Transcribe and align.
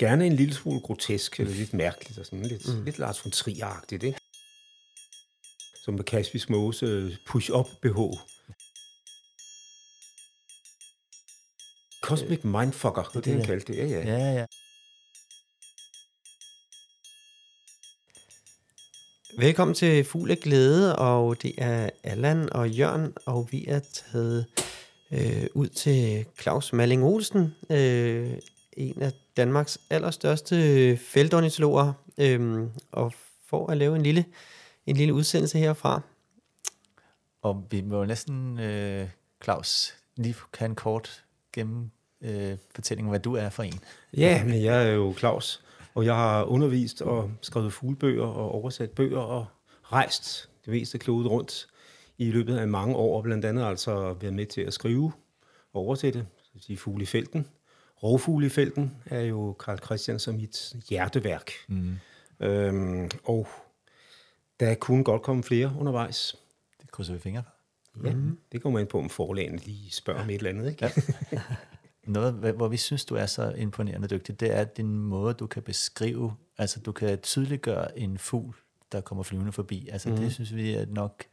Gerne 0.00 0.26
en 0.26 0.32
lille 0.32 0.54
smule 0.54 0.80
grotesk, 0.80 1.40
eller 1.40 1.54
lidt 1.54 1.74
mærkeligt, 1.74 2.18
og 2.18 2.26
sådan 2.26 2.46
lidt, 2.46 2.68
mm. 2.68 2.84
lidt 2.84 2.98
Lars 2.98 3.24
von 3.24 3.32
Trier-agtigt, 3.32 4.02
ikke? 4.06 4.18
Som 5.84 5.94
med 5.94 6.04
Kaspis 6.04 6.48
Mose 6.48 7.18
push-up 7.26 7.66
BH. 7.82 7.98
Cosmic 12.02 12.44
Mindfucker, 12.44 13.02
det 13.02 13.16
er 13.16 13.20
det, 13.20 13.32
han 13.32 13.44
kaldte 13.44 13.72
det. 13.72 13.78
Ja, 13.78 13.86
ja. 13.86 14.18
Ja, 14.18 14.32
ja. 14.32 14.46
Velkommen 19.38 19.74
til 19.74 20.04
Fugl 20.04 20.30
af 20.30 20.38
Glæde, 20.38 20.96
og 20.96 21.42
det 21.42 21.54
er 21.58 21.90
Allan 22.02 22.52
og 22.52 22.70
Jørn, 22.70 23.12
og 23.26 23.48
vi 23.50 23.66
er 23.66 23.80
taget 23.92 24.46
øh, 25.10 25.46
ud 25.54 25.68
til 25.68 26.26
Claus 26.40 26.72
Malling 26.72 27.04
Olsen, 27.04 27.54
øh, 27.70 28.32
en 28.72 29.02
af 29.02 29.12
Danmarks 29.36 29.78
allerstørste 29.90 30.96
feltornitologer, 30.96 31.92
øh, 32.18 32.66
og 32.92 33.12
for 33.46 33.66
at 33.66 33.76
lave 33.76 33.96
en 33.96 34.02
lille, 34.02 34.24
en 34.86 34.96
lille 34.96 35.14
udsendelse 35.14 35.58
herfra. 35.58 36.00
Og 37.42 37.66
vi 37.70 37.80
må 37.80 37.98
jo 37.98 38.04
næsten, 38.04 38.60
øh, 38.60 39.08
Claus, 39.44 39.94
lige 40.16 40.34
have 40.58 40.68
en 40.68 40.74
kort 40.74 41.24
gennem 41.52 41.90
øh, 42.20 42.56
fortælling 42.74 43.06
om, 43.06 43.10
hvad 43.10 43.20
du 43.20 43.34
er 43.34 43.48
for 43.48 43.62
en. 43.62 43.80
Ja, 44.16 44.44
men 44.44 44.62
jeg 44.62 44.88
er 44.88 44.92
jo 44.92 45.14
Claus, 45.18 45.62
og 45.94 46.04
jeg 46.04 46.14
har 46.14 46.44
undervist 46.44 47.02
og 47.02 47.30
skrevet 47.40 47.72
fuglebøger 47.72 48.26
og 48.26 48.50
oversat 48.50 48.90
bøger 48.90 49.20
og 49.20 49.46
rejst 49.82 50.48
det 50.64 50.72
meste 50.72 50.98
klodet 50.98 51.30
rundt 51.30 51.68
i 52.18 52.30
løbet 52.30 52.56
af 52.56 52.68
mange 52.68 52.96
år, 52.96 53.16
og 53.16 53.22
blandt 53.22 53.44
andet 53.44 53.64
altså 53.64 54.12
været 54.12 54.34
med 54.34 54.46
til 54.46 54.60
at 54.60 54.72
skrive 54.72 55.12
og 55.72 55.80
oversætte, 55.80 56.26
så 56.42 56.64
sige 56.66 56.76
fugle 56.76 57.02
i 57.02 57.06
felten. 57.06 57.46
Rovfugle 58.02 58.46
i 58.46 58.48
felten 58.48 58.96
er 59.06 59.20
jo 59.20 59.52
Karl 59.52 59.78
Christian 59.78 60.18
som 60.18 60.34
mit 60.34 60.74
hjerteværk. 60.88 61.50
Mm. 61.68 61.98
Øhm, 62.40 63.10
og 63.24 63.48
der 64.60 64.74
kunne 64.74 65.04
godt 65.04 65.22
komme 65.22 65.42
flere 65.42 65.72
undervejs. 65.78 66.36
Det 66.82 66.90
krydser 66.90 67.12
vi 67.12 67.18
fingre 67.18 67.42
for. 67.42 67.60
Ja, 68.04 68.14
mm. 68.14 68.38
det 68.52 68.62
kommer 68.62 68.78
ind 68.78 68.88
på, 68.88 68.98
om 68.98 69.10
forlagene 69.10 69.58
lige 69.58 69.90
spørger 69.90 70.22
om 70.22 70.30
et 70.30 70.34
eller 70.34 70.50
andet. 70.50 70.70
Ikke? 70.70 70.90
Ja. 71.32 71.40
Noget, 72.04 72.34
hvor 72.34 72.68
vi 72.68 72.76
synes, 72.76 73.04
du 73.04 73.14
er 73.14 73.26
så 73.26 73.52
imponerende 73.52 74.08
dygtig, 74.08 74.40
det 74.40 74.56
er 74.56 74.64
din 74.64 74.98
måde, 74.98 75.34
du 75.34 75.46
kan 75.46 75.62
beskrive, 75.62 76.34
altså 76.58 76.80
du 76.80 76.92
kan 76.92 77.18
tydeliggøre 77.18 77.98
en 77.98 78.18
fugl, 78.18 78.54
der 78.92 79.00
kommer 79.00 79.24
flyvende 79.24 79.52
forbi. 79.52 79.88
Altså 79.88 80.08
mm. 80.08 80.16
det 80.16 80.32
synes 80.32 80.54
vi 80.54 80.74
er 80.74 80.86
nok 80.86 81.24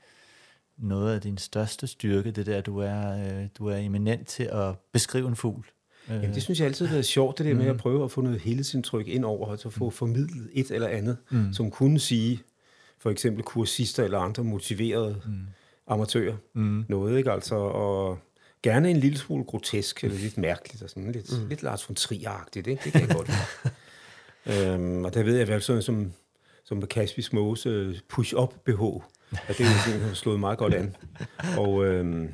noget 0.78 1.16
af 1.16 1.22
din 1.22 1.38
største 1.38 1.88
styrke, 1.88 2.32
det 2.32 2.46
der, 2.46 2.62
du 2.62 2.78
er, 2.78 3.12
øh, 3.12 3.48
du 3.58 3.68
er 3.68 3.78
eminent 3.78 4.28
til 4.28 4.44
at 4.44 4.76
beskrive 4.92 5.28
en 5.28 5.36
fugl. 5.36 5.66
Jamen, 6.10 6.34
det 6.34 6.44
synes 6.44 6.60
jeg 6.60 6.68
altid 6.68 6.86
har 6.86 6.94
været 6.94 7.06
sjovt, 7.06 7.38
det 7.38 7.46
der 7.46 7.54
med 7.54 7.66
at 7.66 7.78
prøve 7.78 8.04
at 8.04 8.12
få 8.12 8.22
noget 8.22 8.40
helhedsindtryk 8.40 9.08
ind 9.08 9.26
over, 9.26 9.48
og 9.48 9.60
så 9.60 9.70
få 9.70 9.90
formidlet 9.90 10.50
et 10.54 10.72
eller 10.72 10.88
andet, 10.88 11.18
mm. 11.30 11.54
som 11.54 11.72
kunne 11.72 12.00
sige, 12.00 12.42
for 13.00 13.10
eksempel 13.10 13.44
kursister 13.44 14.04
eller 14.04 14.20
andre 14.20 14.44
motiverede 14.44 15.22
mm. 15.26 15.34
amatører, 15.88 16.36
mm. 16.54 16.86
noget, 16.88 17.18
ikke? 17.18 17.32
Altså, 17.32 17.56
og 17.56 18.20
gerne 18.64 18.90
en 18.90 18.98
lille 18.98 19.18
smule 19.18 19.44
grotesk, 19.44 20.04
eller 20.04 20.18
lidt 20.18 20.38
mærkeligt, 20.38 20.84
og 20.84 20.90
sådan 20.90 21.12
lidt, 21.12 21.42
mm. 21.42 21.48
lidt 21.48 21.64
Lars 21.64 21.90
von 21.90 21.96
Trier-agtigt, 21.96 22.68
ikke? 22.68 22.82
Det 22.84 22.92
kan 22.92 23.02
jeg 23.02 23.16
godt 23.16 23.28
lide. 24.46 24.74
øhm, 24.74 25.06
og 25.06 25.14
der 25.14 25.24
ved 25.24 25.38
jeg 25.38 25.48
vel 25.48 25.62
sådan 25.62 25.82
som, 25.82 26.12
som 26.64 26.78
med 26.78 26.88
Kaspis 26.88 27.34
Mose 27.34 28.02
push-up 28.10 28.54
BH, 28.66 28.82
og 28.82 29.04
det 29.48 29.60
er 29.60 29.64
jo 29.64 29.80
sådan, 29.86 30.02
har 30.02 30.14
slået 30.14 30.40
meget 30.40 30.58
godt 30.58 30.74
an. 30.74 30.96
Og 31.58 31.86
øhm, 31.86 32.34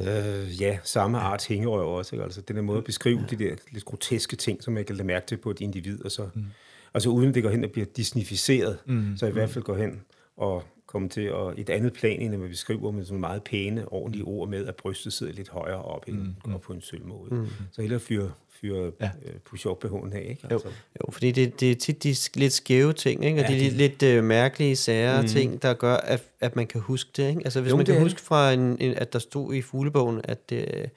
øh, 0.00 0.60
ja, 0.60 0.78
samme 0.84 1.18
art 1.18 1.46
hængerøv 1.46 1.88
også, 1.88 2.16
ikke? 2.16 2.24
altså 2.24 2.40
den 2.40 2.56
der 2.56 2.62
måde 2.62 2.78
at 2.78 2.84
beskrive 2.84 3.24
de 3.30 3.36
der 3.36 3.54
lidt 3.70 3.84
groteske 3.84 4.36
ting, 4.36 4.62
som 4.62 4.76
jeg 4.76 4.86
kan 4.86 4.96
lade 4.96 5.06
mærke 5.06 5.26
til 5.26 5.36
på 5.36 5.50
et 5.50 5.60
individ, 5.60 6.04
og 6.04 6.10
så, 6.10 6.28
mm. 6.34 6.44
altså 6.94 7.10
uden 7.10 7.34
det 7.34 7.42
går 7.42 7.50
hen 7.50 7.64
og 7.64 7.70
bliver 7.70 7.86
disnificeret, 7.96 8.78
mm. 8.86 9.16
så 9.16 9.26
i 9.26 9.30
hvert 9.30 9.50
fald 9.50 9.64
går 9.64 9.76
hen 9.76 10.00
og 10.36 10.64
komme 10.86 11.08
til 11.08 11.20
at, 11.20 11.58
et 11.58 11.70
andet 11.70 11.92
plan, 11.92 12.20
end 12.20 12.34
at 12.34 12.42
vi 12.42 12.48
beskriver 12.48 12.90
med 12.90 13.04
sådan 13.04 13.20
meget 13.20 13.42
pæne, 13.44 13.92
ordentlige 13.92 14.24
ord 14.24 14.48
med, 14.48 14.66
at 14.66 14.76
brystet 14.76 15.12
sidder 15.12 15.32
lidt 15.32 15.48
højere 15.48 15.82
op 15.82 16.08
mm. 16.08 16.34
og 16.44 16.60
på 16.60 16.72
en 16.72 16.80
sød 16.80 17.00
måde. 17.04 17.34
Mm. 17.34 17.46
Så 17.72 17.82
hellere 17.82 18.00
fyre 18.00 18.32
fyre 18.60 18.92
ja. 19.00 19.10
øh, 19.26 19.32
push-up-behoven 19.44 20.12
af, 20.12 20.26
ikke? 20.30 20.46
Altså. 20.50 20.68
Jo. 20.68 20.74
jo, 21.00 21.12
fordi 21.12 21.30
det, 21.30 21.60
det 21.60 21.70
er 21.70 21.74
tit 21.74 22.02
de 22.02 22.14
lidt 22.34 22.52
skæve 22.52 22.92
ting, 22.92 23.24
ikke? 23.24 23.40
og 23.40 23.50
ja, 23.50 23.54
de 23.54 23.58
lidt, 23.58 23.74
lidt 23.74 24.02
øh, 24.02 24.24
mærkelige, 24.24 24.76
sære 24.76 25.22
mm. 25.22 25.28
ting, 25.28 25.62
der 25.62 25.74
gør, 25.74 25.94
at, 25.94 26.22
at 26.40 26.56
man 26.56 26.66
kan 26.66 26.80
huske 26.80 27.10
det. 27.16 27.28
Ikke? 27.28 27.40
Altså 27.44 27.60
hvis 27.60 27.70
jo, 27.70 27.76
man 27.76 27.86
kan 27.86 27.94
det. 27.94 28.02
huske 28.02 28.20
fra, 28.20 28.52
en, 28.52 28.76
en, 28.80 28.94
at 28.94 29.12
der 29.12 29.18
stod 29.18 29.54
i 29.54 29.62
fuglebogen, 29.62 30.20
at 30.24 30.50
det, 30.50 30.90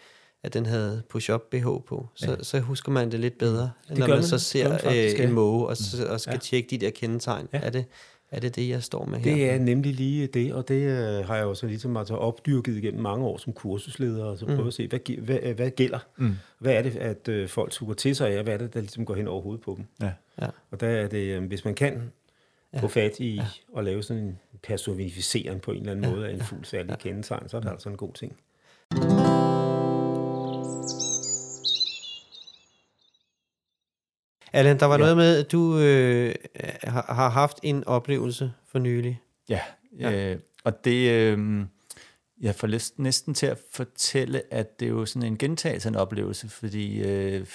at 0.43 0.53
den 0.53 0.65
havde 0.65 1.03
push-up 1.09 1.41
BH 1.51 1.63
på, 1.63 2.07
så, 2.15 2.31
ja. 2.31 2.43
så 2.43 2.59
husker 2.59 2.91
man 2.91 3.11
det 3.11 3.19
lidt 3.19 3.37
bedre, 3.37 3.71
det 3.89 3.97
når 3.97 4.07
man, 4.07 4.17
man 4.17 4.23
så 4.23 4.39
ser 4.39 4.69
man 4.69 4.79
faktisk, 4.79 5.19
øh, 5.19 5.25
en 5.25 5.31
måge 5.31 5.67
og, 5.67 5.77
så, 5.77 6.07
og 6.07 6.19
skal 6.19 6.33
ja. 6.33 6.39
tjekke 6.39 6.69
de 6.69 6.77
der 6.77 6.89
kendetegn. 6.89 7.47
Ja. 7.53 7.59
Er 7.59 7.69
det 7.69 7.85
er 8.33 8.39
det 8.39 8.55
det, 8.55 8.69
jeg 8.69 8.83
står 8.83 9.05
med 9.05 9.19
her? 9.19 9.35
Det 9.35 9.49
er 9.49 9.59
nemlig 9.59 9.93
lige 9.93 10.27
det, 10.27 10.53
og 10.53 10.67
det 10.67 10.75
øh, 10.75 11.25
har 11.25 11.35
jeg 11.35 11.45
også 11.45 11.67
ligesom 11.67 11.97
altså 11.97 12.15
opdyrket 12.15 12.77
igennem 12.77 13.01
mange 13.01 13.25
år 13.25 13.37
som 13.37 13.53
kursusleder, 13.53 14.25
og 14.25 14.37
så 14.37 14.45
prøve 14.45 14.61
mm. 14.61 14.67
at 14.67 14.73
se, 14.73 14.87
hvad, 14.87 15.17
hvad, 15.17 15.53
hvad 15.53 15.69
gælder? 15.69 15.99
Mm. 16.17 16.35
Hvad 16.59 16.73
er 16.73 16.81
det, 16.81 16.95
at 16.95 17.27
øh, 17.27 17.49
folk 17.49 17.73
suger 17.73 17.93
til 17.93 18.15
sig 18.15 18.29
af? 18.29 18.43
Hvad 18.43 18.53
er 18.53 18.57
det, 18.57 18.73
der 18.73 18.79
ligesom 18.79 19.05
går 19.05 19.15
hen 19.15 19.27
over 19.27 19.41
hovedet 19.41 19.61
på 19.61 19.73
dem? 19.77 19.85
Ja. 20.01 20.11
Ja. 20.41 20.47
Og 20.71 20.79
der 20.79 20.87
er 20.87 21.07
det, 21.07 21.17
øh, 21.17 21.43
hvis 21.43 21.65
man 21.65 21.75
kan 21.75 22.11
ja. 22.73 22.79
få 22.79 22.87
fat 22.87 23.19
i 23.19 23.35
ja. 23.35 23.45
at 23.77 23.83
lave 23.83 24.03
sådan 24.03 24.23
en 24.23 24.39
personificering 24.63 25.61
på 25.61 25.71
en 25.71 25.77
eller 25.77 25.91
anden 25.91 26.05
ja. 26.05 26.11
måde 26.11 26.27
af 26.27 26.33
en 26.33 26.41
fuld 26.41 26.65
særlig 26.65 26.89
ja. 26.89 26.95
kendetegn, 26.95 27.49
så 27.49 27.57
er 27.57 27.61
det 27.61 27.67
ja. 27.67 27.73
altså 27.73 27.89
en 27.89 27.97
god 27.97 28.13
ting. 28.13 28.35
Allan, 34.53 34.79
der 34.79 34.85
var 34.85 34.93
ja. 34.93 34.99
noget 34.99 35.17
med, 35.17 35.37
at 35.37 35.51
du 35.51 35.77
øh, 35.77 36.35
har, 36.83 37.13
har 37.13 37.29
haft 37.29 37.59
en 37.63 37.87
oplevelse 37.87 38.53
for 38.67 38.79
nylig. 38.79 39.21
Ja, 39.49 39.59
ja. 39.99 40.31
Øh, 40.31 40.39
og 40.63 40.85
det... 40.85 41.11
Øh, 41.11 41.65
jeg 42.41 42.55
får 42.55 42.67
lyst 42.67 42.99
næsten 42.99 43.33
til 43.33 43.45
at 43.45 43.59
fortælle, 43.71 44.41
at 44.51 44.79
det 44.79 44.85
er 44.85 44.89
jo 44.89 45.05
sådan 45.05 45.27
en 45.27 45.37
gentagelse 45.37 45.87
af 45.87 45.91
en 45.91 45.95
oplevelse, 45.95 46.49
fordi 46.49 47.01
øh, 47.01 47.45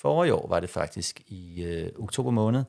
forrige 0.00 0.34
år 0.34 0.48
var 0.48 0.60
det 0.60 0.70
faktisk 0.70 1.20
i 1.26 1.64
øh, 1.64 1.90
oktober 1.98 2.30
måned, 2.30 2.64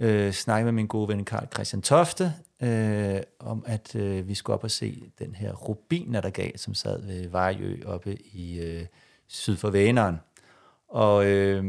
øh, 0.00 0.32
snakkede 0.32 0.64
med 0.64 0.72
min 0.72 0.86
gode 0.86 1.08
ven 1.08 1.24
Karl 1.24 1.46
Christian 1.54 1.82
Tofte, 1.82 2.32
øh, 2.62 3.20
om 3.38 3.64
at 3.66 3.96
øh, 3.96 4.28
vi 4.28 4.34
skulle 4.34 4.54
op 4.54 4.64
og 4.64 4.70
se 4.70 5.12
den 5.18 5.34
her 5.34 5.52
rubin, 5.52 6.14
der 6.14 6.30
gav, 6.30 6.50
som 6.56 6.74
sad 6.74 7.02
ved 7.06 7.28
Vejø 7.28 7.76
oppe 7.86 8.16
i 8.32 8.60
øh, 8.60 8.86
syd 9.28 9.56
for 9.56 9.70
Væneren. 9.70 10.16
Og 10.88 11.26
øh, 11.26 11.64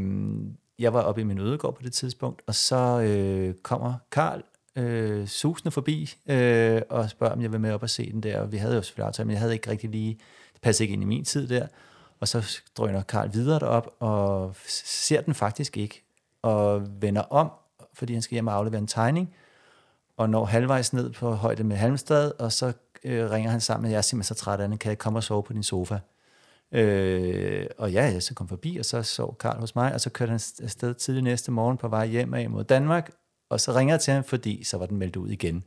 jeg 0.78 0.94
var 0.94 1.02
oppe 1.02 1.20
i 1.20 1.24
min 1.24 1.38
ødegård 1.38 1.74
på 1.74 1.82
det 1.82 1.92
tidspunkt, 1.92 2.42
og 2.46 2.54
så 2.54 3.00
øh, 3.00 3.54
kommer 3.54 3.94
Karl 4.10 4.42
øh, 4.76 5.26
susende 5.26 5.70
forbi 5.70 6.14
øh, 6.26 6.82
og 6.90 7.10
spørger, 7.10 7.34
om 7.34 7.42
jeg 7.42 7.52
vil 7.52 7.60
med 7.60 7.72
op 7.72 7.82
og 7.82 7.90
se 7.90 8.12
den 8.12 8.22
der. 8.22 8.40
Og 8.40 8.52
vi 8.52 8.56
havde 8.56 8.74
jo 8.74 8.82
selvfølgelig 8.82 9.06
aftalt, 9.06 9.26
men 9.26 9.32
jeg 9.32 9.40
havde 9.40 9.52
ikke 9.52 9.70
rigtig 9.70 9.90
lige, 9.90 10.18
det 10.52 10.60
passede 10.60 10.84
ikke 10.84 10.92
ind 10.92 11.02
i 11.02 11.06
min 11.06 11.24
tid 11.24 11.48
der. 11.48 11.66
Og 12.20 12.28
så 12.28 12.60
drøner 12.76 13.02
Karl 13.02 13.32
videre 13.32 13.58
derop 13.58 13.90
og 14.00 14.56
ser 14.84 15.20
den 15.20 15.34
faktisk 15.34 15.76
ikke, 15.76 16.02
og 16.42 16.86
vender 17.02 17.22
om, 17.22 17.50
fordi 17.94 18.12
han 18.12 18.22
skal 18.22 18.34
hjem 18.34 18.46
og 18.46 18.54
aflevere 18.54 18.78
en 18.78 18.86
tegning, 18.86 19.34
og 20.16 20.30
når 20.30 20.44
halvvejs 20.44 20.92
ned 20.92 21.12
på 21.12 21.32
højde 21.32 21.64
med 21.64 21.76
Halmstad, 21.76 22.32
og 22.38 22.52
så 22.52 22.72
øh, 23.04 23.30
ringer 23.30 23.50
han 23.50 23.60
sammen, 23.60 23.90
jeg 23.90 23.96
er 23.96 24.02
simpelthen 24.02 24.34
så 24.36 24.44
træt 24.44 24.60
af 24.60 24.68
den, 24.68 24.78
kan 24.78 24.88
jeg 24.88 24.98
komme 24.98 25.18
og 25.18 25.22
sove 25.22 25.42
på 25.42 25.52
din 25.52 25.62
sofa? 25.62 25.98
Øh, 26.72 27.66
og 27.78 27.92
ja, 27.92 28.04
jeg 28.04 28.22
så 28.22 28.34
kom 28.34 28.48
forbi, 28.48 28.76
og 28.76 28.84
så 28.84 29.02
så 29.02 29.26
Karl 29.26 29.60
hos 29.60 29.74
mig, 29.74 29.94
og 29.94 30.00
så 30.00 30.10
kørte 30.10 30.30
han 30.30 30.40
afsted 30.62 30.94
tidlig 30.94 31.22
næste 31.22 31.52
morgen 31.52 31.76
på 31.76 31.88
vej 31.88 32.06
hjem 32.06 32.34
af 32.34 32.50
mod 32.50 32.64
Danmark, 32.64 33.10
og 33.50 33.60
så 33.60 33.72
ringer 33.72 33.94
jeg 33.94 34.00
til 34.00 34.12
ham, 34.12 34.24
fordi 34.24 34.64
så 34.64 34.78
var 34.78 34.86
den 34.86 34.96
meldt 34.96 35.16
ud 35.16 35.28
igen. 35.28 35.64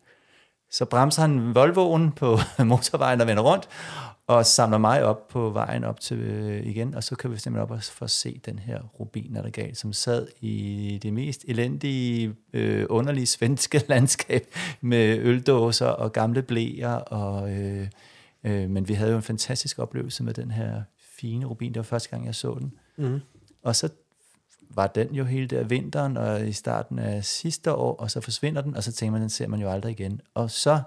Så 0.71 0.85
bremser 0.85 1.21
han 1.21 1.55
Volvoen 1.55 2.11
på 2.11 2.37
motorvejen 2.65 3.21
og 3.21 3.27
vender 3.27 3.43
rundt, 3.43 3.69
og 4.27 4.45
samler 4.45 4.77
mig 4.77 5.03
op 5.03 5.27
på 5.27 5.49
vejen 5.49 5.83
op 5.83 5.99
til 5.99 6.17
øh, 6.17 6.65
igen, 6.65 6.95
og 6.95 7.03
så 7.03 7.15
kan 7.15 7.31
vi 7.31 7.37
simpelthen 7.37 7.63
op 7.63 7.71
og 7.71 7.83
få 7.83 8.07
se 8.07 8.41
den 8.45 8.59
her 8.59 8.81
rubin, 8.99 9.37
regal, 9.43 9.75
som 9.75 9.93
sad 9.93 10.27
i 10.41 10.99
det 11.03 11.13
mest 11.13 11.45
elendige, 11.47 12.35
øh, 12.53 12.85
underlige 12.89 13.25
svenske 13.25 13.83
landskab 13.89 14.47
med 14.81 15.17
øldåser 15.17 15.87
og 15.87 16.13
gamle 16.13 16.41
blæer 16.41 16.93
og... 16.93 17.51
Øh, 17.51 17.87
Øh, 18.43 18.69
men 18.69 18.87
vi 18.87 18.93
havde 18.93 19.11
jo 19.11 19.17
en 19.17 19.23
fantastisk 19.23 19.79
oplevelse 19.79 20.23
med 20.23 20.33
den 20.33 20.51
her 20.51 20.83
fine 20.97 21.45
rubin. 21.45 21.73
Det 21.73 21.79
var 21.79 21.83
første 21.83 22.09
gang, 22.09 22.25
jeg 22.25 22.35
så 22.35 22.57
den. 22.59 22.73
Mm. 22.97 23.19
Og 23.63 23.75
så 23.75 23.89
var 24.69 24.87
den 24.87 25.15
jo 25.15 25.23
hele 25.23 25.47
der 25.47 25.63
vinteren, 25.63 26.17
og 26.17 26.47
i 26.47 26.53
starten 26.53 26.99
af 26.99 27.25
sidste 27.25 27.73
år, 27.73 27.95
og 27.95 28.11
så 28.11 28.21
forsvinder 28.21 28.61
den, 28.61 28.75
og 28.75 28.83
så 28.83 28.91
tænker 28.91 29.11
man, 29.11 29.21
den 29.21 29.29
ser 29.29 29.47
man 29.47 29.59
jo 29.59 29.69
aldrig 29.69 29.91
igen. 29.91 30.21
Og 30.33 30.51
så 30.51 30.81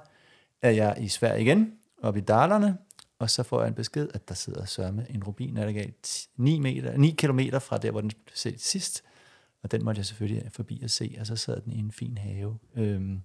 er 0.63 0.71
jeg 0.71 0.97
i 1.01 1.09
Sverige 1.09 1.43
igen, 1.43 1.73
oppe 2.03 2.21
i 2.21 2.23
Dalerne, 2.23 2.77
og 3.19 3.31
så 3.31 3.43
får 3.43 3.61
jeg 3.61 3.69
en 3.69 3.75
besked, 3.75 4.09
at 4.15 4.29
der 4.29 4.35
sidder 4.35 4.65
sørme 4.65 5.07
en 5.11 5.25
rubin, 5.25 5.57
der 5.57 5.73
galt 5.73 6.29
9, 6.37 6.59
meter, 6.59 6.97
9 6.97 7.11
kilometer 7.11 7.59
fra 7.59 7.79
der, 7.79 7.91
hvor 7.91 8.01
den 8.01 8.11
blev 8.11 8.35
set 8.35 8.61
sidst. 8.61 9.05
Og 9.63 9.71
den 9.71 9.85
måtte 9.85 9.99
jeg 9.99 10.07
selvfølgelig 10.07 10.53
forbi 10.53 10.81
og 10.85 10.91
se, 10.91 11.17
og 11.21 11.27
så 11.27 11.37
sad 11.37 11.61
den 11.61 11.73
i 11.73 11.79
en 11.79 11.93
fin 11.93 12.19
have 12.19 12.59
øhm, 12.77 13.23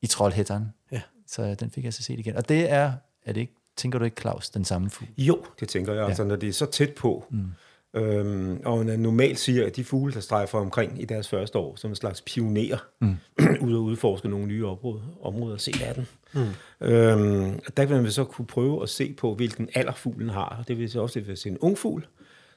i 0.00 0.06
Trollhætteren. 0.06 0.68
Ja. 0.92 1.02
Så 1.26 1.54
den 1.54 1.70
fik 1.70 1.84
jeg 1.84 1.94
så 1.94 2.02
set 2.02 2.18
igen. 2.18 2.36
Og 2.36 2.48
det 2.48 2.70
er 2.70 2.92
er 3.24 3.32
det 3.32 3.40
ikke, 3.40 3.54
tænker 3.76 3.98
du 3.98 4.04
ikke, 4.04 4.20
Claus, 4.20 4.50
den 4.50 4.64
samme 4.64 4.90
fugl? 4.90 5.08
Jo, 5.18 5.44
det 5.60 5.68
tænker 5.68 5.92
jeg. 5.92 6.00
Ja. 6.00 6.08
Altså, 6.08 6.24
når 6.24 6.36
det 6.36 6.48
er 6.48 6.52
så 6.52 6.66
tæt 6.66 6.94
på, 6.94 7.24
mm. 7.30 7.44
Øhm, 7.94 8.60
og 8.64 8.86
man 8.86 8.98
normalt 8.98 9.38
siger, 9.38 9.66
at 9.66 9.76
de 9.76 9.84
fugle, 9.84 10.14
der 10.14 10.20
strejfer 10.20 10.58
omkring 10.58 11.02
i 11.02 11.04
deres 11.04 11.28
første 11.28 11.58
år, 11.58 11.76
som 11.76 11.90
en 11.90 11.96
slags 11.96 12.22
pionerer, 12.22 12.78
mm. 13.00 13.16
ud 13.66 13.74
og 13.74 13.82
udforske 13.82 14.28
nogle 14.28 14.46
nye 14.46 14.66
områder, 14.66 15.02
områder 15.22 15.54
og 15.54 15.60
se 15.60 15.72
verden. 15.80 16.06
Mm. 16.32 16.40
Øhm, 16.80 17.60
der 17.76 17.86
vil 17.86 18.02
man 18.02 18.10
så 18.10 18.24
kunne 18.24 18.46
prøve 18.46 18.82
at 18.82 18.88
se 18.88 19.12
på, 19.12 19.34
hvilken 19.34 19.68
alder 19.74 19.92
fuglen 19.92 20.28
har. 20.28 20.64
Det 20.68 20.78
vil 20.78 20.90
så 20.90 21.00
også 21.00 21.20
være 21.20 21.36
en 21.46 21.58
ung 21.58 21.78
fugl. 21.78 22.06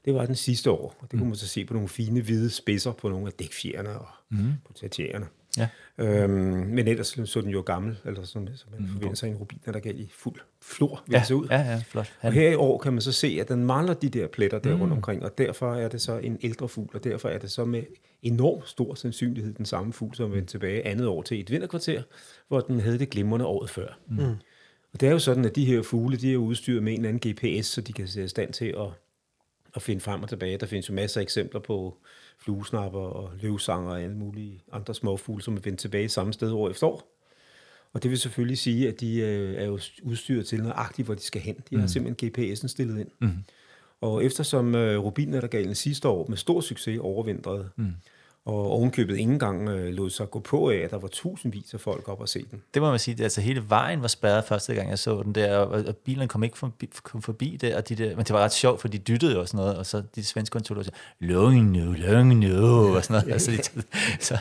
Det 0.05 0.13
var 0.13 0.25
den 0.25 0.35
sidste 0.35 0.71
år. 0.71 0.95
Og 0.99 1.11
det 1.11 1.19
kunne 1.19 1.29
man 1.29 1.35
så 1.35 1.47
se 1.47 1.65
på 1.65 1.73
nogle 1.73 1.89
fine 1.89 2.21
hvide 2.21 2.49
spidser 2.49 2.91
på 2.91 3.09
nogle 3.09 3.27
af 3.27 3.33
dækfjerne 3.33 3.89
og 3.89 4.07
mm. 4.29 4.53
på 4.65 4.73
tertiærerne. 4.73 5.25
Ja. 5.57 5.67
Øhm, 5.97 6.31
men 6.67 6.87
ellers 6.87 7.19
så 7.25 7.41
den 7.41 7.49
jo 7.49 7.61
gammel, 7.61 7.97
eller 8.05 8.23
sådan, 8.23 8.49
så 8.55 8.65
man 8.71 8.79
mm, 8.79 8.87
forventer 8.87 9.15
sig 9.15 9.29
en 9.29 9.35
rubin, 9.35 9.59
der 9.65 9.79
gav 9.79 9.95
i 9.95 10.11
fuld 10.13 10.39
flor, 10.61 11.03
vil 11.07 11.13
ja, 11.13 11.23
se 11.23 11.35
ud. 11.35 11.47
Ja, 11.47 11.61
ja, 11.61 11.81
flot. 11.87 12.13
Han. 12.19 12.27
Og 12.27 12.33
her 12.33 12.49
i 12.49 12.55
år 12.55 12.77
kan 12.77 12.93
man 12.93 13.01
så 13.01 13.11
se, 13.11 13.37
at 13.41 13.49
den 13.49 13.65
mangler 13.65 13.93
de 13.93 14.09
der 14.09 14.27
pletter 14.27 14.59
der 14.59 14.75
mm. 14.75 14.81
rundt 14.81 14.93
omkring, 14.93 15.23
og 15.23 15.37
derfor 15.37 15.75
er 15.75 15.87
det 15.87 16.01
så 16.01 16.17
en 16.17 16.39
ældre 16.41 16.69
fugl, 16.69 16.89
og 16.93 17.03
derfor 17.03 17.29
er 17.29 17.37
det 17.37 17.51
så 17.51 17.65
med 17.65 17.83
enorm 18.21 18.61
stor 18.65 18.95
sandsynlighed 18.95 19.53
den 19.53 19.65
samme 19.65 19.93
fugl, 19.93 20.15
som 20.15 20.33
vendte 20.33 20.53
tilbage 20.53 20.85
andet 20.85 21.07
år 21.07 21.21
til 21.21 21.39
et 21.39 21.51
vinterkvarter, 21.51 22.03
hvor 22.47 22.59
den 22.59 22.79
havde 22.79 22.99
det 22.99 23.09
glimrende 23.09 23.45
året 23.45 23.69
før. 23.69 23.99
Mm. 24.07 24.35
Og 24.93 25.01
det 25.01 25.07
er 25.07 25.11
jo 25.11 25.19
sådan, 25.19 25.45
at 25.45 25.55
de 25.55 25.65
her 25.65 25.81
fugle, 25.81 26.17
de 26.17 26.33
er 26.33 26.37
udstyret 26.37 26.83
med 26.83 26.93
en 26.93 27.05
eller 27.05 27.09
anden 27.09 27.31
GPS, 27.31 27.67
så 27.67 27.81
de 27.81 27.93
kan 27.93 28.07
se 28.07 28.23
i 28.23 28.27
stand 28.27 28.53
til 28.53 28.65
at, 28.65 28.87
at 29.75 29.81
finde 29.81 30.01
frem 30.01 30.23
og 30.23 30.29
tilbage. 30.29 30.57
Der 30.57 30.65
findes 30.65 30.89
jo 30.89 30.93
masser 30.93 31.19
af 31.19 31.23
eksempler 31.23 31.59
på 31.59 31.97
fluesnapper 32.45 32.99
og 32.99 33.31
løvsanger 33.41 33.91
og 33.91 34.01
alle 34.01 34.15
mulige 34.15 34.61
andre 34.71 34.95
småfugle, 34.95 35.43
som 35.43 35.55
er 35.55 35.61
vendt 35.61 35.79
tilbage 35.79 36.09
samme 36.09 36.33
sted 36.33 36.51
år 36.51 36.69
efter 36.69 36.87
år. 36.87 37.11
Og 37.93 38.03
det 38.03 38.11
vil 38.11 38.19
selvfølgelig 38.19 38.57
sige, 38.57 38.87
at 38.87 38.99
de 38.99 39.17
øh, 39.17 39.55
er 39.55 39.65
jo 39.65 39.79
udstyret 40.03 40.47
til 40.47 40.63
nøjagtigt, 40.63 41.05
hvor 41.05 41.15
de 41.15 41.21
skal 41.21 41.41
hen. 41.41 41.55
De 41.69 41.75
har 41.75 41.81
mm. 41.81 41.87
simpelthen 41.87 42.31
GPS'en 42.31 42.67
stillet 42.67 42.99
ind. 42.99 43.09
Mm. 43.21 43.43
Og 44.01 44.25
eftersom 44.25 44.75
øh, 44.75 44.99
rubinattergalen 44.99 45.75
sidste 45.75 46.07
år 46.07 46.25
med 46.29 46.37
stor 46.37 46.61
succes 46.61 46.99
overvintrede, 46.99 47.69
mm 47.75 47.93
og 48.45 48.71
ovenkøbet 48.71 49.17
ingen 49.17 49.39
gang 49.39 49.69
øh, 49.69 49.93
lod 49.93 50.09
sig 50.09 50.31
gå 50.31 50.39
på 50.39 50.69
af, 50.69 50.75
at 50.75 50.91
der 50.91 50.97
var 50.97 51.07
tusindvis 51.07 51.73
af 51.73 51.79
folk 51.79 52.09
op 52.09 52.21
og 52.21 52.29
se 52.29 52.45
den. 52.51 52.61
Det 52.73 52.81
må 52.81 52.89
man 52.89 52.99
sige, 52.99 53.23
altså 53.23 53.41
hele 53.41 53.63
vejen 53.69 54.01
var 54.01 54.07
spærret 54.07 54.43
første 54.43 54.73
gang, 54.73 54.89
jeg 54.89 54.99
så 54.99 55.23
den 55.23 55.35
der, 55.35 55.57
og, 55.57 55.83
og 55.87 55.95
bilen 55.95 56.27
kom 56.27 56.43
ikke 56.43 56.57
forbi, 56.57 56.89
kom 57.03 57.21
forbi 57.21 57.57
det, 57.61 57.75
og 57.75 57.89
de 57.89 57.95
der, 57.95 58.15
men 58.15 58.25
det 58.25 58.29
var 58.29 58.39
ret 58.39 58.53
sjovt, 58.53 58.81
for 58.81 58.87
de 58.87 58.97
dyttede 58.97 59.33
jo 59.33 59.39
og 59.39 59.47
sådan 59.47 59.57
noget, 59.57 59.77
og 59.77 59.85
så 59.85 60.03
de 60.15 60.23
svenske 60.23 60.53
kontroller 60.53 60.83
sagde, 60.83 60.97
lung 61.19 61.71
nu, 61.71 61.91
lung 61.97 62.35
nu, 62.35 62.95
og 62.95 63.03
sådan 63.03 63.21
noget. 63.21 63.33
altså, 63.33 63.51
de, 63.51 63.81
så, 64.19 64.37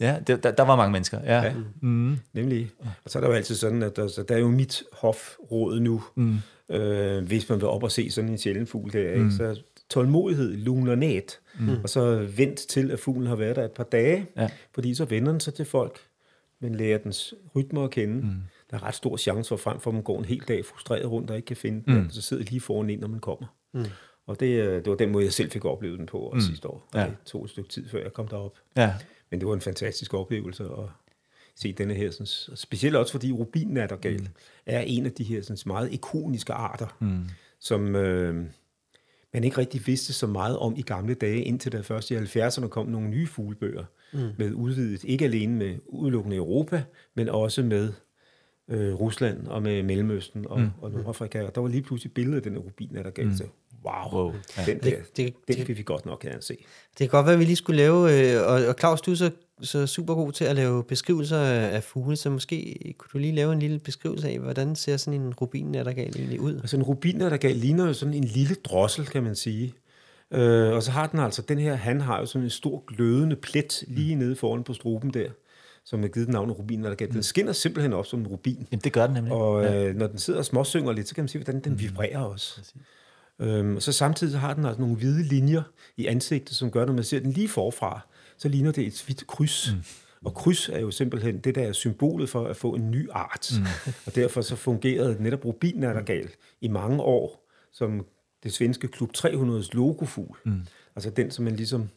ja, 0.00 0.16
det, 0.26 0.42
der, 0.42 0.50
der, 0.50 0.62
var 0.62 0.76
mange 0.76 0.92
mennesker. 0.92 1.20
Ja. 1.24 1.42
ja 1.42 1.54
mm. 1.80 2.18
Nemlig. 2.32 2.70
Og 3.04 3.10
så 3.10 3.18
er 3.18 3.20
der 3.20 3.28
jo 3.28 3.34
altid 3.34 3.54
sådan, 3.54 3.82
at 3.82 3.96
der, 3.96 4.08
så 4.08 4.22
der 4.22 4.34
er 4.34 4.38
jo 4.38 4.48
mit 4.48 4.82
hofråd 4.92 5.80
nu, 5.80 6.02
mm. 6.14 6.38
øh, 6.70 7.24
hvis 7.24 7.48
man 7.48 7.60
vil 7.60 7.68
op 7.68 7.82
og 7.82 7.92
se 7.92 8.10
sådan 8.10 8.30
en 8.30 8.38
sjælden 8.38 8.66
fugl 8.66 8.92
der, 8.92 9.16
mm. 9.16 9.30
så 9.30 9.56
tålmodighed, 9.92 10.56
lunernat, 10.56 11.40
mm. 11.60 11.68
og 11.82 11.88
så 11.88 12.28
vent 12.36 12.58
til, 12.58 12.90
at 12.90 12.98
fuglen 12.98 13.26
har 13.26 13.36
været 13.36 13.56
der 13.56 13.64
et 13.64 13.72
par 13.72 13.84
dage, 13.84 14.26
ja. 14.36 14.48
fordi 14.74 14.94
så 14.94 15.04
vender 15.04 15.32
den 15.32 15.40
sig 15.40 15.54
til 15.54 15.64
folk, 15.64 16.00
men 16.60 16.74
lærer 16.74 16.98
dens 16.98 17.34
rytmer 17.56 17.84
at 17.84 17.90
kende. 17.90 18.14
Mm. 18.14 18.34
Der 18.70 18.76
er 18.76 18.82
ret 18.82 18.94
stor 18.94 19.16
chance 19.16 19.48
for 19.48 19.56
frem 19.56 19.80
for, 19.80 19.90
at 19.90 19.94
man 19.94 20.02
går 20.02 20.18
en 20.18 20.24
hel 20.24 20.42
dag 20.48 20.64
frustreret 20.64 21.10
rundt 21.10 21.30
og 21.30 21.36
ikke 21.36 21.46
kan 21.46 21.56
finde 21.56 21.82
mm. 21.86 21.94
den, 21.94 22.10
så 22.10 22.22
sidder 22.22 22.44
lige 22.44 22.60
foran 22.60 22.90
ind, 22.90 23.00
når 23.00 23.08
man 23.08 23.20
kommer. 23.20 23.46
Mm. 23.72 23.84
Og 24.26 24.40
det, 24.40 24.46
øh, 24.46 24.74
det 24.74 24.90
var 24.90 24.96
den 24.96 25.10
måde, 25.10 25.24
jeg 25.24 25.32
selv 25.32 25.50
fik 25.50 25.64
oplevet 25.64 25.98
den 25.98 26.06
på 26.06 26.18
også 26.18 26.46
mm. 26.46 26.52
sidste 26.52 26.68
år. 26.68 26.88
Og 26.92 27.00
ja. 27.00 27.06
Det 27.06 27.16
tog 27.26 27.44
et 27.44 27.50
stykke 27.50 27.68
tid, 27.68 27.88
før 27.88 28.02
jeg 28.02 28.12
kom 28.12 28.28
derop. 28.28 28.58
Ja. 28.76 28.94
Men 29.30 29.40
det 29.40 29.48
var 29.48 29.54
en 29.54 29.60
fantastisk 29.60 30.14
oplevelse 30.14 30.64
at 30.64 30.88
se 31.56 31.72
denne 31.72 31.94
her. 31.94 32.10
Sådan, 32.10 32.56
specielt 32.56 32.96
også 32.96 33.12
fordi 33.12 33.32
rubinattergal 33.32 34.20
mm. 34.20 34.26
er 34.66 34.80
en 34.80 35.06
af 35.06 35.12
de 35.12 35.24
her 35.24 35.42
sådan, 35.42 35.56
meget 35.66 35.92
ikoniske 35.92 36.52
arter, 36.52 36.96
mm. 37.00 37.28
som... 37.60 37.96
Øh, 37.96 38.46
man 39.32 39.44
ikke 39.44 39.58
rigtig 39.58 39.86
vidste 39.86 40.12
så 40.12 40.26
meget 40.26 40.58
om 40.58 40.74
i 40.76 40.82
gamle 40.82 41.14
dage, 41.14 41.42
indtil 41.42 41.72
der 41.72 41.82
først 41.82 42.10
i 42.10 42.16
70'erne 42.16 42.68
kom 42.68 42.86
nogle 42.86 43.08
nye 43.08 43.26
fuglebøger, 43.26 43.84
mm. 44.12 44.28
med 44.38 44.52
udvidet, 44.52 45.04
ikke 45.04 45.24
alene 45.24 45.56
med 45.56 45.74
udelukkende 45.86 46.36
Europa, 46.36 46.84
men 47.14 47.28
også 47.28 47.62
med 47.62 47.92
øh, 48.68 48.94
Rusland 48.94 49.46
og 49.46 49.62
med 49.62 49.82
Mellemøsten 49.82 50.46
og, 50.48 50.60
mm. 50.60 50.70
og 50.80 50.90
Nordafrika. 50.90 51.42
Og 51.42 51.54
der 51.54 51.60
var 51.60 51.68
lige 51.68 51.82
pludselig 51.82 52.12
billeder 52.12 52.36
af 52.36 52.42
den 52.42 52.58
rubin, 52.58 52.94
der 52.94 53.10
gav 53.10 53.26
mm. 53.26 53.34
sig. 53.34 53.48
Wow, 53.84 54.12
wow. 54.12 54.32
Ja. 54.56 54.64
den 54.66 54.78
der, 54.78 54.96
det, 55.16 55.34
det, 55.48 55.66
den 55.66 55.76
vi 55.76 55.82
godt 55.82 56.06
nok 56.06 56.20
gerne 56.20 56.42
se. 56.42 56.56
Det 56.98 56.98
kan 56.98 57.08
godt 57.08 57.26
være, 57.26 57.32
at 57.32 57.40
vi 57.40 57.44
lige 57.44 57.56
skulle 57.56 57.76
lave, 57.76 58.32
øh, 58.32 58.42
og, 58.46 58.66
og 58.66 58.74
Claus, 58.78 59.00
du 59.00 59.10
er 59.10 59.14
så, 59.14 59.30
så 59.62 59.86
super 59.86 60.14
god 60.14 60.32
til 60.32 60.44
at 60.44 60.56
lave 60.56 60.84
beskrivelser 60.84 61.38
af, 61.40 61.82
fugle, 61.82 62.16
så 62.16 62.30
måske 62.30 62.78
kunne 62.98 63.08
du 63.12 63.18
lige 63.18 63.34
lave 63.34 63.52
en 63.52 63.58
lille 63.58 63.78
beskrivelse 63.78 64.28
af, 64.28 64.38
hvordan 64.38 64.76
ser 64.76 64.96
sådan 64.96 65.20
en 65.20 65.34
rubin-nattergal 65.34 66.16
egentlig 66.16 66.40
ud? 66.40 66.56
Altså 66.56 66.76
en 66.76 66.82
rubin-nattergal 66.82 67.56
ligner 67.56 67.86
jo 67.86 67.92
sådan 67.92 68.14
en 68.14 68.24
lille 68.24 68.54
drossel, 68.54 69.06
kan 69.06 69.22
man 69.22 69.36
sige. 69.36 69.74
Øh, 70.30 70.72
og 70.72 70.82
så 70.82 70.90
har 70.90 71.06
den 71.06 71.20
altså, 71.20 71.42
den 71.42 71.58
her, 71.58 71.74
han 71.74 72.00
har 72.00 72.20
jo 72.20 72.26
sådan 72.26 72.44
en 72.44 72.50
stor 72.50 72.84
glødende 72.86 73.36
plet 73.36 73.84
lige 73.88 74.14
mm. 74.14 74.22
nede 74.22 74.36
foran 74.36 74.64
på 74.64 74.74
struben 74.74 75.14
der 75.14 75.28
som 75.84 76.04
er 76.04 76.08
givet 76.08 76.28
navnet 76.28 76.58
rubin. 76.58 76.80
Nattergal. 76.80 77.08
Den 77.08 77.16
mm. 77.16 77.22
skinner 77.22 77.52
simpelthen 77.52 77.92
op 77.92 78.06
som 78.06 78.20
en 78.20 78.26
rubin. 78.26 78.66
Jamen, 78.72 78.80
det 78.84 78.92
gør 78.92 79.06
den 79.06 79.14
nemlig. 79.14 79.32
Og 79.32 79.64
øh, 79.64 79.72
ja. 79.72 79.92
når 79.92 80.06
den 80.06 80.18
sidder 80.18 80.38
og 80.38 80.44
småsynger 80.44 80.92
lidt, 80.92 81.08
så 81.08 81.14
kan 81.14 81.22
man 81.22 81.28
sige, 81.28 81.44
hvordan 81.44 81.60
den 81.60 81.72
mm. 81.72 81.80
vibrerer 81.80 82.18
også. 82.18 82.56
Præcis. 82.56 82.74
Øhm, 83.40 83.76
og 83.76 83.82
så 83.82 83.92
samtidig 83.92 84.40
har 84.40 84.54
den 84.54 84.64
altså 84.64 84.80
nogle 84.80 84.96
hvide 84.96 85.22
linjer 85.22 85.62
i 85.96 86.06
ansigtet, 86.06 86.56
som 86.56 86.70
gør, 86.70 86.86
når 86.86 86.92
man 86.92 87.04
ser 87.04 87.20
den 87.20 87.32
lige 87.32 87.48
forfra, 87.48 88.00
så 88.38 88.48
ligner 88.48 88.72
det 88.72 88.86
et 88.86 89.02
hvidt 89.06 89.26
kryds. 89.26 89.72
Mm. 89.72 89.82
Og 90.24 90.34
kryds 90.34 90.68
er 90.68 90.78
jo 90.78 90.90
simpelthen 90.90 91.38
det, 91.38 91.54
der 91.54 91.62
er 91.62 91.72
symbolet 91.72 92.28
for 92.28 92.46
at 92.46 92.56
få 92.56 92.74
en 92.74 92.90
ny 92.90 93.10
art. 93.10 93.52
Mm. 93.58 93.66
og 94.06 94.14
derfor 94.14 94.40
så 94.40 94.56
fungerede 94.56 95.22
netop 95.22 95.44
rubin-nattergal 95.44 96.28
i 96.60 96.68
mange 96.68 97.02
år 97.02 97.48
som 97.72 98.06
det 98.42 98.52
svenske 98.52 98.88
Klub 98.88 99.10
300's 99.16 99.68
logofugl. 99.72 100.38
Mm. 100.44 100.60
Altså 100.96 101.10
den, 101.10 101.30
som 101.30 101.44
man 101.44 101.56
ligesom 101.56 101.88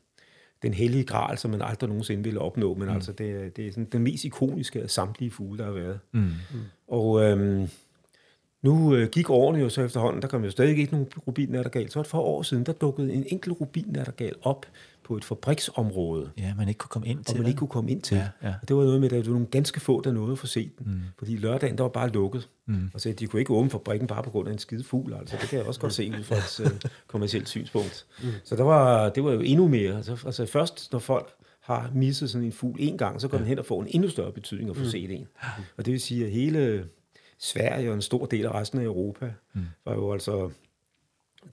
den 0.62 0.74
hellige 0.74 1.04
gral, 1.04 1.38
som 1.38 1.51
man 1.51 1.62
aldrig 1.62 1.88
nogensinde 1.88 2.24
ville 2.24 2.39
opnå, 2.39 2.74
men 2.74 2.88
mm. 2.88 2.96
altså 2.96 3.12
det, 3.12 3.58
det 3.58 3.68
er 3.68 3.72
sådan 3.72 3.88
den 3.92 4.01
mest 4.01 4.25
ikoniske 4.25 4.82
af 4.82 4.89
samtlige 4.89 5.32
fugle, 5.32 5.58
der 5.58 5.65
har 5.65 5.72
været. 5.72 6.00
Mm. 6.12 6.22
Mm. 6.22 6.60
Og 6.88 7.24
øhm, 7.24 7.68
nu 8.65 8.95
øh, 8.95 9.10
gik 9.10 9.29
årene 9.29 9.60
jo 9.60 9.69
så 9.69 9.81
efterhånden, 9.81 10.22
der 10.22 10.27
kom 10.27 10.43
jo 10.43 10.51
stadig 10.51 10.77
ikke 10.77 10.91
nogen 10.91 11.07
rubin-nattergal. 11.27 11.89
Så 11.89 12.00
et 12.00 12.07
par 12.12 12.19
år 12.19 12.41
siden, 12.41 12.63
der 12.63 12.74
dukkede 12.74 13.13
en 13.13 13.25
enkelt 13.27 13.55
rubin-nattergal 13.62 14.34
op 14.41 14.65
på 15.03 15.17
et 15.17 15.25
fabriksområde. 15.25 16.29
Ja, 16.38 16.53
man 16.57 16.67
ikke 16.67 16.77
kunne 16.77 16.89
komme 16.89 17.07
ind 17.07 17.24
til. 17.24 17.34
Og 17.34 17.39
man 17.39 17.48
ikke 17.48 17.57
kunne 17.57 17.67
komme 17.67 17.91
ind 17.91 18.01
til. 18.01 18.17
Ja, 18.17 18.27
ja. 18.43 18.53
Og 18.62 18.67
det 18.67 18.75
var 18.75 18.84
noget 18.84 19.01
med, 19.01 19.12
at 19.12 19.12
der 19.12 19.31
var 19.31 19.34
nogle 19.34 19.48
ganske 19.48 19.79
få, 19.79 20.01
der 20.01 20.12
nåede 20.12 20.31
at 20.31 20.39
få 20.39 20.48
set 20.48 20.72
den. 20.79 20.93
Mm. 20.93 21.00
Fordi 21.17 21.38
lørdagen, 21.38 21.77
der 21.77 21.84
var 21.84 21.89
bare 21.89 22.10
lukket. 22.10 22.50
Mm. 22.65 22.89
Og 22.93 23.01
så 23.01 23.12
de 23.19 23.27
kunne 23.27 23.39
ikke 23.39 23.53
åbne 23.53 23.69
fabrikken 23.69 24.07
bare 24.07 24.24
på 24.24 24.29
grund 24.29 24.48
af 24.48 24.53
en 24.53 24.60
skide 24.60 24.84
fugl. 24.84 25.13
Altså, 25.13 25.38
det 25.41 25.50
kan 25.50 25.60
jeg 25.60 25.67
også 25.67 25.79
godt 25.79 25.93
se 25.93 26.13
ud 26.17 26.24
fra 26.24 26.36
et 26.36 26.72
uh, 26.72 26.89
kommersielt 27.07 27.50
synspunkt. 27.50 28.05
Mm. 28.24 28.29
Så 28.43 28.55
der 28.55 28.63
var, 28.63 29.10
det 29.10 29.24
var 29.24 29.31
jo 29.31 29.39
endnu 29.39 29.67
mere. 29.67 29.95
Altså, 29.95 30.17
altså 30.25 30.45
først, 30.45 30.91
når 30.91 31.00
folk 31.00 31.34
har 31.62 31.91
misset 31.93 32.29
sådan 32.29 32.45
en 32.45 32.51
fugl 32.51 32.75
en 32.79 32.98
gang, 32.98 33.22
så 33.22 33.27
går 33.27 33.38
ja. 33.38 33.41
den 33.41 33.48
hen 33.48 33.60
og 33.60 33.65
får 33.65 33.81
en 33.81 33.88
endnu 33.89 34.10
større 34.10 34.31
betydning 34.31 34.69
at 34.69 34.75
få 34.75 34.84
mm. 34.84 34.89
set 34.89 35.12
en. 35.12 35.27
Og 35.77 35.86
det 35.86 35.91
vil 35.91 36.01
sige, 36.01 36.25
at 36.25 36.31
hele 36.31 36.86
Sverige 37.38 37.89
og 37.89 37.96
en 37.96 38.01
stor 38.01 38.25
del 38.25 38.46
af 38.46 38.51
resten 38.54 38.80
af 38.80 38.84
Europa 38.84 39.34
mm. 39.54 39.65
var 39.86 39.94
jo 39.94 40.13
altså, 40.13 40.51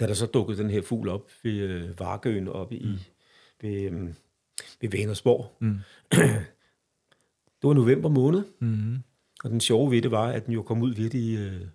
da 0.01 0.07
der 0.07 0.15
så 0.15 0.27
dukkede 0.27 0.59
den 0.59 0.71
her 0.71 0.83
fugl 0.83 1.09
op 1.09 1.31
ved 1.43 1.53
øh, 1.53 2.01
Vargøen 2.01 2.49
oppe 2.49 2.77
i, 2.77 2.87
mm. 2.87 2.99
ved, 3.63 3.83
øh, 3.83 4.09
ved 4.81 4.91
Venersborg. 4.91 5.57
Mm. 5.61 5.79
det 7.63 7.69
var 7.69 7.75
november 7.75 8.09
måned, 8.09 8.45
mm. 8.59 8.97
og 9.45 9.51
den 9.51 9.61
sjove 9.61 9.91
ved 9.91 10.03
det 10.03 10.11
var, 10.11 10.29
at 10.29 10.47
den 10.47 10.55
jo 10.55 10.63
kom 10.63 10.83
ud 10.83 10.95
ved 10.95 11.11
de 11.11 11.33
øh, 11.35 11.67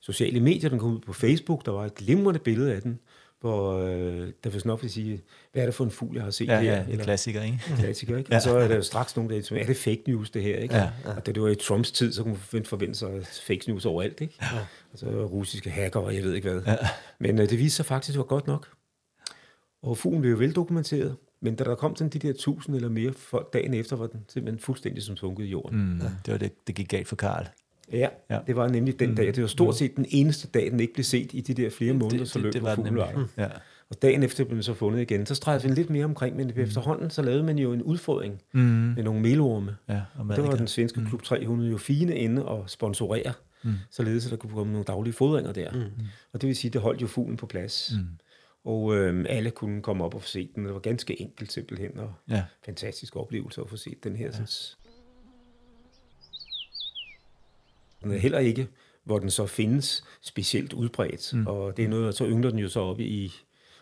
sociale 0.00 0.40
medier, 0.40 0.70
den 0.70 0.78
kom 0.78 0.94
ud 0.94 1.00
på 1.00 1.12
Facebook, 1.12 1.66
der 1.66 1.72
var 1.72 1.84
et 1.84 1.94
glimrende 1.94 2.40
billede 2.40 2.74
af 2.74 2.82
den, 2.82 3.00
hvor 3.40 3.78
øh, 3.78 4.32
der 4.44 4.50
vil 4.50 4.62
nok 4.64 4.82
vil 4.82 4.90
sige, 4.90 5.22
hvad 5.52 5.62
er 5.62 5.66
det 5.66 5.74
for 5.74 5.84
en 5.84 5.90
fugl, 5.90 6.14
jeg 6.14 6.24
har 6.24 6.30
set 6.30 6.46
ja, 6.46 6.60
her? 6.60 6.72
Ja, 6.72 6.84
en 6.90 6.98
klassiker, 6.98 7.42
ikke? 7.42 7.60
Klassiker, 7.78 8.16
ikke? 8.16 8.28
ja. 8.32 8.36
Og 8.36 8.42
så 8.42 8.56
er 8.56 8.68
der 8.68 8.76
jo 8.76 8.82
straks 8.82 9.16
nogen, 9.16 9.30
der 9.30 9.42
som, 9.42 9.56
er 9.56 9.64
det 9.64 9.76
fake 9.76 10.02
news, 10.06 10.30
det 10.30 10.42
her, 10.42 10.56
ikke? 10.56 10.74
Ja, 10.74 10.90
ja. 11.04 11.16
Og 11.16 11.26
da 11.26 11.32
det 11.32 11.42
var 11.42 11.48
i 11.48 11.54
Trumps 11.54 11.90
tid, 11.90 12.12
så 12.12 12.22
kunne 12.22 12.38
man 12.52 12.64
forvente 12.64 12.94
sig 12.98 13.26
fake 13.46 13.64
news 13.68 13.84
overalt, 13.86 14.20
ikke? 14.20 14.34
Ja. 14.42 14.58
Og 14.92 14.98
så 14.98 15.06
russiske 15.06 15.70
hacker, 15.70 16.00
og 16.00 16.14
jeg 16.14 16.22
ved 16.22 16.34
ikke 16.34 16.50
hvad. 16.50 16.62
Ja. 16.66 16.76
Men 17.18 17.40
øh, 17.40 17.50
det 17.50 17.58
viste 17.58 17.76
sig 17.76 17.86
faktisk, 17.86 18.10
at 18.10 18.12
det 18.12 18.18
var 18.18 18.24
godt 18.24 18.46
nok. 18.46 18.68
Og 19.82 19.98
fuglen 19.98 20.20
blev 20.20 20.32
jo 20.32 20.38
veldokumenteret. 20.38 21.16
Men 21.40 21.54
da 21.54 21.64
der 21.64 21.74
kom 21.74 21.96
sådan 21.96 22.10
de 22.10 22.18
der 22.18 22.32
tusind 22.32 22.76
eller 22.76 22.88
mere 22.88 23.12
folk 23.12 23.52
dagen 23.52 23.74
efter, 23.74 23.96
var 23.96 24.06
den 24.06 24.24
simpelthen 24.28 24.60
fuldstændig 24.60 25.02
som 25.02 25.16
sunket 25.16 25.44
i 25.44 25.48
jorden. 25.48 25.78
Mm, 25.78 25.98
ja. 25.98 26.10
Det 26.26 26.32
var 26.32 26.38
det, 26.38 26.66
det 26.66 26.74
gik 26.74 26.88
galt 26.88 27.08
for 27.08 27.16
Karl. 27.16 27.46
Ja, 27.92 28.08
ja, 28.30 28.38
det 28.46 28.56
var 28.56 28.68
nemlig 28.68 29.00
den 29.00 29.10
mm. 29.10 29.16
dag. 29.16 29.26
Det 29.26 29.40
var 29.40 29.48
stort 29.48 29.76
set 29.76 29.96
den 29.96 30.06
eneste 30.08 30.48
dag, 30.48 30.70
den 30.70 30.80
ikke 30.80 30.94
blev 30.94 31.04
set 31.04 31.34
i 31.34 31.40
de 31.40 31.54
der 31.54 31.70
flere 31.70 31.92
måneder, 31.92 32.18
det, 32.18 32.28
så 32.28 32.38
løb 32.38 32.52
det, 32.52 32.62
det 32.62 32.74
på 32.74 32.82
mm. 33.16 33.28
Ja. 33.38 33.48
Og 33.90 34.02
dagen 34.02 34.22
efter 34.22 34.44
blev 34.44 34.54
den 34.54 34.62
så 34.62 34.74
fundet 34.74 35.00
igen. 35.00 35.26
Så 35.26 35.34
stregede 35.34 35.62
vi 35.62 35.68
lidt 35.68 35.90
mere 35.90 36.04
omkring, 36.04 36.36
men 36.36 36.52
mm. 36.56 36.62
efterhånden 36.62 37.10
så 37.10 37.22
lavede 37.22 37.42
man 37.42 37.58
jo 37.58 37.72
en 37.72 37.82
udfordring 37.82 38.42
mm. 38.52 38.60
med 38.60 39.02
nogle 39.02 39.20
melorme. 39.20 39.76
Ja, 39.88 40.00
og 40.14 40.36
det 40.36 40.44
var 40.44 40.56
den 40.56 40.66
svenske 40.66 41.00
mm. 41.00 41.06
klub 41.06 41.22
300 41.22 41.70
jo 41.70 41.76
fine 41.76 42.16
inde 42.16 42.44
og 42.44 42.70
sponsorere, 42.70 43.32
mm. 43.64 43.74
således 43.90 44.24
at 44.24 44.30
der 44.30 44.36
kunne 44.36 44.52
komme 44.52 44.72
nogle 44.72 44.84
daglige 44.84 45.14
fodringer 45.14 45.52
der. 45.52 45.72
Mm. 45.72 46.06
Og 46.32 46.40
det 46.40 46.46
vil 46.46 46.56
sige, 46.56 46.68
at 46.68 46.72
det 46.72 46.80
holdt 46.80 47.02
jo 47.02 47.06
fuglen 47.06 47.36
på 47.36 47.46
plads. 47.46 47.92
Mm. 47.96 48.06
Og 48.64 48.96
øh, 48.96 49.24
alle 49.28 49.50
kunne 49.50 49.82
komme 49.82 50.04
op 50.04 50.14
og 50.14 50.22
få 50.22 50.28
set 50.28 50.50
den. 50.54 50.64
Det 50.64 50.74
var 50.74 50.80
ganske 50.80 51.20
enkelt 51.20 51.52
simpelthen, 51.52 51.98
og 51.98 52.12
ja. 52.30 52.44
fantastisk 52.64 53.16
oplevelse 53.16 53.60
at 53.60 53.68
få 53.68 53.76
set 53.76 54.04
den 54.04 54.16
her. 54.16 54.26
Ja. 54.26 54.32
Sådan, 54.32 54.46
Den 54.46 54.92
er 54.92 54.96
heller 58.04 58.38
ikke, 58.38 58.68
hvor 59.04 59.18
den 59.18 59.30
så 59.30 59.46
findes 59.46 60.04
specielt 60.22 60.72
udbredt. 60.72 61.34
Mm. 61.34 61.46
Og 61.46 61.76
det 61.76 61.84
er 61.84 61.88
noget, 61.88 62.14
så 62.14 62.26
yngler 62.26 62.50
den 62.50 62.58
jo 62.58 62.68
så 62.68 62.80
op 62.80 63.00
i 63.00 63.32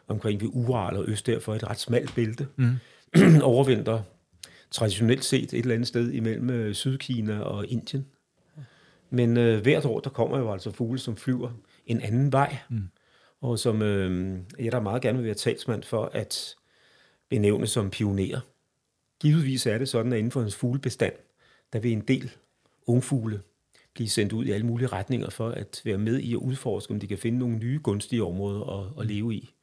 omkring 0.09 0.41
ved 0.41 0.49
Ural 0.53 0.97
og 0.97 1.05
øst 1.09 1.27
derfor 1.27 1.55
et 1.55 1.71
ret 1.71 1.79
smalt 1.79 2.15
bælte, 2.15 2.47
mm. 2.57 2.77
overvinter 3.43 4.03
traditionelt 4.71 5.25
set 5.25 5.53
et 5.53 5.59
eller 5.59 5.75
andet 5.75 5.89
sted 5.89 6.13
imellem 6.13 6.51
øh, 6.51 6.75
Sydkina 6.75 7.41
og 7.41 7.67
Indien. 7.67 8.07
Men 9.11 9.37
øh, 9.37 9.63
hvert 9.63 9.85
år, 9.85 10.01
der 10.01 10.11
kommer 10.11 10.39
jo 10.39 10.53
altså 10.53 10.71
fugle, 10.71 10.99
som 10.99 11.17
flyver 11.17 11.51
en 11.87 12.01
anden 12.01 12.33
vej, 12.33 12.57
mm. 12.71 12.89
og 13.41 13.59
som 13.59 13.83
øh, 13.83 14.39
jeg 14.59 14.73
der 14.73 14.81
meget 14.81 15.03
gerne 15.03 15.19
vil 15.19 15.27
være 15.27 15.35
talsmand 15.35 15.83
for 15.83 16.11
at 16.13 16.55
benævne 17.31 17.67
som 17.67 17.91
pionerer. 17.91 18.41
Givetvis 19.21 19.67
er 19.67 19.79
det 19.79 19.89
sådan, 19.89 20.13
at 20.13 20.19
inden 20.19 20.33
for 20.33 20.43
en 20.43 20.51
fuglebestand, 20.51 21.13
der 21.73 21.79
vil 21.79 21.93
en 21.93 22.01
del 22.01 22.31
ungfugle 22.87 23.41
blive 23.95 24.09
sendt 24.09 24.33
ud 24.33 24.45
i 24.45 24.51
alle 24.51 24.67
mulige 24.67 24.89
retninger 24.89 25.31
for 25.31 25.49
at 25.49 25.83
være 25.85 25.99
med 25.99 26.19
i 26.19 26.33
at 26.33 26.37
udforske, 26.37 26.95
om 26.95 27.01
de 27.01 27.07
kan 27.07 27.19
finde 27.19 27.39
nogle 27.39 27.57
nye 27.57 27.81
gunstige 27.83 28.25
områder 28.25 28.81
at, 28.81 29.01
at 29.01 29.07
leve 29.07 29.35
i. 29.35 29.55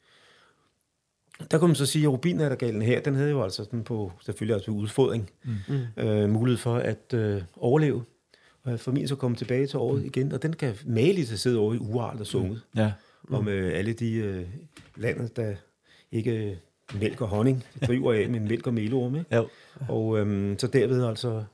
Der 1.50 1.58
kunne 1.58 1.68
man 1.68 1.76
så 1.76 1.86
sige, 1.86 2.04
at 2.04 2.12
rubinattergalen 2.12 2.82
her, 2.82 3.00
den 3.00 3.14
havde 3.14 3.30
jo 3.30 3.42
altså 3.42 3.64
sådan 3.64 3.84
på, 3.84 4.12
selvfølgelig 4.20 4.54
også 4.54 4.66
på 4.66 4.72
udfodring, 4.72 5.30
mm. 5.44 6.02
øh, 6.02 6.30
mulighed 6.30 6.58
for 6.58 6.76
at 6.76 7.14
øh, 7.14 7.42
overleve. 7.56 8.04
Og 8.62 8.80
for 8.80 8.92
min 8.92 9.08
så 9.08 9.16
komme 9.16 9.36
tilbage 9.36 9.66
til 9.66 9.78
året 9.78 10.00
mm. 10.00 10.06
igen, 10.06 10.32
og 10.32 10.42
den 10.42 10.52
kan 10.52 10.74
maligt 10.86 11.28
have 11.28 11.38
siddet 11.38 11.58
over 11.58 11.74
i 11.74 11.78
Ural 11.78 12.20
og 12.20 12.26
sunget. 12.26 12.60
Mm. 12.74 12.80
Ja. 12.80 12.92
Mm. 13.28 13.34
Om 13.34 13.48
øh, 13.48 13.78
alle 13.78 13.92
de 13.92 14.14
øh, 14.14 14.46
lande, 14.96 15.28
der 15.36 15.54
ikke 16.12 16.50
øh, 16.50 16.56
mælk 17.00 17.20
og 17.20 17.28
honning 17.28 17.64
driver 17.86 18.12
af, 18.12 18.28
men 18.28 18.44
mælk 18.44 18.66
og 18.66 18.74
melorm. 18.74 19.16
Ikke? 19.16 19.36
Ja. 19.36 19.42
Og 19.88 20.18
øh, 20.18 20.58
så 20.58 20.66
derved 20.66 21.04
altså 21.04 21.44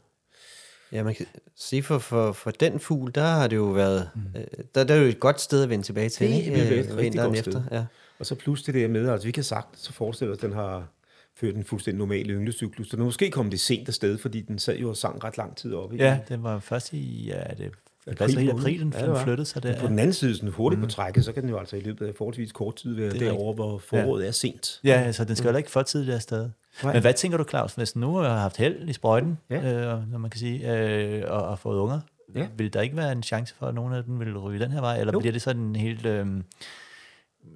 Ja, 0.92 1.02
man 1.02 1.14
kan 1.14 1.26
sige 1.56 1.82
for, 1.82 1.98
for, 1.98 2.32
for 2.32 2.50
den 2.50 2.80
fugl, 2.80 3.14
der 3.14 3.22
har 3.22 3.46
det 3.46 3.56
jo 3.56 3.64
været, 3.64 4.10
mm. 4.14 4.40
øh, 4.40 4.44
der, 4.74 4.84
der 4.84 4.94
er 4.94 4.98
jo 4.98 5.06
et 5.06 5.20
godt 5.20 5.40
sted 5.40 5.62
at 5.62 5.68
vende 5.68 5.84
tilbage 5.84 6.08
til, 6.08 6.28
det 6.28 6.48
er 6.48 6.80
et 6.80 6.90
øh, 6.90 6.98
vinteren 6.98 7.34
efter. 7.34 7.50
Sted. 7.50 7.62
Ja. 7.72 7.84
Og 8.18 8.26
så 8.26 8.34
plus 8.34 8.62
det 8.62 8.74
der 8.74 8.88
med, 8.88 9.08
altså 9.08 9.28
vi 9.28 9.32
kan 9.32 9.44
sagt, 9.44 9.78
så 9.78 9.92
forestiller 9.92 10.34
os, 10.34 10.38
at 10.38 10.42
den 10.42 10.52
har 10.52 10.88
ført 11.36 11.54
en 11.54 11.64
fuldstændig 11.64 11.98
normal 11.98 12.30
ynglecyklus. 12.30 12.88
Den 12.88 13.00
er 13.00 13.04
måske 13.04 13.30
kommet 13.30 13.52
det 13.52 13.60
sent 13.60 13.88
afsted, 13.88 14.18
fordi 14.18 14.40
den 14.40 14.58
sad 14.58 14.76
jo 14.76 14.88
og 14.88 14.96
sang 14.96 15.24
ret 15.24 15.38
lang 15.38 15.56
tid 15.56 15.74
op. 15.74 15.92
Igen. 15.92 16.04
Ja, 16.04 16.18
den 16.28 16.42
var 16.42 16.58
først 16.58 16.92
i, 16.92 17.26
ja, 17.26 17.42
det 17.58 17.72
april, 18.06 18.38
i 18.38 18.48
april, 18.48 18.80
den 18.80 18.94
ja, 18.98 19.24
flyttede 19.24 19.46
sig 19.46 19.62
der. 19.62 19.72
Men 19.72 19.80
på 19.80 19.86
den 19.86 19.98
anden 19.98 20.12
side, 20.12 20.34
sådan 20.34 20.48
hurtigt 20.48 20.80
mm. 20.80 20.86
på 20.86 20.90
trækket, 20.90 21.24
så 21.24 21.32
kan 21.32 21.42
den 21.42 21.50
jo 21.50 21.58
altså 21.58 21.76
i 21.76 21.80
løbet 21.80 22.06
af 22.06 22.12
forholdsvis 22.16 22.52
kort 22.52 22.76
tid 22.76 22.94
være 22.94 23.10
derovre, 23.10 23.54
hvor 23.54 23.78
foråret 23.78 24.22
ja. 24.22 24.28
er 24.28 24.32
sent. 24.32 24.80
Ja, 24.84 25.02
altså 25.06 25.24
den 25.24 25.36
skal 25.36 25.50
mm. 25.50 25.56
ikke 25.56 25.70
for 25.70 25.82
tidligt 25.82 26.14
afsted. 26.14 26.50
Nej. 26.82 26.92
Men 26.92 27.02
hvad 27.02 27.14
tænker 27.14 27.38
du, 27.38 27.44
Claus, 27.44 27.74
hvis 27.74 27.96
nu 27.96 28.16
har 28.16 28.38
haft 28.38 28.56
held 28.56 28.88
i 28.88 28.92
sprøjten, 28.92 29.38
ja. 29.50 29.56
øh, 29.56 30.10
når 30.10 30.18
man 30.18 30.30
kan 30.30 30.38
sige, 30.38 30.76
øh, 30.76 31.24
og, 31.26 31.42
og 31.42 31.58
fået 31.58 31.78
unger? 31.78 32.00
Ja. 32.34 32.48
Vil 32.56 32.72
der 32.72 32.80
ikke 32.80 32.96
være 32.96 33.12
en 33.12 33.22
chance 33.22 33.54
for, 33.54 33.66
at 33.66 33.74
nogen 33.74 33.92
af 33.92 34.04
dem 34.04 34.20
vil 34.20 34.38
ryge 34.38 34.60
den 34.60 34.70
her 34.70 34.80
vej, 34.80 35.00
eller 35.00 35.12
jo. 35.12 35.18
bliver 35.18 35.32
det 35.32 35.42
sådan 35.42 35.62
en 35.62 35.76
helt... 35.76 36.06
Øh, 36.06 36.26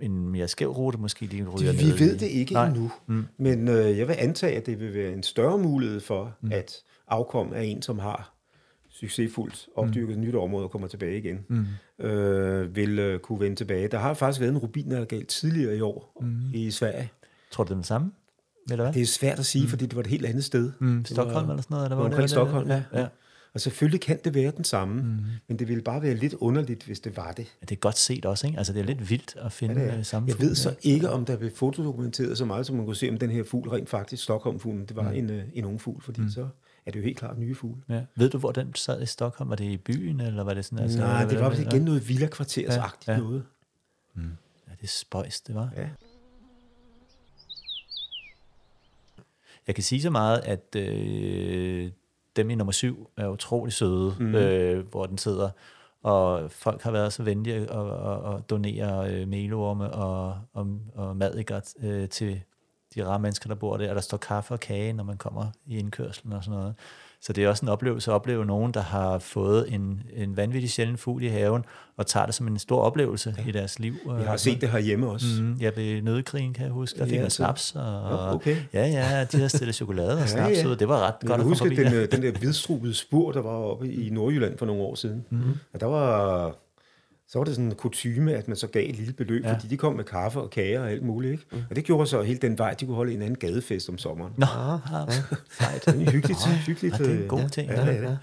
en 0.00 0.29
mere 0.29 0.49
skæv 0.49 0.71
rute 0.71 0.99
måske, 0.99 1.26
de 1.26 1.45
ryger 1.45 1.73
Vi 1.73 1.85
ned 1.85 1.99
ved 1.99 2.19
det 2.19 2.26
ikke 2.26 2.52
Nej. 2.52 2.67
endnu, 2.67 2.91
mm. 3.07 3.26
men 3.37 3.69
øh, 3.69 3.99
jeg 3.99 4.09
vil 4.09 4.17
antage, 4.19 4.57
at 4.57 4.67
det 4.67 4.81
vil 4.81 4.95
være 4.95 5.12
en 5.12 5.23
større 5.23 5.59
mulighed 5.59 6.00
for, 6.00 6.37
mm. 6.41 6.52
at 6.52 6.76
afkom 7.09 7.52
af 7.52 7.64
en, 7.64 7.83
som 7.83 7.99
har 7.99 8.35
succesfuldt 8.91 9.69
opdyrket 9.76 10.17
mm. 10.17 10.23
nyt 10.23 10.35
område 10.35 10.64
og 10.64 10.71
kommer 10.71 10.88
tilbage 10.88 11.19
igen, 11.19 11.38
mm. 11.49 11.67
øh, 12.07 12.76
vil 12.76 12.99
øh, 12.99 13.19
kunne 13.19 13.41
vende 13.41 13.57
tilbage. 13.57 13.88
Der 13.88 13.99
har 13.99 14.14
faktisk 14.14 14.41
været 14.41 14.50
en 14.50 14.59
rubinallergal 14.59 15.26
tidligere 15.26 15.76
i 15.76 15.81
år 15.81 16.19
mm. 16.21 16.41
i 16.55 16.71
Sverige. 16.71 17.11
Tror 17.50 17.64
du, 17.64 17.69
det 17.69 17.73
er 17.73 17.76
den 17.76 17.85
samme? 17.85 18.12
Eller 18.71 18.85
hvad? 18.85 18.92
Det 18.92 19.02
er 19.02 19.07
svært 19.07 19.38
at 19.38 19.47
sige, 19.47 19.64
mm. 19.64 19.69
fordi 19.69 19.87
det 19.87 19.97
var 19.97 20.00
et 20.00 20.07
helt 20.07 20.26
andet 20.26 20.45
sted. 20.45 20.73
Mm. 20.78 21.04
Stockholm 21.04 21.50
eller 21.50 21.62
sådan 21.62 21.75
noget? 21.75 21.85
Eller 21.85 21.97
var 21.97 22.04
omkring 22.04 22.23
det, 22.23 22.31
Stockholm, 22.31 22.71
ja. 22.71 22.83
ja. 22.95 23.07
Og 23.54 23.61
selvfølgelig 23.61 24.00
kan 24.00 24.19
det 24.25 24.35
være 24.35 24.52
den 24.57 24.64
samme, 24.64 25.02
mm. 25.02 25.19
men 25.49 25.59
det 25.59 25.69
ville 25.69 25.83
bare 25.83 26.02
være 26.02 26.14
lidt 26.14 26.35
underligt, 26.35 26.85
hvis 26.85 27.00
det 27.00 27.16
var 27.16 27.33
det. 27.33 27.42
Ja, 27.42 27.66
det 27.69 27.73
er 27.73 27.81
godt 27.81 27.99
set 27.99 28.26
også, 28.26 28.47
ikke? 28.47 28.59
Altså, 28.59 28.73
det 28.73 28.81
er 28.81 28.85
lidt 28.85 29.11
vildt 29.11 29.37
at 29.37 29.52
finde 29.52 29.81
ja, 29.81 29.97
det 29.97 30.07
samme 30.07 30.28
Jeg 30.28 30.37
fugl, 30.37 30.49
ved 30.49 30.54
så 30.54 30.75
ikke, 30.83 31.11
om 31.11 31.25
der 31.25 31.37
blev 31.37 31.50
fotodokumenteret 31.54 32.38
så 32.38 32.45
meget, 32.45 32.66
som 32.66 32.76
man 32.76 32.85
kunne 32.85 32.97
se, 32.97 33.09
om 33.09 33.19
den 33.19 33.31
her 33.31 33.45
fugl 33.45 33.69
rent 33.69 33.88
faktisk, 33.88 34.23
Stockholm-fuglen, 34.23 34.87
det 34.87 34.97
var 34.97 35.11
mm. 35.11 35.16
en, 35.16 35.31
øh, 35.31 35.45
en 35.54 35.64
ung 35.64 35.81
fugl, 35.81 36.02
fordi 36.02 36.21
mm. 36.21 36.31
så 36.31 36.49
er 36.87 36.90
det 36.90 36.99
jo 36.99 37.04
helt 37.04 37.19
klart 37.19 37.38
nye 37.38 37.54
fugle. 37.54 37.83
Ja. 37.88 38.02
Ved 38.16 38.31
du, 38.31 38.38
hvor 38.38 38.52
den 38.52 38.75
sad 38.75 39.02
i 39.02 39.07
Stockholm? 39.07 39.50
Var 39.50 39.57
det 39.57 39.64
i 39.64 39.76
byen, 39.76 40.21
eller 40.21 40.45
var 40.45 40.54
det 40.54 40.64
sådan? 40.64 40.78
Altså, 40.78 40.99
Nej, 40.99 41.25
det 41.25 41.40
var 41.40 41.50
vel 41.50 41.61
igen 41.61 41.83
noget 41.83 42.09
villa-kvartersagtigt 42.09 43.09
ja, 43.09 43.12
ja. 43.12 43.19
noget. 43.19 43.45
Mm. 44.14 44.23
Ja, 44.69 44.73
det 44.81 44.83
er 44.83 44.87
spøjs, 44.87 45.40
det 45.40 45.54
var. 45.54 45.73
Ja. 45.76 45.88
Jeg 49.66 49.75
kan 49.75 49.85
sige 49.85 50.02
så 50.02 50.11
meget, 50.11 50.40
at 50.40 50.76
øh, 50.76 51.90
dem 52.37 52.50
i 52.50 52.54
nummer 52.54 52.73
syv 52.73 53.11
er 53.16 53.28
utrolig 53.28 53.73
søde, 53.73 54.16
mm. 54.21 54.35
øh, 54.35 54.87
hvor 54.87 55.07
den 55.07 55.19
sidder. 55.19 55.50
Og 56.02 56.50
folk 56.50 56.83
har 56.83 56.90
været 56.90 57.12
så 57.12 57.23
venlige 57.23 57.57
at, 57.57 57.71
at, 57.71 58.35
at 58.35 58.50
donere 58.50 59.12
øh, 59.12 59.28
melorme 59.28 59.90
og, 59.90 60.38
og, 60.52 60.78
og 60.95 61.16
madikker 61.16 61.61
øh, 61.83 62.09
til 62.09 62.42
de 62.95 63.07
rare 63.07 63.19
mennesker, 63.19 63.49
der 63.49 63.54
bor 63.54 63.76
der. 63.76 63.88
Og 63.88 63.95
der 63.95 64.00
står 64.00 64.16
kaffe 64.16 64.54
og 64.54 64.61
kage, 64.61 64.92
når 64.92 65.04
man 65.04 65.16
kommer 65.16 65.47
i 65.66 65.78
indkørslen 65.78 66.33
og 66.33 66.45
sådan 66.45 66.59
noget. 66.59 66.75
Så 67.23 67.33
det 67.33 67.45
er 67.45 67.49
også 67.49 67.64
en 67.64 67.69
oplevelse 67.69 68.11
at 68.11 68.14
opleve 68.14 68.47
nogen, 68.47 68.75
der 68.75 68.81
har 68.81 69.19
fået 69.19 69.73
en, 69.75 70.02
en 70.17 70.37
vanvittig 70.37 70.71
sjælden 70.71 70.97
fugl 70.97 71.23
i 71.23 71.29
haven, 71.29 71.64
og 71.97 72.07
tager 72.07 72.26
det 72.26 72.35
som 72.35 72.47
en 72.47 72.59
stor 72.59 72.81
oplevelse 72.81 73.35
ja. 73.38 73.49
i 73.49 73.52
deres 73.52 73.79
liv. 73.79 73.95
Jeg 74.07 74.26
har 74.26 74.37
set 74.37 74.61
det 74.61 74.69
her 74.69 74.79
hjemme 74.79 75.09
også. 75.09 75.26
Mm, 75.43 75.55
ja, 75.55 75.71
ved 75.76 76.02
nødekrigen, 76.02 76.55
kan 76.55 76.64
jeg 76.64 76.73
huske. 76.73 76.99
Der 76.99 77.05
fik 77.05 77.14
ja, 77.14 77.21
man 77.21 77.31
snaps. 77.31 77.75
Og, 77.75 77.83
ja, 77.83 78.35
okay. 78.35 78.57
ja, 78.73 78.87
ja, 78.87 79.25
de 79.25 79.37
havde 79.37 79.49
stillet 79.49 79.75
chokolade 79.75 80.12
og 80.12 80.21
ja, 80.21 80.26
snaps 80.26 80.62
ja. 80.62 80.69
ud. 80.69 80.76
Det 80.76 80.88
var 80.88 80.99
ret 80.99 81.14
jeg 81.23 81.29
godt 81.29 81.41
at 81.41 81.47
huske 81.47 81.69
den, 81.69 81.95
øh, 81.95 82.12
den 82.12 82.23
der 82.23 82.33
hvidstrubede 82.38 82.95
spur, 82.95 83.33
der 83.33 83.41
var 83.43 83.50
oppe 83.50 83.93
i 83.93 84.11
Nordjylland 84.11 84.59
for 84.59 84.67
nogle 84.67 84.83
år 84.83 84.95
siden. 84.95 85.25
Mm. 85.31 85.43
Og 85.73 85.81
der 85.81 85.87
var 85.87 86.57
så 87.33 87.39
var 87.39 87.45
det 87.45 87.55
sådan 87.55 87.69
en 87.69 87.75
kutume, 87.75 88.35
at 88.35 88.49
man 88.49 88.57
så 88.57 88.67
gav 88.67 88.89
et 88.89 88.97
lille 88.97 89.12
beløb, 89.12 89.45
ja. 89.45 89.53
fordi 89.53 89.67
de 89.69 89.77
kom 89.77 89.95
med 89.95 90.05
kaffe 90.05 90.41
og 90.41 90.51
kager 90.51 90.81
og 90.81 90.91
alt 90.91 91.03
muligt. 91.03 91.33
Ikke? 91.33 91.45
Mm. 91.53 91.62
Og 91.71 91.77
det 91.77 91.85
gjorde 91.85 92.07
så 92.07 92.23
hele 92.23 92.39
den 92.39 92.59
vej, 92.59 92.75
de 92.75 92.87
kunne 92.87 92.97
holde 92.97 93.15
en 93.15 93.23
anden 93.23 93.39
gadefest 93.39 93.89
om 93.89 93.99
sommeren. 93.99 94.33
Nå, 94.37 94.47
ja, 94.47 95.07
sejt. 95.59 95.85
Det 95.85 96.07
er 96.07 96.11
hyggeligt. 96.11 96.39
Nå, 96.47 96.53
hyggeligt 96.67 96.99
ja, 96.99 97.05
det 97.05 97.15
er 97.15 97.23
en 97.23 97.29
god 97.29 97.43
øh, 97.43 97.51
ting. 97.51 97.71
Ja, 97.71 97.85
ja, 97.85 98.03
ja. 98.03 98.17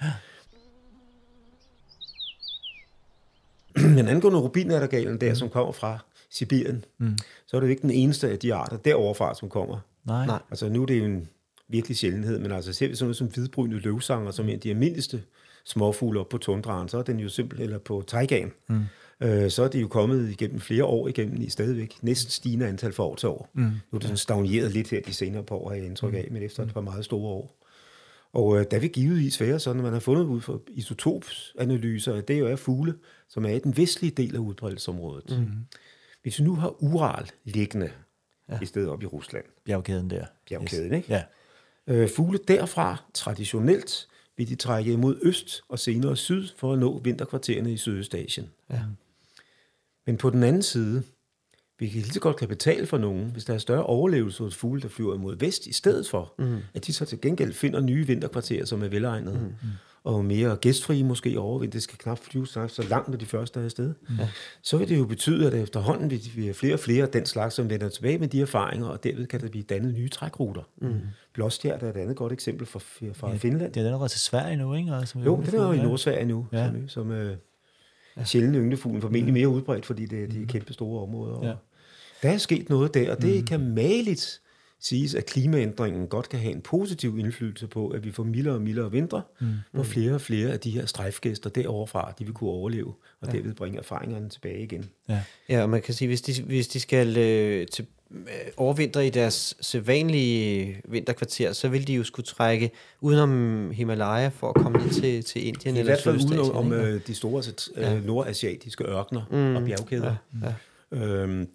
Men 3.96 4.08
angående 4.08 4.39
rubinattergalen 4.39 5.22
der, 5.22 5.30
mm. 5.30 5.36
som 5.36 5.50
kommer 5.50 5.72
fra 5.72 6.00
Sibirien, 6.30 6.86
mm. 6.98 7.18
så 7.48 7.58
er 7.58 7.60
det 7.62 7.68
jo 7.68 7.70
ikke 7.70 7.82
den 7.82 7.92
eneste 7.92 8.30
af 8.30 8.39
de 8.39 8.54
arter 8.54 8.78
deroverfra, 8.78 9.36
som 9.36 9.50
kommer. 9.50 9.80
Nej. 10.06 10.25
Nej. 10.25 10.39
Altså 10.50 10.70
nu 10.70 10.82
er 10.82 10.86
det 10.86 11.04
en 11.04 11.30
virkelig 11.68 11.98
sjældenhed, 11.98 12.39
men 12.39 12.51
altså 12.51 12.74
ser 12.74 12.88
vi 12.88 12.96
sådan 12.96 13.06
noget 13.06 13.18
som 13.18 13.28
hvidbrynede 13.28 13.80
løvsanger, 13.80 14.32
som 14.32 14.50
er 14.50 14.58
de 14.58 14.70
almindeligste 14.70 15.24
småfugle 15.70 16.20
op 16.20 16.30
på 16.30 16.38
tundraen, 16.38 16.90
så 16.90 16.98
er 16.98 17.04
den 17.04 17.20
jo 17.20 17.30
simpelthen, 17.30 17.64
eller 17.64 17.80
på 17.80 18.04
taigaen, 18.08 18.52
mm. 18.70 18.84
øh, 19.22 19.52
så 19.52 19.64
er 19.64 19.68
det 19.68 19.82
jo 19.82 19.88
kommet 19.88 20.30
igennem 20.30 20.60
flere 20.60 20.86
år 20.86 21.08
igennem 21.08 21.42
i 21.42 21.50
stadigvæk 21.50 21.98
næsten 22.02 22.32
stigende 22.32 22.68
antal 22.68 22.94
for 22.94 23.06
år 23.06 23.16
til 23.16 23.30
år. 23.30 23.50
Mm. 23.54 23.62
Nu 23.62 23.72
er 23.92 23.98
det 24.00 24.04
sådan 24.04 24.18
stagneret 24.18 24.72
lidt 24.72 24.90
her 24.90 25.02
de 25.02 25.14
senere 25.14 25.44
på 25.44 25.58
år, 25.58 25.70
har 25.70 25.76
jeg 25.76 25.86
indtryk 25.86 26.14
af, 26.14 26.26
mm. 26.28 26.34
men 26.34 26.44
efter 26.44 26.64
et 26.64 26.74
par 26.74 26.82
meget 26.82 27.06
store 27.06 27.30
år. 27.30 27.56
Og 28.34 28.60
øh, 28.60 28.66
der 28.72 28.80
vil 28.80 28.90
givetvis 28.90 29.42
være 29.42 29.60
sådan, 29.60 29.80
at 29.80 29.84
man 29.84 29.94
har 29.94 30.00
fundet 30.00 30.24
ud 30.26 30.42
fra 30.42 30.58
isotopsanalyser, 30.68 32.16
at 32.16 32.28
det 32.28 32.40
jo 32.40 32.48
er 32.48 32.56
fugle, 32.56 32.94
som 33.30 33.46
er 33.46 33.50
i 33.50 33.60
den 33.60 33.78
vestlige 33.78 34.12
del 34.12 34.36
af 34.36 34.40
udbredelsesområdet. 34.40 35.40
Mm. 35.40 35.52
Hvis 36.22 36.40
vi 36.40 36.44
nu 36.44 36.56
har 36.56 36.84
Ural 36.84 37.32
liggende 37.44 37.92
ja. 38.50 38.60
i 38.62 38.66
stedet 38.66 38.90
op 38.90 39.04
i 39.04 39.06
Rusland. 39.06 39.46
Bjergkæden 39.66 40.10
der. 40.10 40.26
Bjergkæden, 40.50 40.94
ikke? 40.94 41.08
Ja. 41.14 41.24
Øh, 41.88 42.10
fugle 42.10 42.40
derfra, 42.48 43.04
traditionelt, 43.14 44.08
vil 44.39 44.50
de 44.50 44.55
trække 44.55 44.93
imod 44.93 45.19
øst 45.22 45.62
og 45.69 45.79
senere 45.79 46.15
syd 46.15 46.48
for 46.58 46.74
at 46.74 46.79
nå 46.79 47.00
vinterkvartererne 47.00 47.74
i 47.74 47.77
Sydøstasien. 47.77 48.50
Ja. 48.69 48.81
Men 50.05 50.17
på 50.17 50.29
den 50.29 50.43
anden 50.43 50.62
side, 50.62 51.03
vi 51.79 51.88
kan 51.88 52.01
lige 52.01 52.13
så 52.13 52.19
godt 52.19 52.38
kan 52.38 52.48
betale 52.48 52.86
for 52.86 52.98
nogen, 52.98 53.29
hvis 53.31 53.46
der 53.46 53.53
er 53.53 53.58
større 53.58 53.84
overlevelse 53.84 54.43
hos 54.43 54.55
fugle, 54.55 54.81
der 54.81 54.88
flyver 54.88 55.15
imod 55.15 55.36
vest, 55.36 55.67
i 55.67 55.74
stedet 55.74 56.08
for, 56.08 56.34
mm. 56.38 56.58
at 56.74 56.88
de 56.88 56.93
så 56.93 57.05
til 57.05 57.22
gengæld 57.22 57.53
finder 57.53 57.79
nye 57.79 58.08
vinterkvarterer, 58.08 58.65
som 58.65 58.84
er 58.84 58.88
velegnede. 58.88 59.39
Mm 59.39 59.69
og 60.03 60.25
mere 60.25 60.56
gæstfrie 60.56 61.03
måske 61.03 61.39
overvind. 61.39 61.72
Det 61.72 61.84
skal 61.84 61.98
knap 61.98 62.20
flyve 62.20 62.48
så 62.48 62.86
langt, 62.89 63.10
når 63.10 63.18
de 63.18 63.25
første 63.25 63.60
er 63.60 63.63
afsted. 63.63 63.94
Ja. 64.20 64.29
Så 64.62 64.77
vil 64.77 64.89
det 64.89 64.98
jo 64.98 65.06
betyde, 65.06 65.48
at 65.48 65.53
efterhånden 65.53 66.12
vil 66.12 66.32
vi 66.36 66.44
have 66.44 66.53
flere 66.53 66.74
og 66.74 66.79
flere 66.79 67.03
af 67.03 67.10
den 67.10 67.25
slags, 67.25 67.56
som 67.56 67.70
vender 67.70 67.89
tilbage 67.89 68.18
med 68.18 68.27
de 68.27 68.41
erfaringer, 68.41 68.88
og 68.88 69.03
derved 69.03 69.27
kan 69.27 69.41
der 69.41 69.50
blive 69.50 69.63
dannet 69.63 69.94
nye 69.94 70.10
trækruter. 70.10 70.62
Mm. 70.82 71.00
Blåstjert 71.34 71.84
er 71.84 71.89
et 71.89 71.98
andet 71.98 72.15
godt 72.15 72.34
eksempel 72.34 72.65
fra, 72.65 72.79
fra 73.13 73.29
ja, 73.29 73.36
Finland. 73.36 73.74
Det 73.74 73.82
er 73.82 73.86
allerede 73.86 74.10
til 74.10 74.20
Sverige 74.20 74.58
nu, 74.58 74.74
ikke? 74.74 74.91
Altså, 74.91 75.20
jo, 75.20 75.41
det 75.46 75.53
er 75.53 75.63
jo 75.63 75.72
i 75.72 75.77
Nordsverige 75.77 76.25
nu, 76.25 76.48
ja. 76.51 76.68
som, 76.68 76.89
som 76.89 77.12
øh, 77.12 77.38
ja. 78.18 78.24
sjældent 78.24 78.56
ynglefuglen, 78.56 79.01
formentlig 79.01 79.34
mere 79.34 79.48
udbredt, 79.48 79.86
fordi 79.86 80.06
det 80.06 80.24
er 80.24 80.27
de 80.27 80.39
mm. 80.39 80.48
kæmpe 80.48 80.74
store 80.74 81.01
områder. 81.01 81.48
Ja. 81.48 81.53
Der 82.22 82.29
er 82.29 82.38
sket 82.38 82.70
noget 82.70 82.94
der, 82.94 83.15
og 83.15 83.22
det 83.22 83.39
mm. 83.39 83.46
kan 83.46 83.75
maligt 83.75 84.41
siges, 84.82 85.16
at 85.16 85.26
klimaændringen 85.26 86.08
godt 86.08 86.30
kan 86.30 86.40
have 86.40 86.54
en 86.54 86.62
positiv 86.62 87.18
indflydelse 87.20 87.68
på, 87.68 87.88
at 87.88 88.06
vi 88.06 88.12
får 88.12 88.24
mildere 88.24 88.56
og 88.56 88.62
mildere 88.62 88.92
vintre, 88.92 89.22
mm. 89.40 89.48
hvor 89.72 89.84
flere 89.84 90.14
og 90.14 90.22
flere 90.22 90.52
af 90.52 90.60
de 90.60 90.72
her 90.72 90.86
strejfgæster 90.86 91.50
deroverfra, 91.50 92.14
de 92.20 92.26
vil 92.26 92.34
kunne 92.34 92.50
overleve, 92.50 92.94
og 93.22 93.28
ja. 93.28 93.32
derved 93.32 93.54
bringe 93.54 93.80
erfaringerne 93.80 94.30
tilbage 94.30 94.64
igen. 94.64 94.90
Ja, 95.10 95.20
ja 95.50 95.62
og 95.62 95.70
man 95.70 95.82
kan 95.82 95.94
sige, 95.94 96.08
hvis 96.08 96.22
de, 96.22 96.44
hvis 96.44 96.68
de 96.68 96.80
skal 96.80 97.18
øh, 97.18 97.68
til, 97.68 97.86
øh, 98.12 98.26
overvintre 98.58 99.08
i 99.08 99.10
deres 99.10 99.58
sædvanlige 99.62 100.82
vinterkvarter, 100.88 101.54
så 101.54 101.70
vil 101.70 101.88
de 101.88 101.94
jo 101.94 102.04
skulle 102.04 102.26
trække 102.26 102.72
udenom 103.02 103.72
Himalaya 103.72 104.28
for 104.28 104.50
at 104.50 104.56
komme 104.56 104.78
ned 104.78 104.90
til, 104.90 105.24
til 105.24 105.48
Indien 105.48 105.76
I 105.76 105.80
eller 105.80 105.92
hvert 105.92 106.04
fald 106.04 106.16
udenom 106.16 106.52
om, 106.52 106.74
øh, 106.74 107.02
de 107.08 107.16
store 107.16 107.44
øh, 107.76 107.84
ja. 107.84 108.00
nordasiatiske 108.00 108.84
ørkener 108.84 109.22
mm. 109.32 109.56
og 109.56 109.64
bjergkæder. 109.64 110.16
Ja. 110.42 110.54
Ja. 110.92 111.06
Øhm, 111.06 111.48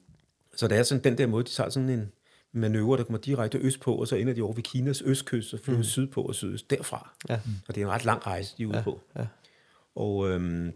Så 0.56 0.68
det 0.68 0.78
er 0.78 0.82
sådan 0.82 1.04
den 1.04 1.18
der 1.18 1.26
måde, 1.26 1.44
de 1.44 1.50
tager 1.50 1.70
sådan 1.70 1.88
en 1.88 2.12
manøvre, 2.54 2.98
der 2.98 3.04
kommer 3.04 3.18
direkte 3.18 3.58
østpå, 3.58 3.94
og 3.94 4.08
så 4.08 4.16
ender 4.16 4.32
de 4.32 4.42
over 4.42 4.52
ved 4.52 4.62
Kinas 4.62 5.02
østkyst 5.02 5.54
og 5.54 5.60
flyver 5.60 5.78
mm. 5.78 5.84
sydpå 5.84 6.22
og 6.22 6.34
sydøst 6.34 6.70
derfra. 6.70 7.14
Ja. 7.28 7.40
Og 7.68 7.74
det 7.74 7.82
er 7.82 7.86
en 7.86 7.92
ret 7.92 8.04
lang 8.04 8.26
rejse, 8.26 8.54
de 8.58 8.62
er 8.62 8.66
ude 8.66 8.76
ja. 8.76 8.82
på. 8.82 9.00
Ja. 9.18 9.26
Og 9.94 10.30
øhm, 10.30 10.72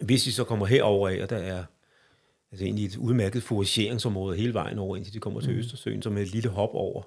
hvis 0.00 0.24
de 0.24 0.32
så 0.32 0.44
kommer 0.44 0.66
herover 0.66 1.08
af, 1.08 1.22
og 1.22 1.30
der 1.30 1.36
er 1.36 1.64
altså 2.52 2.64
egentlig 2.64 2.84
et 2.84 2.96
udmærket 2.96 3.42
forageringsområde 3.42 4.36
hele 4.36 4.54
vejen 4.54 4.78
over, 4.78 4.96
indtil 4.96 5.14
de 5.14 5.18
kommer 5.18 5.40
til 5.40 5.52
mm. 5.52 5.58
Østersøen, 5.58 6.02
som 6.02 6.16
er 6.16 6.22
et 6.22 6.32
lille 6.32 6.48
hop 6.48 6.70
over, 6.72 7.02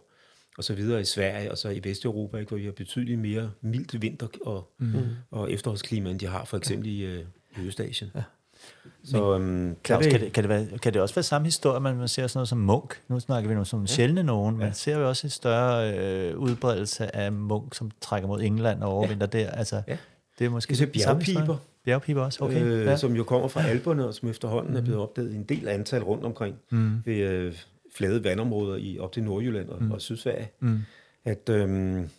og 0.58 0.64
så 0.64 0.74
videre 0.74 1.02
i 1.02 1.06
Sverige, 1.06 1.52
og 1.52 1.58
så 1.58 1.70
i 1.70 1.84
Vesteuropa, 1.84 2.38
ikke, 2.38 2.50
hvor 2.50 2.58
vi 2.58 2.66
har 2.66 2.72
betydeligt 2.72 3.20
mere 3.20 3.52
mildt 3.62 4.02
vinter- 4.02 4.28
og, 4.46 4.74
mm. 4.78 4.94
og 5.32 5.52
efterårsklima, 5.52 6.10
end 6.10 6.20
de 6.20 6.28
har 6.28 6.46
for 6.46 6.58
eksempel 6.58 6.90
i, 6.90 7.04
øh, 7.04 7.26
i 7.58 7.68
Østasien. 7.68 8.12
Ja. 8.16 8.24
Så, 9.04 9.36
øhm, 9.36 9.76
Claus, 9.86 10.08
kan, 10.08 10.22
det, 10.22 10.34
kan, 10.34 10.44
det 10.44 10.50
være, 10.50 10.78
kan 10.78 10.94
det 10.94 11.02
også 11.02 11.16
være 11.16 11.24
samme 11.24 11.46
historie, 11.48 11.80
man, 11.80 11.98
man 11.98 12.08
ser 12.08 12.28
sådan 12.28 12.38
noget 12.38 12.50
som 12.50 12.58
munk? 12.58 13.02
Nu 13.08 13.20
snakker 13.20 13.50
vi 13.50 13.56
om 13.56 13.66
som 13.66 13.82
ja. 13.82 13.86
sjældne 13.86 14.24
nogen, 14.24 14.58
men 14.58 14.68
ja. 14.68 14.74
ser 14.74 14.98
vi 14.98 15.04
også 15.04 15.28
en 15.28 15.32
større 15.32 15.98
øh, 15.98 16.38
udbredelse 16.38 17.16
af 17.16 17.32
munk, 17.32 17.76
som 17.76 17.92
trækker 18.02 18.28
mod 18.28 18.42
England 18.42 18.84
og 18.84 18.92
overvinder 18.92 19.28
ja. 19.34 19.40
der. 19.40 19.50
Altså, 19.50 19.82
ja. 19.88 19.98
Det 20.40 20.46
er 20.46 20.50
måske 20.50 20.74
det 20.74 20.82
er 20.82 20.86
bjergpiber. 20.86 21.58
Bjergpiber 21.86 22.22
også, 22.22 22.44
okay. 22.44 22.64
Øh, 22.64 22.86
ja. 22.86 22.98
Som 22.98 23.16
jo 23.16 23.24
kommer 23.24 23.48
fra 23.48 23.68
alberne, 23.68 24.08
og 24.08 24.14
som 24.14 24.30
efterhånden 24.30 24.72
mm. 24.72 24.78
er 24.78 24.82
blevet 24.82 25.02
opdaget 25.02 25.34
i 25.34 25.36
en 25.36 25.44
del 25.44 25.68
antal 25.68 26.04
rundt 26.04 26.26
omkring 26.26 26.56
mm. 26.70 26.92
ved 27.06 27.18
øh, 27.18 27.54
flade 27.96 28.24
vandområder 28.24 28.76
i 28.76 29.00
op 29.00 29.12
til 29.12 29.24
Nordjylland 29.24 29.70
og, 29.70 29.84
mm. 29.84 29.92
og 29.92 30.02
Sydsverige. 30.02 30.52
Mm. 30.60 30.80
At 31.26 31.50
øhm, 31.50 32.10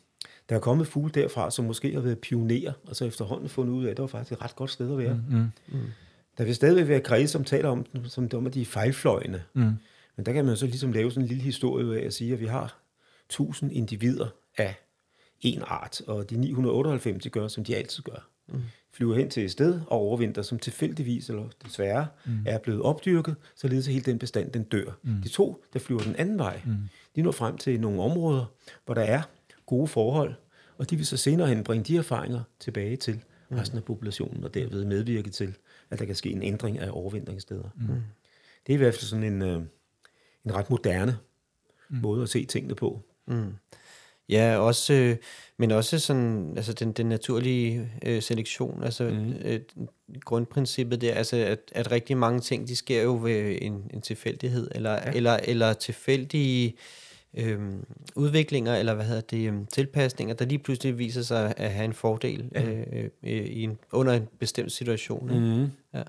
der 0.48 0.56
er 0.56 0.60
kommet 0.60 0.86
fugle 0.86 1.12
derfra, 1.12 1.50
som 1.50 1.64
måske 1.64 1.94
har 1.94 2.00
været 2.00 2.18
pionerer, 2.18 2.72
og 2.88 2.96
så 2.96 3.04
efterhånden 3.04 3.48
fundet 3.48 3.72
ud 3.72 3.84
af, 3.84 3.90
at 3.90 3.96
det 3.96 4.02
var 4.02 4.06
faktisk 4.06 4.32
et 4.32 4.42
ret 4.44 4.56
godt 4.56 4.70
sted 4.70 4.92
at 4.92 4.98
være. 4.98 5.20
Mm. 5.30 5.50
Mm. 5.68 5.78
Der 6.38 6.44
vil 6.44 6.54
stadigvæk 6.54 6.88
være 6.88 7.00
kredse, 7.00 7.32
som 7.32 7.44
taler 7.44 7.68
om, 7.68 7.86
som 8.04 8.28
om, 8.34 8.46
at 8.46 8.54
de 8.54 8.60
er 8.60 8.66
fejlfløjende. 8.66 9.42
Mm. 9.54 9.72
Men 10.16 10.26
der 10.26 10.32
kan 10.32 10.44
man 10.44 10.52
jo 10.52 10.56
så 10.56 10.66
ligesom 10.66 10.92
lave 10.92 11.10
sådan 11.10 11.22
en 11.22 11.28
lille 11.28 11.42
historie 11.42 12.00
af 12.00 12.06
at 12.06 12.14
sige, 12.14 12.32
at 12.32 12.40
vi 12.40 12.46
har 12.46 12.78
1000 13.26 13.72
individer 13.72 14.28
af 14.58 14.74
en 15.40 15.62
art, 15.66 16.00
og 16.00 16.30
de 16.30 16.36
998 16.36 17.22
de 17.22 17.30
gør, 17.30 17.48
som 17.48 17.64
de 17.64 17.76
altid 17.76 18.02
gør. 18.02 18.28
Mm. 18.48 18.62
Flyver 18.92 19.16
hen 19.16 19.30
til 19.30 19.44
et 19.44 19.50
sted 19.50 19.80
og 19.86 19.98
overvinter, 19.98 20.42
som 20.42 20.58
tilfældigvis, 20.58 21.28
eller 21.28 21.48
desværre, 21.64 22.06
mm. 22.26 22.38
er 22.46 22.58
blevet 22.58 22.82
opdyrket, 22.82 23.36
således 23.54 23.88
at 23.88 23.92
hele 23.92 24.04
den 24.04 24.18
bestand, 24.18 24.52
den 24.52 24.62
dør. 24.62 24.98
Mm. 25.02 25.22
De 25.22 25.28
to, 25.28 25.64
der 25.72 25.78
flyver 25.78 26.00
den 26.00 26.16
anden 26.16 26.38
vej, 26.38 26.60
mm. 26.66 26.76
de 27.16 27.22
når 27.22 27.32
frem 27.32 27.58
til 27.58 27.80
nogle 27.80 28.02
områder, 28.02 28.44
hvor 28.84 28.94
der 28.94 29.02
er 29.02 29.22
gode 29.66 29.86
forhold, 29.86 30.34
og 30.78 30.90
de 30.90 30.96
vil 30.96 31.06
så 31.06 31.16
senere 31.16 31.48
hen 31.48 31.64
bringe 31.64 31.84
de 31.84 31.96
erfaringer 31.96 32.40
tilbage 32.60 32.96
til. 32.96 33.20
Resten 33.52 33.78
af 33.78 33.84
populationen, 33.84 34.44
og 34.44 34.54
derved 34.54 34.84
medvirke 34.84 35.30
til, 35.30 35.56
at 35.90 35.98
der 35.98 36.04
kan 36.04 36.14
ske 36.14 36.30
en 36.30 36.42
ændring 36.42 36.78
af 36.78 36.88
overvintringssteder. 36.92 37.68
Mm. 37.76 37.86
Det 38.66 38.72
er 38.72 38.74
i 38.74 38.76
hvert 38.76 38.94
fald 38.94 39.02
sådan 39.02 39.24
en, 39.24 39.42
øh, 39.42 39.62
en 40.44 40.54
ret 40.54 40.70
moderne 40.70 41.18
mm. 41.88 41.96
måde 41.96 42.22
at 42.22 42.28
se 42.28 42.44
tingene 42.44 42.74
på. 42.74 43.02
Mm. 43.26 43.52
Ja, 44.28 44.56
også, 44.58 44.92
øh, 44.92 45.16
men 45.56 45.70
også 45.70 45.98
sådan, 45.98 46.52
altså 46.56 46.72
den, 46.72 46.92
den 46.92 47.06
naturlige 47.06 47.92
øh, 48.06 48.22
selektion, 48.22 48.82
altså 48.82 49.04
mm. 49.04 49.32
øh, 49.44 49.60
grundprincippet 50.20 51.00
der, 51.00 51.14
altså 51.14 51.36
at, 51.36 51.60
at 51.72 51.90
rigtig 51.90 52.16
mange 52.16 52.40
ting, 52.40 52.68
de 52.68 52.76
sker 52.76 53.02
jo 53.02 53.18
ved 53.22 53.58
en, 53.62 53.90
en 53.94 54.00
tilfældighed, 54.00 54.70
eller, 54.74 54.92
ja. 54.92 55.12
eller, 55.12 55.38
eller 55.44 55.72
tilfældige 55.72 56.68
øh, 56.68 57.05
udviklinger, 58.14 58.74
eller 58.74 58.94
hvad 58.94 59.04
hedder 59.04 59.20
det, 59.20 59.52
øh, 59.52 59.54
tilpasninger, 59.72 60.34
der 60.34 60.44
lige 60.44 60.58
pludselig 60.58 60.98
viser 60.98 61.22
sig 61.22 61.54
at 61.56 61.70
have 61.70 61.84
en 61.84 61.92
fordel 61.92 62.50
ja. 62.54 62.70
øh, 62.70 63.04
øh, 63.04 63.10
i 63.22 63.62
en, 63.62 63.78
under 63.92 64.12
en 64.12 64.28
bestemt 64.38 64.72
situation. 64.72 65.56
Mm. 65.58 65.70
Ja. 65.94 66.02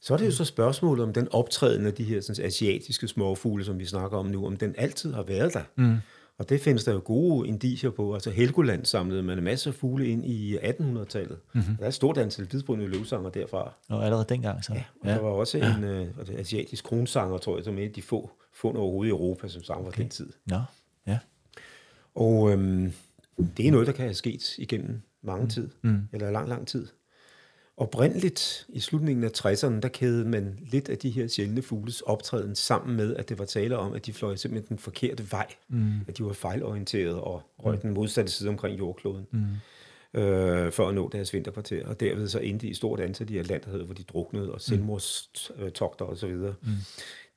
Så 0.00 0.14
er 0.14 0.18
det 0.18 0.26
jo 0.26 0.30
så 0.30 0.44
spørgsmålet 0.44 1.04
om 1.04 1.12
den 1.12 1.28
optræden 1.30 1.86
af 1.86 1.94
de 1.94 2.04
her 2.04 2.20
sådan, 2.20 2.44
asiatiske 2.44 3.08
småfugle, 3.08 3.64
som 3.64 3.78
vi 3.78 3.84
snakker 3.84 4.18
om 4.18 4.26
nu, 4.26 4.46
om 4.46 4.56
den 4.56 4.74
altid 4.78 5.14
har 5.14 5.22
været 5.22 5.54
der. 5.54 5.62
Mm. 5.76 5.96
Og 6.40 6.48
det 6.48 6.60
findes 6.60 6.84
der 6.84 6.92
jo 6.92 7.00
gode 7.04 7.48
indicier 7.48 7.90
på. 7.90 8.14
Altså 8.14 8.30
Helgoland 8.30 8.84
samlede 8.84 9.22
man 9.22 9.38
en 9.38 9.44
masse 9.44 9.72
fugle 9.72 10.08
ind 10.08 10.24
i 10.26 10.56
1800-tallet. 10.56 11.38
Mm-hmm. 11.52 11.76
Der 11.76 11.84
er 11.84 11.88
et 11.88 11.94
stort 11.94 12.18
antal 12.18 12.46
hvidbrunede 12.46 12.88
løvsanger 12.88 13.30
derfra. 13.30 13.72
Og 13.88 14.04
allerede 14.04 14.26
dengang 14.28 14.64
så? 14.64 14.74
Ja, 14.74 14.84
og 15.00 15.08
ja. 15.08 15.14
der 15.14 15.20
var 15.20 15.28
også 15.28 15.58
ja. 15.58 15.76
en 15.76 16.08
uh, 16.18 16.38
asiatisk 16.38 16.84
kronsanger, 16.84 17.38
tror 17.38 17.56
jeg, 17.56 17.64
som 17.64 17.78
er 17.78 17.88
de 17.88 18.02
få 18.02 18.30
fund 18.52 18.76
overhovedet 18.76 19.08
i 19.08 19.10
Europa, 19.10 19.48
som 19.48 19.62
sang 19.62 19.80
okay. 19.80 19.92
fra 19.92 20.02
den 20.02 20.10
tid. 20.10 20.32
Ja, 20.50 20.60
ja. 21.06 21.18
Og 22.14 22.52
øhm, 22.52 22.92
det 23.56 23.66
er 23.66 23.70
noget, 23.70 23.86
der 23.86 23.92
kan 23.92 24.04
have 24.04 24.14
sket 24.14 24.58
igennem 24.58 25.02
mange 25.22 25.42
mm. 25.42 25.50
tid, 25.50 25.68
mm. 25.82 26.08
eller 26.12 26.30
lang, 26.30 26.48
lang 26.48 26.66
tid. 26.66 26.86
Oprindeligt 27.76 28.66
i 28.68 28.80
slutningen 28.80 29.24
af 29.24 29.30
60'erne, 29.38 29.80
der 29.80 29.88
kædede 29.88 30.28
man 30.28 30.58
lidt 30.60 30.88
af 30.88 30.98
de 30.98 31.10
her 31.10 31.28
sjældne 31.28 31.62
fugles 31.62 32.00
optræden 32.00 32.54
sammen 32.54 32.96
med, 32.96 33.16
at 33.16 33.28
det 33.28 33.38
var 33.38 33.44
tale 33.44 33.78
om, 33.78 33.92
at 33.92 34.06
de 34.06 34.12
fløj 34.12 34.36
simpelthen 34.36 34.68
den 34.68 34.78
forkerte 34.78 35.32
vej. 35.32 35.46
Mm. 35.68 35.92
At 36.08 36.18
de 36.18 36.24
var 36.24 36.32
fejlorienterede 36.32 37.22
og 37.22 37.42
røg 37.58 37.74
mm. 37.74 37.80
den 37.80 37.94
modsatte 37.94 38.32
side 38.32 38.48
omkring 38.48 38.78
jordkloden. 38.78 39.26
Mm. 39.30 39.46
Øh, 40.14 40.72
for 40.72 40.88
at 40.88 40.94
nå 40.94 41.08
deres 41.12 41.34
vinterkvarter. 41.34 41.86
Og 41.86 42.00
derved 42.00 42.28
så 42.28 42.38
endte 42.38 42.66
i 42.66 42.74
stort 42.74 43.00
antal 43.00 43.30
i 43.30 43.38
Atlanterhavet, 43.38 43.84
hvor 43.84 43.94
de 43.94 44.02
druknede, 44.02 44.52
og 44.52 44.60
selvmordstogter 44.60 46.04
osv. 46.04 46.34
Mm. 46.34 46.56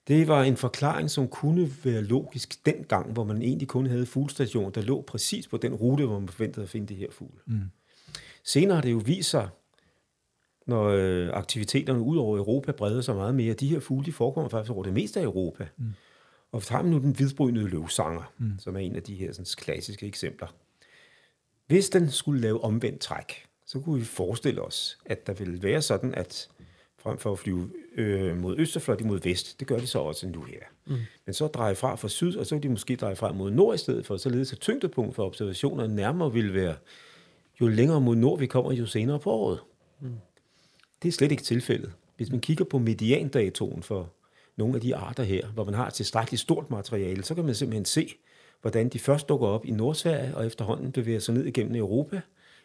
Det 0.07 0.27
var 0.27 0.43
en 0.43 0.57
forklaring, 0.57 1.09
som 1.09 1.27
kunne 1.27 1.71
være 1.83 2.01
logisk 2.01 2.65
dengang, 2.65 3.11
hvor 3.11 3.23
man 3.23 3.41
egentlig 3.41 3.67
kun 3.67 3.85
havde 3.85 4.05
fuglestation, 4.05 4.71
der 4.71 4.81
lå 4.81 5.01
præcis 5.01 5.47
på 5.47 5.57
den 5.57 5.73
rute, 5.73 6.05
hvor 6.05 6.19
man 6.19 6.29
forventede 6.29 6.63
at 6.63 6.69
finde 6.69 6.87
det 6.87 6.97
her 6.97 7.07
fugl. 7.11 7.39
Mm. 7.45 7.61
Senere 8.43 8.75
har 8.75 8.81
det 8.81 8.91
jo 8.91 9.01
vist 9.05 9.29
sig, 9.29 9.49
når 10.67 10.83
øh, 10.83 11.29
aktiviteterne 11.33 11.99
ud 11.99 12.17
over 12.17 12.37
Europa 12.37 12.71
breder 12.71 13.01
sig 13.01 13.15
meget 13.15 13.35
mere. 13.35 13.53
De 13.53 13.67
her 13.67 13.79
fugle, 13.79 14.05
de 14.05 14.11
forekommer 14.11 14.49
faktisk 14.49 14.71
over 14.71 14.83
det 14.83 14.93
meste 14.93 15.19
af 15.19 15.23
Europa. 15.23 15.67
Mm. 15.77 15.93
Og 16.51 16.61
vi 16.61 16.65
tager 16.65 16.83
nu 16.83 16.97
den 16.97 17.15
hvidbrynede 17.15 17.67
løvsanger, 17.67 18.33
mm. 18.37 18.51
som 18.59 18.75
er 18.75 18.79
en 18.79 18.95
af 18.95 19.03
de 19.03 19.15
her 19.15 19.31
sådan, 19.31 19.45
klassiske 19.57 20.07
eksempler. 20.07 20.47
Hvis 21.67 21.89
den 21.89 22.11
skulle 22.11 22.41
lave 22.41 22.63
omvendt 22.63 22.99
træk, 22.99 23.45
så 23.65 23.79
kunne 23.79 23.99
vi 23.99 24.05
forestille 24.05 24.61
os, 24.61 24.97
at 25.05 25.27
der 25.27 25.33
ville 25.33 25.63
være 25.63 25.81
sådan, 25.81 26.15
at 26.15 26.49
frem 26.97 27.17
for 27.17 27.31
at 27.31 27.39
flyve 27.39 27.69
øh, 27.95 28.37
mod 28.37 28.55
øst, 28.57 28.73
så 28.73 28.79
flyver 28.79 28.97
de 28.97 29.03
mod 29.03 29.19
vest. 29.19 29.59
Det 29.59 29.67
gør 29.67 29.77
de 29.77 29.87
så 29.87 29.99
også 29.99 30.27
nu 30.27 30.43
her. 30.43 30.59
Mm. 30.85 30.95
Men 31.25 31.33
så 31.33 31.47
dreje 31.47 31.75
fra 31.75 31.95
fra 31.95 32.07
syd, 32.07 32.35
og 32.35 32.45
så 32.45 32.55
vil 32.55 32.63
de 32.63 32.69
måske 32.69 32.95
dreje 32.95 33.15
fra 33.15 33.31
mod 33.31 33.51
nord 33.51 33.75
i 33.75 33.77
stedet 33.77 34.05
for, 34.05 34.17
således 34.17 34.53
at 34.53 34.59
tyngdepunkt 34.59 35.15
for 35.15 35.25
observationer 35.25 35.87
nærmere 35.87 36.33
vil 36.33 36.53
være, 36.53 36.75
jo 37.61 37.67
længere 37.67 38.01
mod 38.01 38.15
nord 38.15 38.39
vi 38.39 38.45
kommer, 38.45 38.71
jo 38.71 38.85
senere 38.85 39.19
på 39.19 39.31
året. 39.31 39.59
Mm. 40.01 40.15
Det 41.03 41.09
er 41.09 41.13
slet 41.13 41.31
ikke 41.31 41.43
tilfældet. 41.43 41.91
Hvis 42.17 42.31
man 42.31 42.39
kigger 42.39 42.65
på 42.65 42.79
mediandatoen 42.79 43.83
for 43.83 44.13
nogle 44.55 44.75
af 44.75 44.81
de 44.81 44.95
arter 44.95 45.23
her, 45.23 45.47
hvor 45.47 45.63
man 45.63 45.73
har 45.73 45.87
et 45.87 45.93
tilstrækkeligt 45.93 46.41
stort 46.41 46.71
materiale, 46.71 47.23
så 47.23 47.35
kan 47.35 47.45
man 47.45 47.55
simpelthen 47.55 47.85
se, 47.85 48.13
hvordan 48.61 48.89
de 48.89 48.99
først 48.99 49.29
dukker 49.29 49.47
op 49.47 49.65
i 49.65 49.71
Nordsverige, 49.71 50.35
og 50.35 50.45
efterhånden 50.45 50.91
bevæger 50.91 51.19
sig 51.19 51.33
ned 51.33 51.45
igennem 51.45 51.75
Europa, 51.75 52.21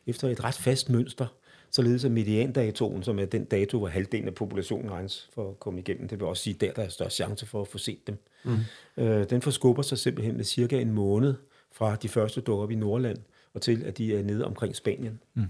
efter 0.06 0.28
et 0.28 0.44
ret 0.44 0.54
fast 0.54 0.90
mønster, 0.90 1.26
således 1.70 2.04
at 2.04 2.10
mediandatoen, 2.10 3.02
som 3.02 3.18
er 3.18 3.24
den 3.24 3.44
dato, 3.44 3.78
hvor 3.78 3.88
halvdelen 3.88 4.28
af 4.28 4.34
populationen 4.34 4.90
regnes 4.90 5.30
for 5.34 5.50
at 5.50 5.60
komme 5.60 5.80
igennem, 5.80 6.08
det 6.08 6.20
vil 6.20 6.26
også 6.26 6.42
sige, 6.42 6.54
der 6.54 6.72
der 6.72 6.82
er 6.82 6.88
størst 6.88 7.16
chance 7.16 7.46
for 7.46 7.60
at 7.60 7.68
få 7.68 7.78
set 7.78 8.06
dem. 8.06 8.16
Mm. 8.44 8.56
Øh, 8.96 9.30
den 9.30 9.42
forskubber 9.42 9.82
sig 9.82 9.98
simpelthen 9.98 10.36
med 10.36 10.44
cirka 10.44 10.80
en 10.80 10.92
måned 10.92 11.34
fra 11.72 11.96
de 11.96 12.08
første 12.08 12.40
dukker 12.40 12.62
op 12.62 12.70
i 12.70 12.74
Nordland, 12.74 13.18
og 13.54 13.62
til 13.62 13.82
at 13.84 13.98
de 13.98 14.16
er 14.16 14.22
nede 14.22 14.44
omkring 14.44 14.76
Spanien. 14.76 15.20
Mm. 15.34 15.44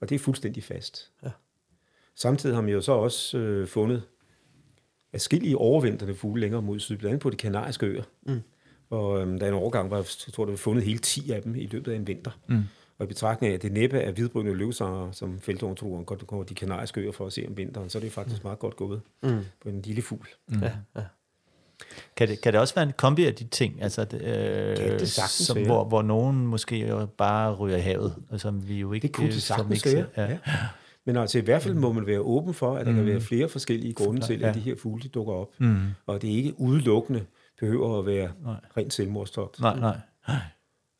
Og 0.00 0.08
det 0.08 0.14
er 0.14 0.18
fuldstændig 0.18 0.64
fast. 0.64 1.10
Ja. 1.24 1.30
Samtidig 2.20 2.54
har 2.54 2.62
man 2.62 2.72
jo 2.72 2.80
så 2.80 2.92
også 2.92 3.38
øh, 3.38 3.68
fundet 3.68 4.02
adskillige 5.12 5.56
overvinterne 5.56 6.14
fugle 6.14 6.40
længere 6.40 6.62
mod 6.62 6.78
syd, 6.78 6.96
blandt 6.96 7.10
andet 7.10 7.22
på 7.22 7.30
de 7.30 7.36
kanariske 7.36 7.86
øer. 7.86 8.02
Mm. 8.26 8.40
Og 8.90 9.20
øhm, 9.20 9.38
der 9.38 9.46
er 9.46 9.50
en 9.50 9.56
overgang, 9.56 9.88
hvor 9.88 9.96
jeg 9.96 10.06
tror, 10.32 10.44
der 10.44 10.52
var 10.52 10.56
fundet 10.56 10.84
hele 10.84 10.98
10 10.98 11.30
af 11.30 11.42
dem 11.42 11.54
i 11.54 11.66
løbet 11.66 11.92
af 11.92 11.96
en 11.96 12.06
vinter. 12.06 12.30
Mm. 12.48 12.62
Og 12.98 13.04
i 13.04 13.06
betragtning 13.06 13.50
af, 13.50 13.54
at 13.54 13.62
det 13.62 13.72
næppe 13.72 13.98
er 13.98 14.12
hvidbrødende 14.12 14.54
løvsanger, 14.54 15.12
som 15.12 15.40
feltornitologerne 15.40 16.04
godt 16.04 16.26
kommer 16.26 16.44
de 16.44 16.54
kanariske 16.54 17.00
øer 17.00 17.12
for 17.12 17.26
at 17.26 17.32
se 17.32 17.44
om 17.48 17.56
vinteren, 17.56 17.90
så 17.90 17.98
er 17.98 18.02
det 18.02 18.12
faktisk 18.12 18.42
mm. 18.42 18.46
meget 18.46 18.58
godt 18.58 18.76
gået 18.76 19.00
mm. 19.22 19.44
på 19.62 19.68
en 19.68 19.82
lille 19.82 20.02
fugl. 20.02 20.28
Mm. 20.48 20.62
Ja, 20.62 20.72
ja. 20.96 21.02
Kan 22.16 22.28
det, 22.28 22.40
kan 22.40 22.52
det 22.52 22.60
også 22.60 22.74
være 22.74 22.82
en 22.82 22.92
kombi 22.92 23.24
af 23.24 23.34
de 23.34 23.44
ting, 23.44 23.82
altså 23.82 24.04
det, 24.04 24.22
øh, 24.22 25.00
det 25.00 25.08
som, 25.08 25.62
hvor, 25.62 25.84
hvor 25.84 26.02
nogen 26.02 26.46
måske 26.46 27.06
bare 27.18 27.54
ryger 27.54 27.76
i 27.76 27.80
havet, 27.80 28.14
og 28.28 28.40
som 28.40 28.68
vi 28.68 28.74
jo 28.74 28.92
ikke... 28.92 29.06
Det 29.06 29.14
kunne 29.14 29.26
det 29.26 29.42
sagtens 29.42 29.86
være, 29.86 30.06
ja. 30.16 30.30
ja. 30.30 30.38
Men 31.06 31.16
altså 31.16 31.38
i 31.38 31.40
hvert 31.40 31.62
fald 31.62 31.74
må 31.74 31.92
man 31.92 32.06
være 32.06 32.20
åben 32.20 32.54
for, 32.54 32.76
at 32.76 32.86
der 32.86 32.92
mm. 32.92 32.98
kan 32.98 33.06
være 33.06 33.20
flere 33.20 33.48
forskellige 33.48 33.92
grunde 33.92 34.20
til, 34.20 34.34
at 34.34 34.40
ja. 34.40 34.52
de 34.52 34.60
her 34.60 34.74
fugle 34.76 35.02
de 35.02 35.08
dukker 35.08 35.32
op. 35.32 35.52
Mm. 35.58 35.76
Og 36.06 36.22
det 36.22 36.30
er 36.30 36.34
ikke 36.34 36.60
udelukkende 36.60 37.26
behøver 37.60 37.98
at 37.98 38.06
være 38.06 38.32
nej. 38.42 38.54
rent 38.76 38.92
selvmordstogt. 38.92 39.60
Nej, 39.60 39.78
nej. 39.78 39.96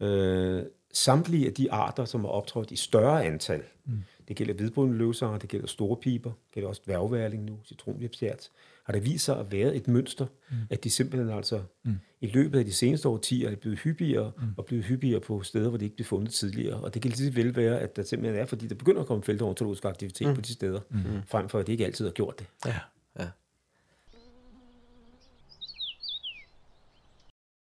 Øh, 0.09 0.63
samtlige 0.93 1.47
af 1.47 1.53
de 1.55 1.73
arter, 1.73 2.05
som 2.05 2.25
er 2.25 2.29
optrådt 2.29 2.71
i 2.71 2.77
større 2.77 3.25
antal, 3.25 3.63
mm. 3.85 4.03
Det 4.31 4.37
gælder 4.37 4.55
hvidbrunde 4.55 4.99
løvsanger, 4.99 5.39
det 5.39 5.49
gælder 5.49 5.67
store 5.67 5.97
piber, 5.97 6.31
det 6.31 6.53
gælder 6.53 6.69
også 6.69 6.83
dværgværling 6.85 7.45
nu, 7.45 7.59
citronvipstjert, 7.65 8.51
har 8.85 8.93
det 8.93 9.05
vist 9.05 9.25
sig 9.25 9.39
at 9.39 9.53
være 9.53 9.75
et 9.75 9.89
mønster, 9.89 10.27
mm. 10.51 10.57
at 10.71 10.85
de 10.85 10.91
simpelthen 10.91 11.31
altså 11.31 11.63
mm. 11.85 11.95
i 12.21 12.27
løbet 12.27 12.59
af 12.59 12.65
de 12.65 12.73
seneste 12.73 13.09
årtier 13.09 13.51
er 13.51 13.57
blevet 13.57 13.79
hyppigere 13.79 14.33
mm. 14.37 14.43
og 14.57 14.65
blevet 14.65 14.85
hyppigere 14.85 15.21
på 15.21 15.43
steder, 15.43 15.69
hvor 15.69 15.79
det 15.79 15.85
ikke 15.85 15.97
blev 15.97 16.07
fundet 16.07 16.33
tidligere. 16.33 16.81
Og 16.81 16.95
det 16.95 17.03
kan 17.03 17.11
lige 17.11 17.37
vel 17.37 17.57
være, 17.57 17.81
at 17.81 17.97
der 17.97 18.03
simpelthen 18.03 18.43
er, 18.43 18.47
fordi 18.47 18.67
der 18.67 18.75
begynder 18.75 19.01
at 19.01 19.07
komme 19.07 19.23
feltontologisk 19.23 19.85
aktivitet 19.85 20.29
mm. 20.29 20.35
på 20.35 20.41
de 20.41 20.53
steder, 20.53 20.81
mm. 20.91 20.99
frem 21.27 21.49
for 21.49 21.59
at 21.59 21.67
det 21.67 21.73
ikke 21.73 21.87
altid 21.87 22.05
har 22.05 22.13
gjort 22.13 22.39
det. 22.39 22.47
Ja, 22.67 22.75
ja. 23.19 23.29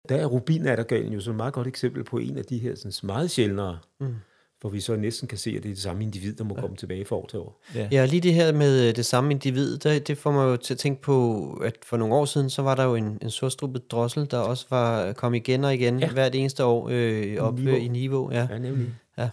der 0.09 0.15
er 0.15 0.25
rubinattergalen 0.25 1.13
jo 1.13 1.19
så 1.19 1.29
et 1.29 1.35
meget 1.35 1.53
godt 1.53 1.67
eksempel 1.67 2.03
på 2.03 2.17
en 2.17 2.37
af 2.37 2.45
de 2.45 2.57
her 2.57 2.75
sådan, 2.75 3.07
meget 3.07 3.31
sjældnere, 3.31 3.79
mm. 3.99 4.15
Hvor 4.63 4.69
vi 4.69 4.79
så 4.79 4.95
næsten 4.95 5.27
kan 5.27 5.37
se, 5.37 5.49
at 5.49 5.63
det 5.63 5.69
er 5.69 5.73
det 5.73 5.83
samme 5.83 6.03
individ, 6.03 6.35
der 6.35 6.43
må 6.43 6.55
ja. 6.55 6.61
komme 6.61 6.75
tilbage 6.75 7.05
for 7.05 7.15
år 7.15 7.25
til 7.27 7.39
år. 7.39 7.61
Ja. 7.75 7.87
ja, 7.91 8.05
lige 8.05 8.21
det 8.21 8.33
her 8.33 8.53
med 8.53 8.87
øh, 8.87 8.95
det 8.95 9.05
samme 9.05 9.31
individ, 9.31 9.77
der, 9.77 9.99
det 9.99 10.17
får 10.17 10.31
mig 10.31 10.43
jo 10.43 10.57
til 10.57 10.73
at 10.73 10.77
tænke 10.77 11.01
på, 11.01 11.47
at 11.63 11.75
for 11.83 11.97
nogle 11.97 12.15
år 12.15 12.25
siden, 12.25 12.49
så 12.49 12.61
var 12.61 12.75
der 12.75 12.83
jo 12.83 12.95
en, 12.95 13.17
en 13.21 13.29
sortstrubet 13.29 13.91
drossel, 13.91 14.31
der 14.31 14.37
også 14.37 14.65
var 14.69 15.13
kom 15.13 15.33
igen 15.33 15.63
og 15.63 15.73
igen 15.73 15.99
ja. 15.99 16.11
hvert 16.11 16.35
eneste 16.35 16.65
år 16.65 16.89
øh, 16.91 17.37
op 17.39 17.59
Niveau. 17.59 17.77
i 17.77 17.87
niveau. 17.87 18.31
Ja, 18.31 18.47
ja 18.51 18.57
nemlig. 18.57 18.87
Ja. 19.17 19.29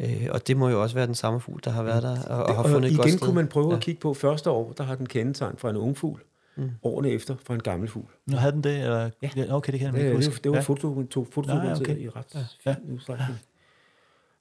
Øh, 0.00 0.26
og 0.30 0.46
det 0.46 0.56
må 0.56 0.68
jo 0.68 0.82
også 0.82 0.94
være 0.94 1.06
den 1.06 1.14
samme 1.14 1.40
fugl, 1.40 1.60
der 1.64 1.70
har 1.70 1.82
været 1.82 2.02
der 2.02 2.22
og, 2.22 2.44
og 2.44 2.54
har 2.54 2.62
fundet 2.62 2.84
og 2.84 2.90
et 2.90 2.96
godt 2.96 3.08
igen 3.08 3.18
kunne 3.18 3.34
man 3.34 3.48
prøve 3.48 3.70
ja. 3.70 3.76
at 3.76 3.82
kigge 3.82 4.00
på 4.00 4.14
første 4.14 4.50
år, 4.50 4.72
der 4.72 4.84
har 4.84 4.94
den 4.94 5.06
kendetegn 5.06 5.54
fra 5.58 5.70
en 5.70 5.76
ung 5.76 5.96
fugl, 5.96 6.20
mm. 6.56 6.70
årene 6.82 7.10
efter 7.10 7.34
fra 7.44 7.54
en 7.54 7.60
gammel 7.60 7.88
fugl. 7.88 8.10
Nu 8.26 8.36
havde 8.36 8.52
den 8.52 8.64
det? 8.64 8.76
Eller? 8.76 9.10
Ja. 9.22 9.28
Okay, 9.54 9.72
det 9.72 9.80
kan 9.80 9.96
jeg 9.96 10.04
ikke 10.04 10.16
huske. 10.16 10.40
Det, 10.44 10.50
var 10.50 10.56
ja. 10.56 10.62
foto, 10.62 11.02
to 11.02 11.26
fotodokumenteret 11.32 11.88
ja, 11.88 11.92
okay. 11.92 12.02
i 12.02 12.08
ret 12.08 12.48
ja. 12.66 12.72
fin 12.72 12.92
udstrækning. 12.92 13.30
Ja. 13.30 13.55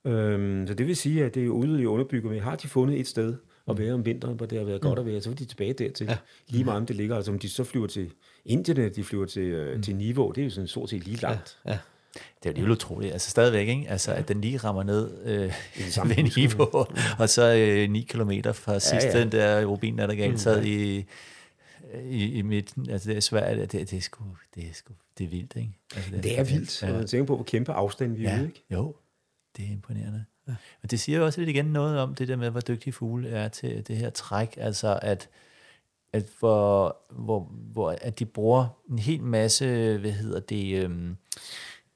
Øhm, 0.06 0.68
så 0.68 0.74
det 0.74 0.88
vil 0.88 0.96
sige, 0.96 1.26
at 1.26 1.36
det 1.36 1.46
er 1.46 1.50
ude 1.50 1.82
i 1.82 1.86
underbygget, 1.86 2.32
men 2.32 2.42
har 2.42 2.56
de 2.56 2.68
fundet 2.68 3.00
et 3.00 3.08
sted 3.08 3.36
at 3.70 3.78
være 3.78 3.94
om 3.94 4.06
vinteren, 4.06 4.36
hvor 4.36 4.46
det 4.46 4.58
har 4.58 4.66
været 4.66 4.84
mm. 4.84 4.88
godt 4.88 5.00
at 5.00 5.06
være, 5.06 5.22
så 5.22 5.30
er 5.30 5.34
de 5.34 5.46
tilbage 5.46 5.74
dertil. 5.74 6.08
Ja. 6.08 6.18
Lige 6.48 6.64
meget 6.64 6.78
om 6.78 6.86
det 6.86 6.96
ligger, 6.96 7.16
altså 7.16 7.32
om 7.32 7.40
de 7.40 7.50
så 7.50 7.64
flyver 7.64 7.88
til 7.88 8.12
Indien, 8.46 8.94
de 8.96 9.04
flyver 9.04 9.26
til, 9.26 9.44
øh, 9.44 9.76
mm. 9.76 9.82
til 9.82 9.96
niveau, 9.96 10.32
det 10.32 10.42
er 10.42 10.46
jo 10.46 10.50
sådan 10.50 10.68
stort 10.68 10.90
set 10.90 11.06
lige 11.06 11.18
langt. 11.18 11.58
Ja. 11.66 11.72
Ja. 11.72 11.78
Det 12.16 12.22
er 12.22 12.22
jo 12.46 12.50
alligevel 12.50 12.72
utroligt. 12.72 13.14
Altså 13.14 13.30
stadigvæk, 13.30 13.68
ikke? 13.68 13.86
Altså, 13.90 14.14
at 14.14 14.28
den 14.28 14.42
lige 14.42 14.58
rammer 14.58 14.84
ned 14.84 15.12
øh, 15.26 15.54
ved 16.10 16.36
niveau, 16.38 16.86
og 17.20 17.30
så 17.30 17.56
øh, 17.56 17.90
9 17.90 18.02
kilometer 18.02 18.52
fra 18.52 18.80
sidste, 18.80 19.08
ja, 19.08 19.18
ja. 19.18 19.24
den 19.24 19.32
der 19.32 19.66
rubin, 19.66 19.98
der 19.98 20.16
galt 20.16 20.40
sad 20.40 20.62
mm, 20.62 20.68
i, 20.68 21.06
i, 22.10 22.32
i 22.34 22.42
midten. 22.42 22.90
Altså 22.90 23.10
det 23.10 23.18
er 23.18 23.22
svært. 23.22 23.58
Det, 23.58 23.72
det, 23.72 23.94
er 23.94 24.02
sgu, 24.02 24.24
det, 24.56 24.64
er 24.64 24.74
sgu, 24.74 24.94
det 25.18 25.24
er 25.24 25.28
vildt, 25.28 25.54
ikke? 25.56 25.70
Altså, 25.96 26.12
det, 26.12 26.24
det 26.24 26.40
er 26.40 26.44
vildt. 26.44 26.84
Ja. 26.84 26.92
Man 26.92 27.08
tænker 27.08 27.26
på, 27.26 27.36
hvor 27.36 27.44
kæmpe 27.44 27.72
afstand 27.72 28.16
vi 28.16 28.24
ja. 28.24 28.38
er 28.38 28.44
ikke? 28.44 28.64
Jo, 28.72 28.96
det 29.58 29.66
er 29.66 29.72
imponerende. 29.72 30.26
Ja. 30.48 30.56
Og 30.84 30.92
det 30.92 31.00
siger 31.00 31.18
jo 31.18 31.26
også 31.26 31.42
lidt 31.42 31.50
igen 31.50 31.66
noget 31.66 32.00
om 32.00 32.16
det 32.16 32.28
der 32.28 32.36
med, 32.36 32.50
hvor 32.50 32.60
dygtige 32.60 32.94
fugle 32.94 33.30
er 33.30 33.48
til 33.48 33.88
det 33.88 33.98
her 33.98 34.10
træk. 34.10 34.58
Altså 34.58 35.00
at, 35.02 35.30
at 36.14 36.26
hvor, 36.40 36.98
hvor, 37.10 37.52
hvor 37.74 37.96
at 38.02 38.20
de 38.20 38.26
bruger 38.26 38.68
en 38.90 39.00
hel 39.00 39.24
masse, 39.24 39.98
hvad 39.98 40.12
hedder 40.12 40.40
det, 40.40 40.84
øhm, 40.84 41.18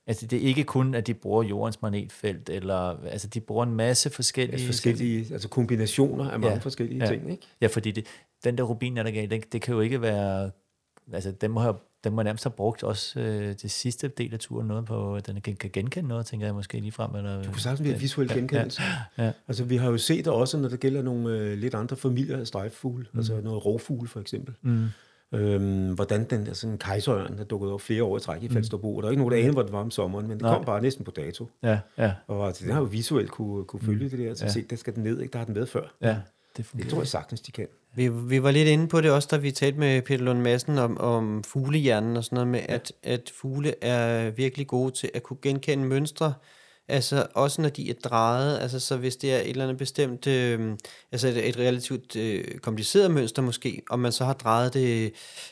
Altså 0.10 0.28
det 0.28 0.44
er 0.44 0.48
ikke 0.48 0.64
kun, 0.64 0.96
at 0.96 1.08
de 1.08 1.14
bruger 1.14 1.44
jordens 1.44 1.82
magnetfelt, 1.82 2.50
eller 2.50 3.04
altså 3.06 3.28
de 3.28 3.40
bruger 3.40 3.64
en 3.64 3.74
masse 3.74 4.10
forskellige... 4.10 4.62
Ja, 4.62 4.68
forskellige 4.68 5.34
altså 5.34 5.48
kombinationer 5.48 6.32
af 6.32 6.40
mange 6.40 6.56
ja, 6.56 6.60
forskellige 6.60 7.04
ja. 7.04 7.12
ting, 7.12 7.32
ikke? 7.32 7.48
Ja, 7.62 7.68
fordi 7.68 7.92
det, 7.92 8.06
den 8.44 8.58
der 8.58 8.64
rubin, 8.64 8.98
der 8.98 9.12
gav, 9.12 9.28
det, 9.28 9.54
det 9.54 9.62
kan 9.62 9.74
jo 9.74 9.82
ikke 9.82 10.02
være... 10.02 10.52
Altså 11.14 11.32
den 11.32 11.52
må, 11.52 11.60
have, 11.60 11.76
den 12.04 12.14
må 12.14 12.24
nærmest 12.24 12.44
have 12.44 12.52
brugt 12.52 12.84
også 12.84 13.20
øh, 13.20 13.56
det 13.62 13.72
sidste 13.72 14.08
del 14.08 14.34
af 14.34 14.40
turen 14.40 14.68
noget 14.68 14.86
på, 14.86 15.20
den 15.28 15.42
kan, 15.42 15.56
kan 15.56 15.70
genkende 15.74 16.10
noget, 16.10 16.26
tænker 16.26 16.48
jeg 16.48 16.56
måske 16.56 16.80
lige 16.80 16.92
frem. 16.92 17.16
Eller, 17.16 17.44
du 17.44 17.52
kunne 17.52 17.62
sagtens 17.62 17.82
blive 17.82 18.00
visuel 18.00 18.30
genkendelse. 18.34 18.82
Ja, 19.18 19.26
ja. 19.26 19.32
Altså 19.48 19.64
vi 19.64 19.78
har 19.78 19.90
jo 19.90 19.98
set 19.98 20.26
det 20.26 20.34
også, 20.34 20.58
når 20.58 20.70
det 20.70 20.80
gælder 20.80 21.02
nogle 21.02 21.30
øh, 21.30 21.58
lidt 21.58 21.76
andre 21.76 21.96
familier 21.96 22.40
af 22.40 22.48
strejffugle, 22.48 23.06
mm. 23.14 23.20
altså 23.20 23.42
noget 23.42 23.66
rovfugle 23.66 24.08
for 24.08 24.20
eksempel. 24.20 24.56
Mm 24.62 24.88
Øhm, 25.34 25.94
hvordan 25.94 26.24
den 26.24 26.46
der 26.46 26.54
sådan 26.54 26.78
kejserørn, 26.78 27.38
der 27.38 27.44
dukkede 27.44 27.74
op 27.74 27.82
flere 27.82 28.04
år 28.04 28.18
i 28.18 28.20
træk 28.20 28.44
i 28.44 28.48
mm. 28.48 28.54
Falsterbo, 28.54 28.96
og 28.96 29.04
der 29.04 29.08
er 29.08 29.12
ikke 29.12 29.22
nogen, 29.22 29.32
der 29.32 29.40
anede, 29.40 29.54
hvor 29.54 29.62
det 29.62 29.72
var 29.72 29.80
om 29.80 29.92
sommeren, 29.92 30.28
men 30.28 30.38
det 30.38 30.42
Nej. 30.42 30.56
kom 30.56 30.66
bare 30.66 30.82
næsten 30.82 31.06
på 31.06 31.12
dato. 31.12 31.50
Ja, 31.64 31.80
ja. 31.98 32.14
Og 32.28 32.48
altså, 32.48 32.64
den 32.64 32.74
har 32.74 32.80
jo 32.80 32.86
visuelt 32.86 33.32
kunne, 33.32 33.66
kunne 33.66 33.80
følge 33.80 34.04
mm. 34.04 34.10
det 34.10 34.20
der, 34.20 34.34
så 34.34 34.46
ja. 34.46 34.52
se, 34.52 34.62
der 34.70 34.76
skal 34.76 34.96
den 34.96 35.04
ned, 35.04 35.22
ikke? 35.22 35.32
der 35.32 35.38
har 35.38 35.46
den 35.46 35.56
været 35.56 35.70
før. 35.70 35.96
Ja, 36.02 36.18
det, 36.64 36.84
det 36.84 36.90
tror 36.90 37.00
jeg 37.00 37.08
sagtens, 37.08 37.42
de 37.42 37.52
kan. 37.52 37.68
Vi, 37.96 38.08
vi 38.08 38.44
var 38.44 38.52
lidt 38.52 38.68
inde 38.68 38.88
på 38.88 39.02
det 39.02 39.12
også, 39.12 39.28
da 39.32 39.38
vi 39.38 39.52
talte 39.52 39.80
med 39.80 40.02
Peter 40.02 40.24
Lund 40.24 40.40
Madsen 40.40 40.78
om, 40.78 40.98
om 40.98 41.44
fuglehjernen 41.44 42.18
og 42.18 42.24
sådan 42.24 42.36
noget 42.36 42.48
med, 42.48 42.62
at, 42.70 42.92
at 43.04 43.32
fugle 43.36 43.84
er 43.84 44.30
virkelig 44.30 44.68
gode 44.68 44.92
til 44.92 45.12
at 45.14 45.24
kunne 45.24 45.38
genkende 45.42 45.86
mønstre, 45.86 46.34
Altså 46.90 47.28
også 47.34 47.62
når 47.62 47.70
de 47.70 47.90
er 47.90 47.94
drejet, 47.94 48.60
altså 48.60 48.80
så 48.80 48.98
hvis 48.98 49.16
det 49.16 49.34
er 49.34 49.38
et 49.38 49.50
eller 49.50 49.64
andet 49.64 49.78
bestemt, 49.78 50.28
øh, 50.28 50.78
altså 51.12 51.28
et, 51.28 51.50
et 51.50 51.58
relativt 51.58 52.16
øh, 52.16 52.44
kompliceret 52.62 53.12
mønster 53.12 53.42
måske, 53.42 53.82
og 53.90 54.00
man 54.00 54.12
så 54.12 54.26
har 54.26 54.34
drejet 54.34 54.74
det 54.74 55.12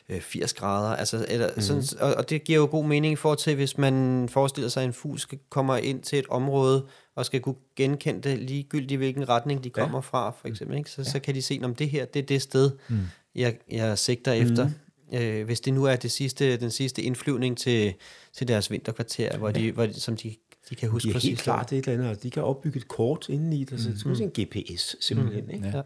øh, 0.10 0.22
80 0.22 0.54
grader, 0.54 0.96
altså, 0.96 1.26
eller, 1.28 1.48
mm-hmm. 1.48 1.62
sådan, 1.62 1.84
og, 2.00 2.14
og 2.14 2.30
det 2.30 2.44
giver 2.44 2.60
jo 2.60 2.68
god 2.72 2.86
mening 2.86 3.20
forhold 3.20 3.38
til, 3.38 3.56
hvis 3.56 3.78
man 3.78 4.30
forestiller 4.30 4.70
sig, 4.70 4.84
at 4.84 4.88
en 4.88 4.94
fugl 4.94 5.20
kommer 5.50 5.78
ind 5.78 6.02
til 6.02 6.20
et 6.20 6.28
område, 6.30 6.86
og 7.16 7.26
skal 7.26 7.42
kunne 7.42 7.56
genkende 7.76 8.30
det 8.30 8.40
ligegyldigt, 8.40 8.98
hvilken 8.98 9.30
retning 9.30 9.64
de 9.64 9.70
kommer 9.70 9.98
ja. 9.98 10.02
fra, 10.02 10.32
for 10.32 10.48
eksempel, 10.48 10.78
ikke? 10.78 10.90
Så, 10.90 11.02
ja. 11.02 11.10
så 11.10 11.20
kan 11.20 11.36
de 11.36 11.42
se, 11.42 11.60
om 11.64 11.76
det 11.76 11.90
her, 11.90 12.06
det 12.06 12.22
er 12.22 12.26
det 12.26 12.42
sted, 12.42 12.72
mm. 12.90 12.98
jeg, 13.36 13.56
jeg 13.72 13.98
sigter 13.98 14.36
mm. 14.36 14.42
efter. 14.42 14.70
Øh, 15.14 15.46
hvis 15.46 15.60
det 15.60 15.74
nu 15.74 15.84
er 15.84 15.96
det 15.96 16.12
sidste, 16.12 16.58
den 16.58 16.72
sidste 16.72 17.02
indflyvning 17.02 17.58
til, 17.58 17.94
til 18.34 18.48
deres 18.48 18.72
vinterkvarter, 18.72 19.38
hvor 19.38 19.52
de, 19.52 19.72
hvor 19.72 19.86
de, 19.86 20.00
som 20.00 20.18
de 20.18 20.36
de 20.70 20.76
kan 20.76 20.90
huske 20.90 21.06
de 21.06 21.10
er 21.10 21.14
præcis. 21.14 21.30
helt 21.30 21.42
klart 21.42 21.74
et 21.74 21.88
eller 21.88 22.04
andet. 22.04 22.24
De 22.24 22.30
kan 22.30 22.44
opbygge 22.44 22.78
et 22.78 22.88
kort 22.88 23.30
indeni, 23.30 23.64
der 23.64 23.78
så 23.78 23.90
mm. 24.06 24.12
en 24.22 24.30
GPS 24.30 24.96
simpelthen. 25.00 25.44
Mm. 25.44 25.50
Ikke? 25.50 25.84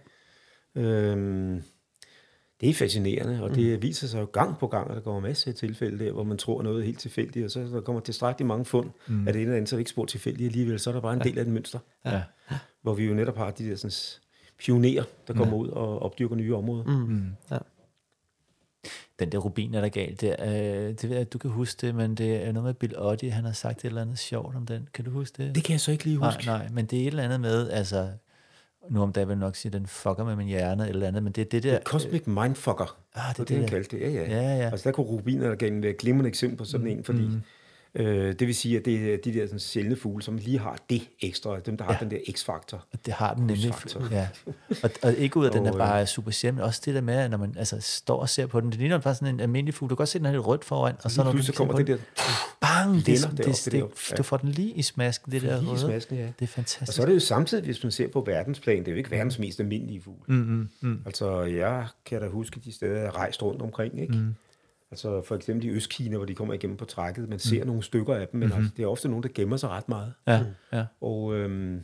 Ja. 0.75 0.81
Øhm, 0.81 1.63
det 2.61 2.69
er 2.69 2.73
fascinerende, 2.73 3.43
og 3.43 3.49
mm. 3.49 3.55
det 3.55 3.81
viser 3.81 4.07
sig 4.07 4.21
jo 4.21 4.25
gang 4.25 4.57
på 4.57 4.67
gang, 4.67 4.89
at 4.89 4.95
der 4.95 5.01
kommer 5.01 5.21
masser 5.21 5.51
af 5.51 5.55
tilfælde 5.55 6.05
der, 6.05 6.11
hvor 6.11 6.23
man 6.23 6.37
tror 6.37 6.61
noget 6.61 6.81
er 6.81 6.85
helt 6.85 6.99
tilfældigt, 6.99 7.45
og 7.45 7.51
så 7.51 7.59
der 7.59 7.81
kommer 7.81 8.01
tilstrækkeligt 8.01 8.47
mange 8.47 8.65
fund 8.65 8.89
mm. 9.07 9.27
at 9.27 9.33
det 9.33 9.41
ene 9.41 9.41
eller 9.41 9.57
andet, 9.57 9.69
så 9.69 9.75
er 9.75 9.77
det 9.77 9.81
ikke 9.81 9.91
spor 9.91 10.05
tilfældigt 10.05 10.47
alligevel, 10.47 10.79
så 10.79 10.89
er 10.89 10.93
der 10.93 11.01
bare 11.01 11.13
en 11.13 11.21
ja. 11.25 11.29
del 11.29 11.37
af 11.37 11.41
et 11.41 11.47
mønster. 11.47 11.79
Ja. 12.05 12.21
Hvor 12.81 12.93
vi 12.93 13.05
jo 13.05 13.13
netop 13.13 13.37
har 13.37 13.51
de 13.51 13.69
der 13.69 13.75
sådan, 13.75 13.91
pionerer, 14.59 15.03
der 15.27 15.33
kommer 15.33 15.55
ja. 15.55 15.61
ud 15.61 15.67
og 15.67 15.99
opdyrker 15.99 16.35
nye 16.35 16.55
områder. 16.55 16.83
Mm. 16.83 17.25
Ja 17.51 17.57
den 19.19 19.31
der 19.31 19.37
rubin 19.37 19.73
er 19.73 19.81
der 19.81 19.89
galt 19.89 20.21
der. 20.21 20.35
Øh, 20.39 20.89
det 20.89 21.09
ved 21.09 21.17
jeg, 21.17 21.33
du 21.33 21.37
kan 21.37 21.49
huske 21.49 21.87
det, 21.87 21.95
men 21.95 22.15
det 22.15 22.35
er 22.35 22.51
noget 22.51 22.65
med 22.65 22.73
Bill 22.73 22.97
Oddie, 22.97 23.31
han 23.31 23.45
har 23.45 23.51
sagt 23.51 23.79
et 23.79 23.85
eller 23.85 24.01
andet 24.01 24.19
sjovt 24.19 24.55
om 24.55 24.65
den. 24.65 24.89
Kan 24.93 25.05
du 25.05 25.11
huske 25.11 25.43
det? 25.43 25.55
Det 25.55 25.63
kan 25.63 25.73
jeg 25.73 25.81
så 25.81 25.91
ikke 25.91 26.03
lige 26.03 26.17
huske. 26.17 26.45
Nej, 26.45 26.57
nej 26.57 26.67
men 26.71 26.85
det 26.85 26.99
er 26.99 27.03
et 27.03 27.07
eller 27.07 27.23
andet 27.23 27.41
med, 27.41 27.69
altså, 27.69 28.09
nu 28.89 29.01
om 29.01 29.13
dagen 29.13 29.29
vil 29.29 29.37
nok 29.37 29.55
sige, 29.55 29.71
den 29.71 29.87
fucker 29.87 30.23
med 30.23 30.35
min 30.35 30.47
hjerne 30.47 30.89
eller 30.89 31.07
andet, 31.07 31.23
men 31.23 31.33
det 31.33 31.41
er 31.41 31.45
det 31.45 31.63
der... 31.63 31.75
The 31.75 31.83
cosmic 31.83 32.27
mindfucker, 32.27 32.97
ah, 33.15 33.29
det, 33.29 33.37
det, 33.37 33.47
det, 33.47 33.57
han 33.57 33.67
kaldte 33.67 33.97
det. 33.97 34.01
Ja, 34.01 34.09
ja. 34.09 34.41
ja, 34.41 34.57
ja. 34.57 34.69
Altså 34.69 34.89
der 34.89 34.95
kunne 34.95 35.07
rubiner 35.07 35.47
der 35.47 35.55
gav 35.55 35.83
et 35.83 35.97
glimrende 35.97 36.27
eksempel 36.27 36.57
på 36.57 36.65
sådan 36.65 36.87
mm, 36.87 36.91
en, 36.91 37.03
fordi 37.03 37.21
mm. 37.21 37.41
Øh, 37.95 38.34
det 38.39 38.47
vil 38.47 38.56
sige, 38.56 38.77
at 38.77 38.86
det 38.86 39.13
er 39.13 39.17
de 39.17 39.34
der 39.34 39.45
sådan, 39.45 39.60
sjældne 39.60 39.95
fugle, 39.95 40.23
som 40.23 40.38
lige 40.38 40.60
har 40.60 40.77
det 40.89 41.01
ekstra, 41.21 41.60
dem 41.60 41.77
der 41.77 41.86
ja. 41.86 41.91
har 41.91 41.99
den 41.99 42.12
der 42.12 42.17
x-faktor. 42.32 42.86
Det 43.06 43.13
har 43.13 43.34
den 43.34 43.47
nemlig. 43.47 43.73
Ja. 44.12 44.27
Og, 44.84 44.89
og 45.04 45.13
ikke 45.13 45.38
ud 45.38 45.45
af, 45.45 45.49
at 45.49 45.54
den 45.54 45.65
er 45.65 45.77
bare 45.77 46.08
super 46.08 46.32
sjælden, 46.32 46.56
men 46.56 46.65
også 46.65 46.82
det 46.86 46.95
der 46.95 47.01
med, 47.01 47.13
at 47.13 47.32
når 47.32 47.38
man 47.38 47.56
altså, 47.58 47.77
står 47.80 48.19
og 48.19 48.30
ser 48.30 48.45
på 48.45 48.60
den, 48.62 48.71
det 48.71 48.80
ligner 48.80 48.97
bare 48.97 49.15
sådan 49.15 49.34
en 49.34 49.39
almindelig 49.39 49.73
fugle. 49.73 49.89
Du 49.89 49.95
kan 49.95 49.97
godt 49.97 50.10
se, 50.10 50.19
den 50.19 50.25
er 50.25 50.32
lidt 50.32 50.47
rødt 50.47 50.65
foran, 50.65 50.95
og 51.04 51.12
så 51.12 51.23
når 51.23 51.32
du 51.32 51.43
så 51.43 51.54
kommer 51.54 51.75
det 51.75 51.88
der, 51.88 51.97
bang, 52.62 52.95
det, 52.95 53.06
det, 53.06 53.38
det, 53.38 53.71
det, 53.71 53.84
ja. 54.12 54.15
du 54.15 54.23
får 54.23 54.38
den 54.38 54.49
lige 54.49 54.71
i 54.71 54.82
smasken, 54.82 55.32
det 55.32 55.41
der 55.41 55.62
røde. 55.62 55.75
i 55.75 55.77
smasken, 55.77 56.17
ja. 56.17 56.23
Det 56.23 56.32
er 56.39 56.47
fantastisk. 56.47 56.89
Og 56.89 56.93
så 56.93 57.01
er 57.01 57.06
det 57.06 57.13
jo 57.13 57.19
samtidig, 57.19 57.65
hvis 57.65 57.84
man 57.84 57.91
ser 57.91 58.08
på 58.08 58.23
verdensplan, 58.27 58.80
det 58.80 58.88
er 58.88 58.91
jo 58.91 58.97
ikke 58.97 59.12
verdens 59.12 59.39
mest 59.39 59.60
almindelige 59.60 60.01
fugl. 60.01 60.17
Mm, 60.27 60.36
mm, 60.36 60.69
mm. 60.82 61.01
Altså, 61.06 61.41
jeg 61.41 61.88
kan 62.06 62.21
da 62.21 62.27
huske 62.27 62.60
de 62.60 62.73
steder, 62.73 63.01
jeg 63.01 63.15
rejst 63.15 63.43
rundt 63.43 63.62
omkring, 63.62 64.01
ikke? 64.01 64.13
Mm 64.13 64.36
Altså 64.91 65.21
for 65.21 65.36
eksempel 65.36 65.65
i 65.65 65.69
Østkina, 65.69 66.17
hvor 66.17 66.25
de 66.25 66.36
kommer 66.36 66.54
igennem 66.54 66.77
på 66.77 66.86
trækket. 66.86 67.30
Man 67.30 67.39
ser 67.39 67.62
mm. 67.63 67.67
nogle 67.67 67.84
stykker 67.84 68.15
af 68.15 68.27
dem, 68.27 68.39
men 68.39 68.47
mm-hmm. 68.47 68.62
altså, 68.62 68.75
det 68.77 68.84
er 68.84 68.88
ofte 68.88 69.10
nogen, 69.10 69.23
der 69.23 69.30
gemmer 69.36 69.58
sig 69.58 69.69
ret 69.69 69.89
meget. 69.89 70.13
Ja, 70.27 70.43
ja. 70.73 70.86
Og 71.01 71.36
øhm, 71.36 71.84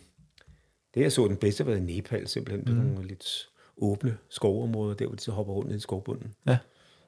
det 0.94 1.02
jeg 1.02 1.12
så 1.12 1.28
den 1.28 1.38
bedste 1.38 1.66
var 1.66 1.74
i 1.74 1.80
Nepal, 1.80 2.28
simpelthen. 2.28 2.76
Mm. 2.76 2.84
nogle 2.84 3.08
lidt 3.08 3.50
åbne 3.78 4.18
skovområder, 4.30 4.96
der 4.96 5.08
hvor 5.08 5.16
de 5.16 5.22
så 5.22 5.32
hopper 5.32 5.54
rundt 5.54 5.72
i 5.72 5.80
skovbunden. 5.80 6.34
Ja. 6.48 6.58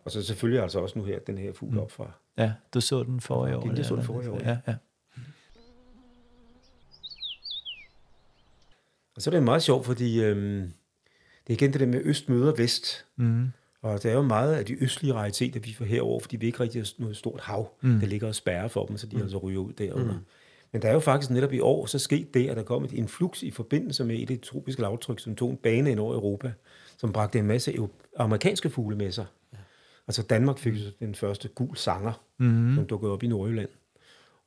Og 0.05 0.11
så 0.11 0.23
selvfølgelig 0.23 0.63
altså 0.63 0.79
også 0.79 0.99
nu 0.99 1.05
her, 1.05 1.19
den 1.19 1.37
her 1.37 1.53
fugl 1.53 1.73
mm. 1.73 1.79
op 1.79 1.91
fra... 1.91 2.11
Ja, 2.37 2.53
du 2.73 2.81
så 2.81 3.03
den 3.03 3.21
for 3.21 3.47
i 3.47 3.53
år. 3.53 3.75
Jeg 3.75 3.85
så 3.85 3.95
den 3.95 4.03
for 4.03 4.21
i 4.21 4.27
år, 4.27 4.39
ja. 4.43 4.57
ja. 4.67 4.75
Og 9.15 9.21
så 9.21 9.29
er 9.29 9.31
det 9.31 9.43
meget 9.43 9.63
sjovt, 9.63 9.85
fordi 9.85 10.23
øhm, 10.23 10.73
det 11.47 11.53
er 11.53 11.53
igen 11.53 11.73
det 11.73 11.79
der 11.79 11.87
med 11.87 12.01
øst 12.03 12.29
møder 12.29 12.55
vest. 12.55 13.05
Mm. 13.15 13.51
Og 13.81 14.03
det 14.03 14.11
er 14.11 14.15
jo 14.15 14.21
meget 14.21 14.55
af 14.55 14.65
de 14.65 14.83
østlige 14.83 15.13
rariteter, 15.13 15.59
vi 15.59 15.73
får 15.73 15.85
herover, 15.85 16.19
fordi 16.19 16.37
vi 16.37 16.45
ikke 16.45 16.59
rigtig 16.59 16.81
har 16.81 16.89
noget 16.97 17.17
stort 17.17 17.41
hav, 17.41 17.71
mm. 17.81 17.99
der 17.99 18.07
ligger 18.07 18.27
og 18.27 18.35
spærrer 18.35 18.67
for 18.67 18.85
dem, 18.85 18.97
så 18.97 19.07
de 19.07 19.15
mm. 19.15 19.21
altså 19.21 19.37
ryger 19.37 19.59
ud 19.59 19.73
derunder. 19.73 20.13
Mm. 20.13 20.25
Men 20.71 20.81
der 20.81 20.87
er 20.87 20.93
jo 20.93 20.99
faktisk 20.99 21.31
netop 21.31 21.53
i 21.53 21.59
år 21.59 21.85
så 21.85 21.99
sket 21.99 22.33
det, 22.33 22.49
at 22.49 22.57
der 22.57 22.63
kom 22.63 22.83
et 22.83 22.93
influx 22.93 23.43
i 23.43 23.51
forbindelse 23.51 24.03
med 24.03 24.29
et 24.29 24.41
tropiske 24.41 24.81
lavtryk, 24.81 25.19
som 25.19 25.35
tog 25.35 25.49
en 25.49 25.57
bane 25.57 25.91
ind 25.91 25.99
over 25.99 26.13
Europa, 26.13 26.51
som 26.97 27.11
bragte 27.11 27.39
en 27.39 27.45
masse 27.45 27.77
amerikanske 28.17 28.69
fugle 28.69 28.95
med 28.97 29.11
sig. 29.11 29.25
Ja. 29.53 29.57
Altså 30.07 30.23
Danmark 30.23 30.57
fik 30.57 30.73
den 30.99 31.15
første 31.15 31.47
gul 31.47 31.77
sanger, 31.77 32.23
mm. 32.37 32.75
som 32.75 32.85
dukkede 32.85 33.11
op 33.11 33.23
i 33.23 33.27
Nordjylland. 33.27 33.69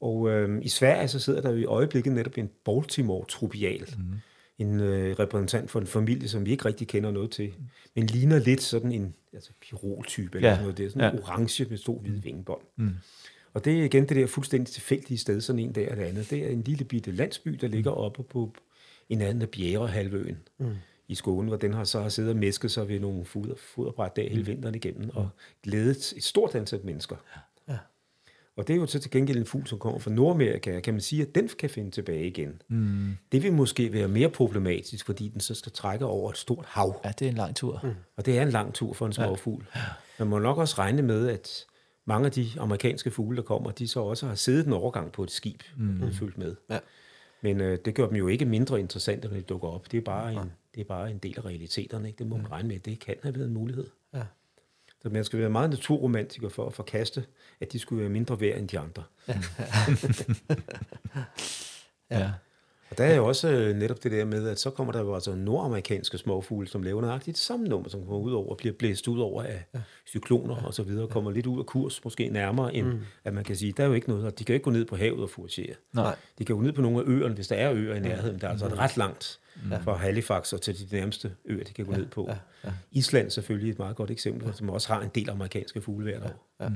Og 0.00 0.30
øhm, 0.30 0.62
i 0.62 0.68
Sverige 0.68 1.08
så 1.08 1.18
sidder 1.18 1.40
der 1.40 1.50
jo 1.50 1.56
i 1.56 1.64
øjeblikket 1.64 2.12
netop 2.12 2.38
en 2.38 2.50
Baltimore-tropial, 2.64 3.94
mm 3.98 4.04
en 4.62 4.80
øh, 4.80 5.18
repræsentant 5.18 5.70
for 5.70 5.80
en 5.80 5.86
familie, 5.86 6.28
som 6.28 6.46
vi 6.46 6.50
ikke 6.50 6.64
rigtig 6.64 6.88
kender 6.88 7.10
noget 7.10 7.30
til, 7.30 7.52
men 7.94 8.06
ligner 8.06 8.38
lidt 8.38 8.62
sådan 8.62 8.92
en 8.92 9.14
altså, 9.32 9.50
pirol-type, 9.60 10.36
eller 10.38 10.48
ja. 10.48 10.54
sådan 10.54 10.62
noget. 10.62 10.78
Det 10.78 10.86
er 10.86 10.90
sådan 10.90 11.14
ja. 11.14 11.20
orange 11.20 11.66
med 11.70 11.78
stor 11.78 11.98
hvid 11.98 12.20
vingebånd. 12.20 12.62
Mm. 12.76 12.90
Og 13.54 13.64
det 13.64 13.80
er 13.80 13.84
igen 13.84 14.08
det 14.08 14.16
der 14.16 14.26
fuldstændig 14.26 14.72
tilfældige 14.72 15.18
sted, 15.18 15.40
sådan 15.40 15.58
en 15.58 15.74
der 15.74 15.88
eller 15.88 16.04
andet. 16.04 16.30
Det 16.30 16.44
er 16.44 16.48
en 16.48 16.62
lille 16.62 16.84
bitte 16.84 17.10
landsby, 17.10 17.50
der 17.60 17.68
ligger 17.68 17.90
oppe 17.90 18.22
på 18.22 18.52
en 19.08 19.20
anden 19.20 19.42
af 19.42 19.48
Bjerrehalvøen 19.48 20.38
mm. 20.58 20.74
i 21.08 21.14
Skåne, 21.14 21.48
hvor 21.48 21.56
den 21.56 21.74
har 21.74 21.84
så 21.84 22.00
har 22.00 22.08
siddet 22.08 22.30
og 22.30 22.36
mæsket 22.36 22.70
sig 22.70 22.88
ved 22.88 23.00
nogle 23.00 23.24
foder, 23.24 23.54
foderbræt 23.54 24.16
der 24.16 24.28
hele 24.28 24.42
mm. 24.42 24.46
vinteren 24.46 24.74
igennem, 24.74 25.10
og 25.14 25.28
glædet 25.62 26.12
et 26.16 26.24
stort 26.24 26.54
antal 26.54 26.80
mennesker. 26.84 27.16
Ja. 27.36 27.40
Og 28.56 28.68
det 28.68 28.74
er 28.76 28.80
jo 28.80 28.86
så 28.86 28.98
til 28.98 29.10
gengæld 29.10 29.38
en 29.38 29.46
fugl, 29.46 29.66
som 29.66 29.78
kommer 29.78 29.98
fra 29.98 30.10
Nordamerika, 30.10 30.80
kan 30.80 30.94
man 30.94 31.00
sige, 31.00 31.22
at 31.22 31.34
den 31.34 31.48
kan 31.58 31.70
finde 31.70 31.90
tilbage 31.90 32.26
igen. 32.26 32.62
Mm. 32.68 33.16
Det 33.32 33.42
vil 33.42 33.52
måske 33.52 33.92
være 33.92 34.08
mere 34.08 34.28
problematisk, 34.28 35.06
fordi 35.06 35.28
den 35.28 35.40
så 35.40 35.54
skal 35.54 35.72
trække 35.72 36.04
over 36.04 36.30
et 36.30 36.36
stort 36.36 36.64
hav. 36.68 37.00
Ja, 37.04 37.12
det 37.18 37.24
er 37.24 37.30
en 37.30 37.36
lang 37.36 37.56
tur. 37.56 37.80
Mm. 37.82 37.90
Og 38.16 38.26
det 38.26 38.38
er 38.38 38.42
en 38.42 38.50
lang 38.50 38.74
tur 38.74 38.92
for 38.92 39.06
en 39.06 39.12
småfugl. 39.12 39.66
Ja. 39.76 39.80
Man 40.18 40.28
må 40.28 40.38
nok 40.38 40.58
også 40.58 40.74
regne 40.78 41.02
med, 41.02 41.28
at 41.28 41.66
mange 42.04 42.26
af 42.26 42.32
de 42.32 42.48
amerikanske 42.58 43.10
fugle, 43.10 43.36
der 43.36 43.42
kommer, 43.42 43.70
de 43.70 43.88
så 43.88 44.00
også 44.00 44.26
har 44.26 44.34
siddet 44.34 44.66
en 44.66 44.72
overgang 44.72 45.12
på 45.12 45.22
et 45.22 45.30
skib, 45.30 45.62
mm. 45.76 46.02
og 46.02 46.14
fulgt 46.14 46.38
med. 46.38 46.56
Ja. 46.70 46.78
Men 47.42 47.60
øh, 47.60 47.78
det 47.84 47.94
gør 47.94 48.06
dem 48.06 48.16
jo 48.16 48.28
ikke 48.28 48.44
mindre 48.44 48.80
interessante, 48.80 49.28
når 49.28 49.34
de 49.34 49.42
dukker 49.42 49.68
op. 49.68 49.92
Det 49.92 49.98
er 49.98 50.02
bare, 50.02 50.32
en, 50.32 50.52
det 50.74 50.80
er 50.80 50.84
bare 50.84 51.10
en 51.10 51.18
del 51.18 51.34
af 51.36 51.44
realiteterne. 51.44 52.08
Ikke? 52.08 52.18
Det 52.18 52.26
må 52.26 52.36
man 52.36 52.50
regne 52.50 52.68
med. 52.68 52.78
Det 52.78 53.00
kan 53.00 53.16
have 53.22 53.34
været 53.34 53.46
en 53.46 53.54
mulighed. 53.54 53.86
Så 55.02 55.08
man 55.08 55.24
skal 55.24 55.38
være 55.38 55.50
meget 55.50 55.70
naturromantiker 55.70 56.48
for 56.48 56.66
at 56.66 56.72
forkaste, 56.72 57.24
at 57.60 57.72
de 57.72 57.78
skulle 57.78 58.00
være 58.00 58.10
mindre 58.10 58.40
værd 58.40 58.58
end 58.58 58.68
de 58.68 58.78
andre. 58.78 59.02
Ja. 59.28 59.38
ja. 62.18 62.30
Og 62.92 62.98
der 62.98 63.04
er 63.04 63.16
jo 63.16 63.26
også 63.26 63.48
øh, 63.48 63.76
netop 63.76 64.02
det 64.02 64.12
der 64.12 64.24
med, 64.24 64.48
at 64.48 64.60
så 64.60 64.70
kommer 64.70 64.92
der 64.92 65.00
jo 65.00 65.14
altså 65.14 65.34
nordamerikanske 65.34 66.18
småfugle, 66.18 66.68
som 66.68 66.82
laver 66.82 67.00
nøjagtigt 67.00 67.38
samme 67.38 67.66
nummer, 67.66 67.88
som 67.88 68.00
kommer 68.00 68.18
ud 68.18 68.32
over 68.32 68.50
og 68.50 68.56
bliver 68.56 68.74
blæst 68.78 69.08
ud 69.08 69.18
over 69.18 69.42
af 69.42 69.64
ja. 69.74 69.80
cykloner 70.06 70.56
ja. 70.56 70.66
og 70.66 70.74
så 70.74 70.82
videre, 70.82 71.08
kommer 71.08 71.30
lidt 71.30 71.46
ud 71.46 71.58
af 71.58 71.66
kurs, 71.66 72.04
måske 72.04 72.28
nærmere, 72.28 72.74
end 72.74 72.86
mm. 72.86 73.00
at 73.24 73.34
man 73.34 73.44
kan 73.44 73.56
sige, 73.56 73.72
der 73.76 73.82
er 73.82 73.86
jo 73.86 73.92
ikke 73.92 74.08
noget, 74.08 74.38
de 74.38 74.44
kan 74.44 74.52
jo 74.52 74.54
ikke 74.54 74.64
gå 74.64 74.70
ned 74.70 74.84
på 74.84 74.96
havet 74.96 75.22
og 75.22 75.30
furgere. 75.30 75.74
Nej. 75.92 76.16
De 76.38 76.44
kan 76.44 76.56
gå 76.56 76.62
ned 76.62 76.72
på 76.72 76.82
nogle 76.82 76.98
af 76.98 77.04
øerne, 77.06 77.34
hvis 77.34 77.48
der 77.48 77.56
er 77.56 77.72
øer 77.74 77.94
i 77.94 78.00
nærheden, 78.00 78.40
der 78.40 78.46
er 78.46 78.50
altså 78.50 78.68
mm. 78.68 78.74
ret 78.74 78.96
langt 78.96 79.38
ja. 79.70 79.78
fra 79.78 79.96
Halifax 79.96 80.52
og 80.52 80.60
til 80.60 80.90
de 80.90 80.96
nærmeste 80.96 81.32
øer, 81.44 81.64
de 81.64 81.72
kan 81.72 81.84
gå 81.84 81.92
ja. 81.92 81.98
ned 81.98 82.06
på. 82.06 82.26
Ja. 82.28 82.36
Ja. 82.64 82.72
Island 82.90 83.30
selvfølgelig 83.30 83.70
et 83.70 83.78
meget 83.78 83.96
godt 83.96 84.10
eksempel, 84.10 84.46
ja. 84.46 84.52
som 84.52 84.70
også 84.70 84.88
har 84.88 85.02
en 85.02 85.10
del 85.14 85.30
amerikanske 85.30 85.80
fugle 85.80 86.04
hvert 86.04 86.22
år. 86.22 86.46
Ja. 86.60 86.64
Ja. 86.64 86.70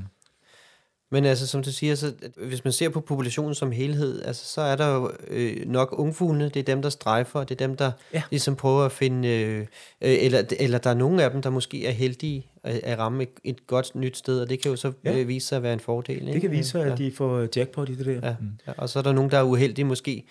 Men 1.11 1.25
altså, 1.25 1.47
som 1.47 1.63
du 1.63 1.73
siger, 1.73 1.95
så, 1.95 2.13
hvis 2.37 2.65
man 2.65 2.73
ser 2.73 2.89
på 2.89 3.01
populationen 3.01 3.55
som 3.55 3.73
helhed, 3.73 4.23
altså, 4.25 4.45
så 4.45 4.61
er 4.61 4.77
der 4.77 4.95
jo 4.95 5.11
øh, 5.29 5.57
nok 5.67 5.95
ungfuglene, 5.99 6.49
det 6.49 6.57
er 6.57 6.65
dem, 6.65 6.83
der 6.83 6.89
strejfer, 6.89 7.45
det 7.45 7.61
er 7.61 7.67
dem, 7.67 7.77
der 7.77 7.93
ja. 8.15 8.23
ligesom 8.31 8.57
prøver 8.57 8.85
at 8.85 8.93
finde, 8.93 9.29
øh, 9.29 9.61
øh, 9.61 9.67
eller, 10.01 10.43
eller 10.61 10.79
der 10.79 10.91
er 10.91 10.95
nogle 10.95 11.25
af 11.25 11.31
dem, 11.31 11.43
der 11.43 11.51
måske 11.51 11.87
er 11.87 11.91
heldige 11.91 12.47
at, 12.65 12.81
at 12.83 12.99
ramme 12.99 13.23
et, 13.23 13.29
et 13.45 13.67
godt 13.67 13.95
nyt 13.95 14.17
sted, 14.17 14.41
og 14.41 14.51
det 14.51 14.63
kan 14.63 14.71
jo 14.71 14.77
så 14.77 14.93
ja. 15.05 15.19
øh, 15.19 15.29
vise 15.29 15.47
sig 15.47 15.57
at 15.57 15.63
være 15.63 15.73
en 15.73 15.81
fordel. 15.81 16.21
Ikke? 16.21 16.33
Det 16.33 16.41
kan 16.41 16.51
vise 16.51 16.71
sig, 16.71 16.85
at 16.93 16.99
de 16.99 17.13
får 17.13 17.49
jackpot 17.57 17.89
i 17.89 17.95
det 17.95 18.07
der. 18.07 18.29
Ja. 18.29 18.37
Mm. 18.41 18.47
Ja, 18.67 18.73
og 18.79 18.89
så 18.89 18.99
er 18.99 19.03
der 19.03 19.13
nogen, 19.13 19.31
der 19.31 19.39
er 19.39 19.43
uheldige 19.43 19.85
måske, 19.85 20.27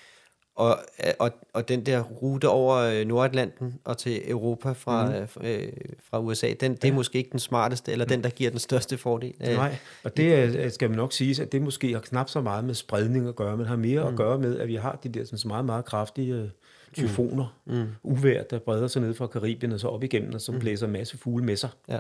og, 0.56 0.80
og, 1.20 1.32
og 1.54 1.68
den 1.68 1.86
der 1.86 2.02
rute 2.02 2.50
over 2.50 2.76
øh, 2.76 3.06
Nordatlanten 3.06 3.80
og 3.84 3.98
til 3.98 4.32
Europa 4.32 4.72
fra, 4.72 5.10
mm. 5.10 5.46
øh, 5.46 5.74
fra 6.10 6.20
USA, 6.20 6.54
den, 6.60 6.72
det 6.76 6.84
er 6.84 6.88
ja. 6.88 6.94
måske 6.94 7.18
ikke 7.18 7.30
den 7.32 7.40
smarteste, 7.40 7.92
eller 7.92 8.06
den, 8.06 8.24
der 8.24 8.30
giver 8.30 8.50
den 8.50 8.60
største 8.60 8.98
fordel. 8.98 9.34
Nej, 9.40 9.76
og 10.04 10.18
det 10.18 10.74
skal 10.74 10.90
man 10.90 10.98
nok 10.98 11.14
sige, 11.14 11.42
at 11.42 11.52
det 11.52 11.62
måske 11.62 11.94
har 11.94 12.00
knap 12.00 12.30
så 12.30 12.42
meget 12.42 12.64
med 12.64 12.74
spredning 12.74 13.28
at 13.28 13.36
gøre, 13.36 13.58
men 13.58 13.66
har 13.66 13.76
mere 13.76 14.02
mm. 14.02 14.08
at 14.08 14.16
gøre 14.16 14.40
med, 14.40 14.60
at 14.60 14.68
vi 14.68 14.76
har 14.76 15.00
de 15.04 15.10
der 15.10 15.26
sådan, 15.26 15.48
meget, 15.48 15.66
meget 15.66 15.86
kraftige 15.86 16.34
øh, 16.34 16.50
tyfoner, 16.94 17.58
mm. 17.66 17.74
mm. 17.74 17.88
uvær, 18.04 18.44
der 18.44 18.60
breder 18.60 18.88
sig 18.88 19.02
ned 19.02 19.14
fra 19.14 19.28
Karibien 19.28 19.72
og 19.72 19.80
så 19.80 19.88
op 19.88 20.04
igennem, 20.04 20.34
og 20.34 20.42
så 20.42 20.52
mm. 20.52 20.60
blæser 20.60 20.86
en 20.86 20.94
masse 20.94 21.18
fugle 21.18 21.46
med 21.46 21.56
sig. 21.56 21.70
Ja. 21.90 22.00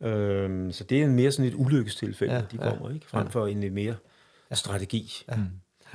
Mm. 0.00 0.06
Øhm, 0.06 0.72
så 0.72 0.84
det 0.84 1.00
er 1.00 1.04
en 1.04 1.14
mere 1.14 1.32
sådan 1.32 1.52
et 1.52 1.54
ulykkestilfælde, 1.56 2.34
ja, 2.34 2.42
de 2.52 2.58
kommer, 2.58 2.88
ja, 2.88 2.94
ikke? 2.94 3.06
frem 3.06 3.30
for 3.30 3.46
ja. 3.46 3.52
en 3.52 3.74
mere 3.74 3.94
strategi. 4.52 5.24
Ja. 5.28 5.36
Mm. 5.36 5.42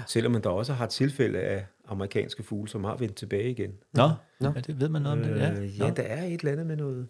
Selvom 0.08 0.32
man 0.32 0.44
der 0.44 0.50
også 0.50 0.74
har 0.74 0.88
tilfælde 0.88 1.40
af 1.40 1.66
amerikanske 1.88 2.44
fugle, 2.44 2.70
som 2.70 2.84
har 2.84 2.96
vendt 2.96 3.16
tilbage 3.16 3.52
igen. 3.52 3.74
Nå, 3.94 4.10
Nå. 4.40 4.52
Ja, 4.56 4.60
det 4.60 4.80
ved 4.80 4.90
man 4.90 5.02
noget 5.02 5.18
om 5.20 5.24
det. 5.24 5.40
Ja, 5.40 5.52
øh, 5.52 5.80
ja 5.80 5.90
der 5.90 6.04
er 6.04 6.24
et 6.24 6.40
eller 6.40 6.52
andet 6.52 6.66
med 6.66 6.76
noget 6.76 7.08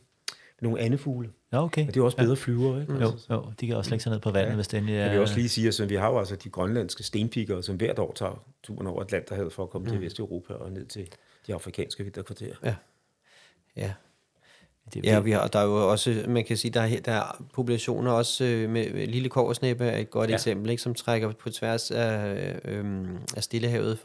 nogle 0.62 0.80
andre 0.80 0.98
fugle. 0.98 1.30
Ja, 1.54 1.64
okay. 1.64 1.88
Og 1.88 1.94
det 1.94 2.00
er 2.00 2.04
også 2.04 2.18
bedre 2.18 2.30
ja. 2.30 2.36
flyver, 2.36 2.82
ikke? 2.82 2.94
Jo, 2.94 3.12
altså, 3.12 3.34
jo, 3.34 3.54
de 3.60 3.68
kan 3.68 3.76
også 3.76 3.90
lægge 3.90 4.04
sig 4.04 4.12
ned 4.12 4.20
på 4.20 4.32
vandet, 4.32 4.50
ja. 4.50 4.56
hvis 4.56 4.68
det 4.68 4.78
endelig 4.78 4.96
er... 4.96 5.02
Jeg 5.02 5.12
vil 5.12 5.20
også 5.20 5.36
lige 5.36 5.50
sige, 5.50 5.84
at 5.84 5.90
vi 5.90 5.96
har 5.96 6.10
jo 6.10 6.20
altså 6.20 6.36
de 6.36 6.50
grønlandske 6.50 7.04
stenpikker, 7.04 7.62
som 7.62 7.76
hvert 7.76 8.00
år 8.00 8.14
tager 8.14 8.46
turen 8.64 8.88
over 8.88 9.02
Atlanterhavet 9.02 9.54
for 9.54 9.64
at 9.64 9.70
komme 9.70 9.86
mm. 9.86 9.92
til 9.92 10.02
Vesteuropa 10.02 10.54
og 10.54 10.72
ned 10.72 10.86
til 10.86 11.08
de 11.48 11.54
afrikanske 11.54 12.04
vinterkvarterer. 12.04 12.56
Ja. 12.64 12.76
Ja, 13.76 13.94
det 14.94 15.06
ja, 15.06 15.20
vi 15.20 15.32
har, 15.32 15.48
der 15.48 15.60
er 15.60 15.64
jo 15.64 15.92
også, 15.92 16.24
man 16.28 16.46
kan 16.46 16.58
sige, 16.58 16.72
der 16.72 16.82
er, 16.82 17.00
der 17.06 17.12
er 17.12 17.44
populationer 17.54 18.12
også 18.12 18.44
øh, 18.44 18.70
med, 18.70 18.94
med 18.94 19.08
lille 19.08 19.30
koversnæppe 19.30 19.86
er 19.86 19.98
et 19.98 20.10
godt 20.10 20.30
ja. 20.30 20.36
eksempel, 20.36 20.70
ikke, 20.70 20.82
som 20.82 20.94
trækker 20.94 21.32
på 21.32 21.50
tværs 21.50 21.92
af, 21.92 22.60
øh, 22.66 22.86
af 23.38 23.44
Stillehavet. 23.44 23.98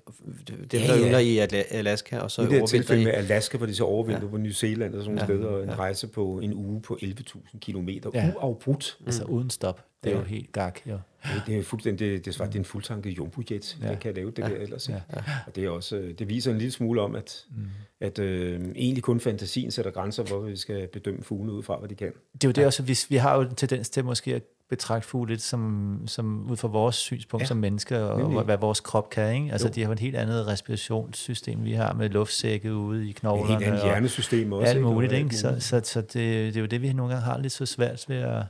Det 0.71 0.81
ja, 0.81 0.87
der 0.87 0.99
yngler 0.99 1.19
i 1.19 1.39
Alaska, 1.71 2.19
og 2.19 2.31
så 2.31 2.43
I 2.43 2.47
det 2.47 2.69
tilfælde 2.69 3.05
med 3.05 3.13
Alaska, 3.13 3.57
hvor 3.57 3.67
de 3.67 3.75
så 3.75 3.85
overvinter 3.85 4.23
ja. 4.23 4.29
på 4.29 4.37
New 4.37 4.53
Zealand 4.53 4.95
og 4.95 5.05
sådan 5.05 5.15
nogle 5.17 5.33
ja. 5.33 5.39
steder, 5.39 5.57
og 5.57 5.63
en 5.63 5.69
ja. 5.69 5.75
rejse 5.75 6.07
på 6.07 6.39
en 6.39 6.55
uge 6.55 6.83
på 6.83 6.99
11.000 7.03 7.59
kilometer, 7.59 8.11
ja. 8.15 8.31
uafbrudt. 8.37 8.99
Altså 9.07 9.25
uden 9.25 9.51
stop. 9.51 9.85
Det 10.05 10.11
er 10.11 10.17
ja. 10.17 10.23
jo 10.23 10.27
helt 10.27 10.53
gak, 10.53 10.81
jo. 10.87 10.99
Det, 11.25 11.43
det 11.47 11.59
er 11.59 11.63
fuldstændig, 11.63 12.09
det, 12.09 12.25
det, 12.25 12.41
er, 12.41 12.45
det 12.45 12.55
er 12.55 12.59
en 12.59 12.65
fuldtanket 12.65 13.19
jumbo-jet, 13.19 13.79
ja. 13.83 13.89
der 13.89 13.97
kan 13.97 14.15
lave 14.15 14.31
det 14.31 14.39
ja. 14.39 14.49
der 14.49 14.57
ellers. 14.57 14.89
Ja. 14.89 14.95
Ja. 14.95 15.23
Og 15.47 15.57
det, 15.57 15.65
er 15.65 15.71
også, 15.71 16.13
det 16.19 16.29
viser 16.29 16.51
en 16.51 16.59
lille 16.59 16.73
smule 16.73 17.01
om, 17.01 17.15
at, 17.15 17.45
mm. 17.51 17.67
At 18.01 18.19
øh, 18.19 18.61
egentlig 18.75 19.03
kun 19.03 19.21
fantasien 19.21 19.71
sætter 19.71 19.91
grænser, 19.91 20.23
hvor 20.23 20.41
vi 20.41 20.57
skal 20.57 20.89
bedømme 20.89 21.23
fuglene 21.23 21.53
ud 21.53 21.63
fra, 21.63 21.79
hvad 21.79 21.89
de 21.89 21.95
kan. 21.95 22.13
Det 22.33 22.45
er 22.45 22.49
jo 22.49 22.53
det 22.53 22.63
ja. 22.63 22.67
også, 22.67 22.83
hvis 22.83 23.11
vi 23.11 23.17
har 23.17 23.35
jo 23.37 23.41
en 23.41 23.55
tendens 23.55 23.91
til 23.91 24.05
måske 24.05 24.35
at 24.35 24.43
betragte 24.69 25.09
fugle 25.09 25.33
lidt 25.33 25.43
som, 25.43 26.01
som 26.07 26.51
ud 26.51 26.57
fra 26.57 26.69
vores 26.69 26.95
synspunkt 26.95 27.43
ja. 27.43 27.47
som 27.47 27.57
mennesker, 27.57 27.99
og 27.99 28.19
Nemlig. 28.19 28.45
hvad 28.45 28.57
vores 28.57 28.81
krop 28.81 29.11
kan. 29.11 29.35
Ikke? 29.35 29.53
Altså, 29.53 29.69
jo. 29.69 29.73
de 29.75 29.85
har 29.85 29.93
et 29.93 29.99
helt 29.99 30.17
andet 30.17 30.47
respirationssystem, 30.47 31.65
vi 31.65 31.73
har 31.73 31.93
med 31.93 32.09
luftsækket 32.09 32.71
ude 32.71 33.09
i 33.09 33.13
knoglerne. 33.13 33.53
Et 33.53 33.59
helt 33.59 33.71
andet 33.71 33.85
hjernesystem 33.85 34.53
også. 34.53 34.73
Alt 34.73 34.83
muligt, 34.83 35.13
ikke? 35.13 35.37
Så, 35.37 35.57
så, 35.61 35.81
så 35.85 36.01
det, 36.01 36.15
det 36.15 36.57
er 36.57 36.61
jo 36.61 36.67
det, 36.67 36.83
vi 36.83 36.93
nogle 36.93 37.13
gange 37.13 37.25
har 37.25 37.39
lidt 37.39 37.53
så 37.53 37.67
svært 37.67 38.05
ved 38.09 38.17
at 38.17 38.43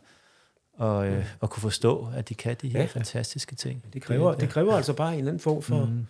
og, 0.79 1.09
øh, 1.09 1.25
og 1.41 1.51
kunne 1.51 1.61
forstå, 1.61 2.09
at 2.17 2.29
de 2.29 2.35
kan 2.35 2.57
de 2.63 2.69
her 2.69 2.81
ja, 2.81 2.87
fantastiske 2.87 3.55
ting. 3.55 3.85
Det 3.93 4.03
kræver, 4.03 4.31
det, 4.31 4.41
det 4.41 4.49
kræver 4.49 4.73
altså 4.73 4.93
bare 4.93 5.13
en 5.13 5.19
eller 5.19 5.31
anden 5.31 5.41
form 5.41 5.63
for... 5.63 5.85
Mm. 5.85 6.07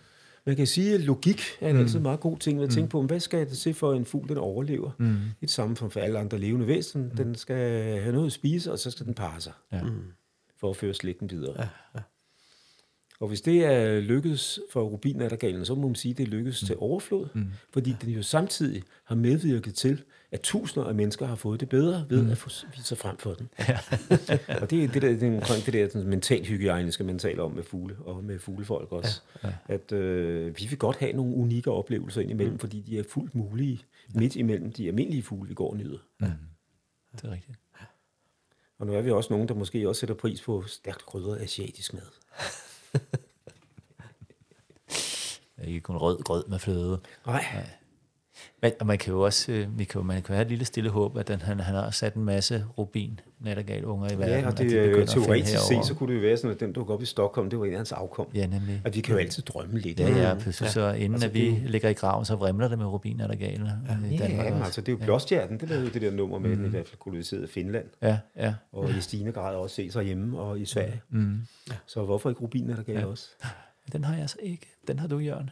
Man 0.47 0.55
kan 0.55 0.67
sige, 0.67 0.93
at 0.93 1.01
logik 1.01 1.41
er 1.61 1.69
en 1.69 1.75
mm. 1.75 1.81
altid 1.81 1.99
meget 1.99 2.19
god 2.19 2.37
ting 2.37 2.61
at 2.61 2.69
tænke 2.69 2.85
mm. 2.85 2.89
på. 2.89 3.01
Hvad 3.01 3.19
skal 3.19 3.49
det 3.49 3.57
se 3.57 3.73
for 3.73 3.93
en 3.93 4.05
fugl, 4.05 4.29
den 4.29 4.37
overlever? 4.37 4.91
Mm. 4.97 5.17
Det 5.41 5.49
samme 5.49 5.77
som 5.77 5.91
for 5.91 5.99
alle 5.99 6.19
andre 6.19 6.37
levende 6.37 6.67
væsen. 6.67 7.03
Mm. 7.03 7.15
Den 7.15 7.35
skal 7.35 7.83
have 8.01 8.11
noget 8.11 8.25
at 8.25 8.31
spise, 8.31 8.71
og 8.71 8.79
så 8.79 8.91
skal 8.91 9.05
den 9.05 9.13
parre 9.13 9.41
sig. 9.41 9.53
Ja. 9.71 9.83
Mm. 9.83 10.03
For 10.59 10.69
at 10.69 10.75
føre 10.75 10.93
slægten 10.93 11.29
videre. 11.29 11.53
Ja, 11.57 11.67
ja. 11.95 11.99
Og 13.19 13.27
hvis 13.27 13.41
det 13.41 13.65
er 13.65 13.99
lykkedes 13.99 14.59
for 14.71 14.83
rubinattergalen, 14.83 15.65
så 15.65 15.75
må 15.75 15.87
man 15.87 15.95
sige, 15.95 16.11
at 16.11 16.17
det 16.17 16.27
lykkedes 16.27 16.63
mm. 16.63 16.65
til 16.65 16.75
overflod, 16.79 17.27
mm. 17.33 17.47
fordi 17.73 17.95
den 18.01 18.09
jo 18.09 18.23
samtidig 18.23 18.83
har 19.03 19.15
medvirket 19.15 19.75
til, 19.75 20.03
at 20.31 20.41
tusinder 20.41 20.87
af 20.87 20.95
mennesker 20.95 21.25
har 21.25 21.35
fået 21.35 21.59
det 21.59 21.69
bedre 21.69 22.05
ved 22.09 22.23
mm. 22.23 22.31
at 22.31 22.37
få 22.37 22.49
vise 22.75 22.83
sig 22.83 22.97
frem 22.97 23.17
for 23.17 23.33
den. 23.33 23.49
Ja. 23.69 23.79
og 24.61 24.69
det 24.69 24.83
er 24.83 24.87
det 24.87 25.01
der, 25.01 25.09
det, 25.09 25.23
er 25.23 25.61
det 25.65 25.73
der 25.73 25.89
sådan, 25.89 26.09
mental 26.09 26.45
hygiejniske, 26.45 27.03
man 27.03 27.19
taler 27.19 27.43
om 27.43 27.51
med 27.51 27.63
fugle, 27.63 27.95
og 27.99 28.23
med 28.23 28.39
fuglefolk 28.39 28.91
også. 28.91 29.21
Ja. 29.43 29.47
Ja. 29.47 29.53
At 29.67 29.91
øh, 29.91 30.59
vi 30.59 30.67
vil 30.69 30.77
godt 30.77 30.97
have 30.97 31.13
nogle 31.13 31.35
unikke 31.35 31.71
oplevelser 31.71 32.21
indimellem, 32.21 32.53
mm. 32.53 32.59
fordi 32.59 32.81
de 32.81 32.99
er 32.99 33.03
fuldt 33.09 33.35
mulige 33.35 33.79
ja. 34.13 34.19
midt 34.19 34.35
imellem 34.35 34.71
de 34.71 34.87
almindelige 34.87 35.23
fugle, 35.23 35.47
vi 35.49 35.53
går 35.53 35.71
og 35.71 35.77
nyder. 35.77 35.97
Mm. 36.19 36.27
Det 37.15 37.23
er 37.23 37.31
rigtigt. 37.31 37.57
Og 38.79 38.87
nu 38.87 38.93
er 38.93 39.01
vi 39.01 39.11
også 39.11 39.33
nogen, 39.33 39.47
der 39.47 39.53
måske 39.53 39.89
også 39.89 39.99
sætter 39.99 40.15
pris 40.15 40.41
på 40.41 40.63
stærkt 40.67 41.05
krydret 41.05 41.41
asiatisk 41.41 41.93
mad. 41.93 42.01
ikke 45.63 45.79
kun 45.79 45.97
rød 45.97 46.23
grød 46.23 46.43
med 46.47 46.59
fløde. 46.59 46.99
Nej. 47.25 47.45
Nej. 47.53 47.63
Men, 48.61 48.71
og 48.79 48.85
man 48.85 48.97
kan 48.97 49.13
jo 49.13 49.21
også 49.21 49.51
øh, 49.51 49.79
vi 49.79 49.83
kan, 49.83 50.05
man 50.05 50.21
kan 50.21 50.35
have 50.35 50.41
et 50.41 50.49
lille 50.49 50.65
stille 50.65 50.89
håb, 50.89 51.17
at 51.17 51.27
den, 51.27 51.41
han, 51.41 51.59
han 51.59 51.75
har 51.75 51.91
sat 51.91 52.13
en 52.13 52.23
masse 52.23 52.65
rubin 52.77 53.19
unger 53.83 54.11
i 54.11 54.19
verden. 54.19 54.39
Ja, 54.39 54.47
og 54.47 54.57
det, 54.57 54.71
de 54.71 55.05
teoretisk 55.05 55.59
set, 55.67 55.85
så 55.85 55.95
kunne 55.95 56.13
det 56.13 56.21
jo 56.21 56.21
være 56.21 56.37
sådan, 56.37 56.51
at 56.51 56.59
den 56.59 56.73
dukker 56.73 56.93
op 56.93 57.01
i 57.01 57.05
Stockholm, 57.05 57.49
det 57.49 57.59
var 57.59 57.65
en 57.65 57.71
af 57.71 57.77
hans 57.77 57.91
afkom. 57.91 58.27
Ja, 58.33 58.45
nemlig. 58.45 58.81
Og 58.85 58.95
vi 58.95 59.01
kan 59.01 59.13
jo 59.13 59.19
altid 59.19 59.43
drømme 59.43 59.79
lidt. 59.79 59.99
Ja, 59.99 60.29
ja, 60.29 60.33
pludselig 60.33 60.67
ja. 60.67 60.71
så 60.71 60.91
inden 60.91 61.13
altså, 61.13 61.27
at 61.27 61.33
vi 61.33 61.49
det, 61.49 61.69
ligger 61.69 61.89
i 61.89 61.93
graven, 61.93 62.25
så 62.25 62.35
vrimler 62.35 62.67
det 62.67 62.77
med 62.77 62.85
rubin 62.85 63.17
nattergal. 63.17 63.71
Ja, 63.87 64.09
i 64.11 64.17
Danmark 64.17 64.45
ja, 64.45 64.63
altså 64.63 64.81
det 64.81 64.87
er 64.87 64.97
jo 64.97 65.05
blåstjerten, 65.05 65.59
det 65.59 65.69
lavede 65.69 65.89
det 65.89 66.01
der 66.01 66.11
nummer 66.11 66.39
med, 66.39 66.49
mm. 66.49 66.55
den 66.55 66.65
i 66.65 66.69
hvert 66.69 66.87
fald 66.87 66.99
koloniseret 66.99 67.49
Finland. 67.49 67.85
Ja, 68.01 68.17
ja. 68.35 68.53
Og 68.71 68.89
i 68.89 69.01
stigende 69.01 69.31
grad 69.31 69.55
også 69.55 69.75
se 69.75 69.91
sig 69.91 70.03
hjemme 70.03 70.39
og 70.39 70.59
i 70.59 70.65
Sverige. 70.65 71.01
Mm. 71.09 71.41
Så 71.85 72.03
hvorfor 72.03 72.29
ikke 72.29 72.41
rubin 72.41 72.63
nattergal 72.63 72.95
ja. 72.95 73.05
også? 73.05 73.29
Den 73.91 74.03
har 74.03 74.17
jeg 74.17 74.29
så 74.29 74.37
ikke. 74.41 74.76
Den 74.87 74.99
har 74.99 75.07
du, 75.07 75.19
Jørgen. 75.19 75.49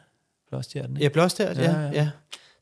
Blåstjerten. 0.49 0.97
Ja, 0.97 1.09
blåstjerten, 1.09 1.63
ja. 1.63 1.81
ja. 1.81 1.91
ja. 1.91 2.09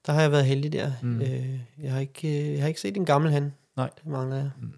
Der 0.06 0.14
har 0.14 0.22
jeg 0.22 0.32
været 0.32 0.46
heldig 0.46 0.74
der. 0.74 0.92
Mm. 1.02 1.22
Øh, 1.22 1.60
jeg, 1.82 1.94
har 1.94 2.00
ikke, 2.00 2.28
øh, 2.28 2.54
jeg 2.54 2.62
har 2.62 2.68
ikke 2.68 2.82
set 2.82 2.98
en 2.98 3.06
gammel 3.06 3.32
han. 3.32 3.54
Nej. 3.78 3.90
Det 3.96 4.06
mangler 4.06 4.36
jeg. 4.36 4.52
Mm. 4.62 4.74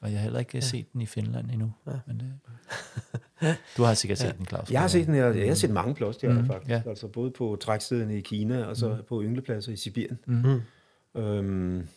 Og 0.00 0.10
jeg 0.10 0.18
har 0.18 0.22
heller 0.22 0.38
ikke 0.38 0.50
ja. 0.54 0.60
set 0.60 0.92
den 0.92 1.00
i 1.00 1.06
Finland 1.06 1.50
endnu. 1.50 1.72
Ja. 1.86 1.92
Men 2.06 2.20
det, 2.20 2.32
du 3.76 3.82
har 3.82 3.94
sikkert 3.94 4.18
set 4.18 4.26
ja. 4.26 4.32
den, 4.32 4.46
Claus. 4.46 4.70
Jeg 4.70 4.80
har 4.80 4.88
set 4.88 5.06
den, 5.06 5.14
jeg, 5.14 5.36
jeg 5.36 5.48
har 5.48 5.54
set 5.54 5.70
mange 5.70 5.94
blåstjerner 5.94 6.40
mm. 6.40 6.46
faktisk. 6.46 6.70
Ja. 6.70 6.82
Altså 6.86 7.08
både 7.08 7.30
på 7.30 7.58
trækstederne 7.60 8.18
i 8.18 8.20
Kina, 8.20 8.64
og 8.64 8.76
så 8.76 8.88
mm. 8.88 9.02
på 9.08 9.22
ynglepladser 9.22 9.72
i 9.72 9.76
Sibirien. 9.76 10.18
Mm. 10.26 10.60
Øhm, 11.14 11.88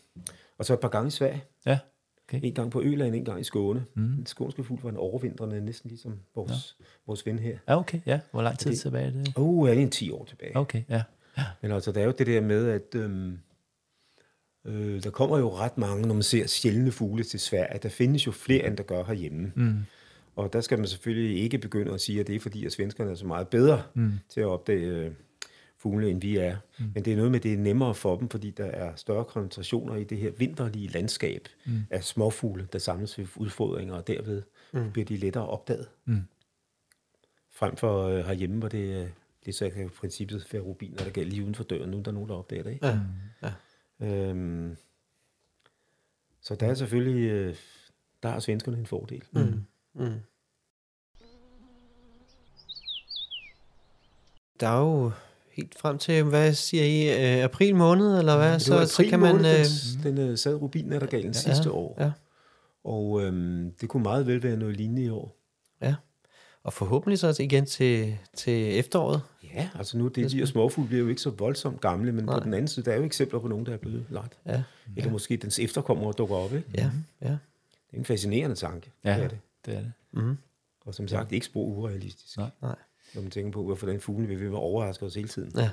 og 0.57 0.65
så 0.65 0.73
et 0.73 0.79
par 0.79 0.87
gange 0.87 1.07
i 1.07 1.11
Sverige. 1.11 1.43
Ja. 1.65 1.79
Okay. 2.27 2.39
En 2.43 2.53
gang 2.53 2.71
på 2.71 2.81
Øland, 2.81 3.15
en 3.15 3.25
gang 3.25 3.39
i 3.39 3.43
Skåne. 3.43 3.85
Mm. 3.93 4.09
Den 4.09 4.25
skånske 4.25 4.63
fugl 4.63 4.79
var 4.83 4.89
en 4.89 4.97
overvintrende, 4.97 5.61
næsten 5.61 5.89
ligesom 5.89 6.19
vores, 6.35 6.75
ja. 6.79 6.85
vores 7.07 7.25
ven 7.25 7.39
her. 7.39 7.57
Ja, 7.67 7.77
okay. 7.79 7.99
Ja. 8.05 8.19
Hvor 8.31 8.41
lang 8.41 8.59
tid 8.59 8.71
det, 8.71 8.79
tilbage 8.79 9.05
er 9.05 9.11
det? 9.11 9.33
Åh, 9.37 9.43
uh, 9.43 9.69
er 9.69 9.73
det 9.73 9.81
en 9.83 9.89
10 9.89 10.11
år 10.11 10.25
tilbage. 10.25 10.57
Okay, 10.57 10.83
ja. 10.89 11.03
Ja. 11.37 11.43
Men 11.61 11.71
altså, 11.71 11.91
der 11.91 12.01
er 12.01 12.05
jo 12.05 12.13
det 12.17 12.27
der 12.27 12.41
med, 12.41 12.67
at 12.67 12.95
øhm, 12.95 13.37
øh, 14.65 15.03
der 15.03 15.09
kommer 15.09 15.37
jo 15.37 15.55
ret 15.55 15.77
mange, 15.77 16.07
når 16.07 16.13
man 16.13 16.23
ser 16.23 16.47
sjældne 16.47 16.91
fugle 16.91 17.23
til 17.23 17.39
Sverige. 17.39 17.79
Der 17.83 17.89
findes 17.89 18.27
jo 18.27 18.31
flere, 18.31 18.67
end 18.67 18.77
der 18.77 18.83
gør 18.83 19.03
herhjemme. 19.03 19.51
Mm. 19.55 19.77
Og 20.35 20.53
der 20.53 20.61
skal 20.61 20.77
man 20.77 20.87
selvfølgelig 20.87 21.43
ikke 21.43 21.57
begynde 21.57 21.93
at 21.93 22.01
sige, 22.01 22.19
at 22.19 22.27
det 22.27 22.35
er 22.35 22.39
fordi, 22.39 22.65
at 22.65 22.71
svenskerne 22.71 23.11
er 23.11 23.15
så 23.15 23.25
meget 23.25 23.47
bedre 23.47 23.83
mm. 23.93 24.11
til 24.29 24.41
at 24.41 24.47
opdage 24.47 25.15
fugle, 25.83 26.09
end 26.09 26.21
vi 26.21 26.37
er. 26.37 26.57
Mm. 26.79 26.91
Men 26.93 27.05
det 27.05 27.13
er 27.13 27.17
noget 27.17 27.31
med, 27.31 27.39
det 27.39 27.53
er 27.53 27.57
nemmere 27.57 27.95
for 27.95 28.15
dem, 28.17 28.29
fordi 28.29 28.51
der 28.51 28.65
er 28.65 28.95
større 28.95 29.25
koncentrationer 29.25 29.95
i 29.95 30.03
det 30.03 30.17
her 30.17 30.31
vinterlige 30.31 30.87
landskab 30.87 31.47
mm. 31.65 31.83
af 31.89 32.03
småfugle, 32.03 32.67
der 32.73 32.79
samles 32.79 33.17
ved 33.17 33.27
udfordringer, 33.35 33.95
og 33.95 34.07
derved 34.07 34.41
mm. 34.73 34.91
bliver 34.91 35.05
de 35.05 35.17
lettere 35.17 35.47
opdaget. 35.47 35.89
Mm. 36.05 36.21
Frem 37.51 37.75
for 37.75 38.03
øh, 38.03 38.25
herhjemme, 38.25 38.59
hvor 38.59 38.67
det, 38.67 39.03
øh, 39.03 39.09
det 39.45 39.47
er 39.47 39.53
så 39.53 39.65
i 39.65 39.87
princippet 39.87 40.45
for 40.45 40.57
rubiner, 40.57 41.03
der 41.03 41.09
gælder 41.09 41.29
lige 41.29 41.43
uden 41.43 41.55
for 41.55 41.63
døren. 41.63 41.89
Nu 41.89 41.99
er 41.99 42.03
der 42.03 42.11
nogen, 42.11 42.29
der 42.29 42.35
opdager 42.35 42.63
det. 42.63 42.71
Ikke? 42.71 42.87
Ja. 42.87 42.99
Ja. 44.01 44.29
Øhm, 44.29 44.77
så 46.41 46.55
der 46.55 46.67
er 46.67 46.73
selvfølgelig, 46.73 47.29
øh, 47.29 47.55
der 48.23 48.29
har 48.29 48.39
svenskerne 48.39 48.77
en 48.77 48.85
fordel. 48.85 49.23
Mm. 49.31 49.63
Mm. 49.93 50.19
Der 54.59 54.67
er 54.67 54.79
jo 54.79 55.11
helt 55.53 55.75
frem 55.79 55.97
til, 55.97 56.23
hvad 56.23 56.53
siger 56.53 56.83
I, 56.83 57.37
øh, 57.37 57.43
april 57.43 57.75
måned, 57.75 58.19
eller 58.19 58.37
hvad? 58.37 58.59
Så, 58.59 58.85
så 58.85 59.05
kan 59.09 59.19
man... 59.19 59.35
Måned, 59.35 59.59
øh, 59.59 60.03
den, 60.03 60.17
den 60.17 60.37
sad 60.37 60.55
rubin 60.55 60.91
der 60.91 61.05
galt 61.05 61.25
ja, 61.25 61.31
sidste 61.31 61.71
år. 61.71 61.97
Ja. 61.99 62.11
Og 62.83 63.23
øhm, 63.23 63.71
det 63.81 63.89
kunne 63.89 64.03
meget 64.03 64.27
vel 64.27 64.43
være 64.43 64.57
noget 64.57 64.77
lignende 64.77 65.03
i 65.03 65.09
år. 65.09 65.37
Ja. 65.81 65.95
Og 66.63 66.73
forhåbentlig 66.73 67.19
så 67.19 67.37
igen 67.39 67.65
til, 67.65 68.17
til 68.33 68.79
efteråret. 68.79 69.21
Ja, 69.43 69.69
altså 69.75 69.97
nu, 69.97 70.07
det, 70.07 70.31
de 70.31 70.37
her 70.37 70.45
småfugle 70.45 70.87
bliver 70.87 71.03
jo 71.03 71.09
ikke 71.09 71.21
så 71.21 71.29
voldsomt 71.29 71.81
gamle, 71.81 72.11
men 72.11 72.25
Nej. 72.25 72.39
på 72.39 72.43
den 72.43 72.53
anden 72.53 72.67
side, 72.67 72.85
der 72.85 72.91
er 72.91 72.97
jo 72.97 73.03
eksempler 73.03 73.39
på 73.39 73.47
nogen, 73.47 73.65
der 73.65 73.73
er 73.73 73.77
blevet 73.77 74.05
lagt. 74.09 74.37
Ja. 74.45 74.63
Eller 74.95 75.05
ja. 75.05 75.11
måske 75.11 75.37
dens 75.37 75.59
efterkommer 75.59 76.11
dukker 76.11 76.35
op, 76.35 76.53
ikke? 76.53 76.67
Ja, 76.75 76.91
ja. 77.21 77.27
Det 77.27 77.93
er 77.93 77.97
en 77.97 78.05
fascinerende 78.05 78.55
tanke. 78.55 78.91
Ja, 79.03 79.15
det 79.15 79.23
er 79.23 79.27
det. 79.27 79.37
det, 79.65 79.75
er 79.75 79.79
det. 79.79 79.91
Mm-hmm. 80.11 80.37
Og 80.85 80.95
som 80.95 81.07
sagt, 81.07 81.31
ikke 81.31 81.45
spor 81.45 81.63
urealistisk. 81.63 82.37
Nej. 82.37 82.49
Nej. 82.61 82.75
Når 83.15 83.21
man 83.21 83.31
tænker 83.31 83.51
på, 83.51 83.63
hvorfor 83.63 83.87
den 83.87 83.99
fugle 83.99 84.27
vil, 84.27 84.39
vil 84.39 84.53
overraske 84.53 85.05
os 85.05 85.15
hele 85.15 85.27
tiden. 85.27 85.51
Ja. 85.55 85.69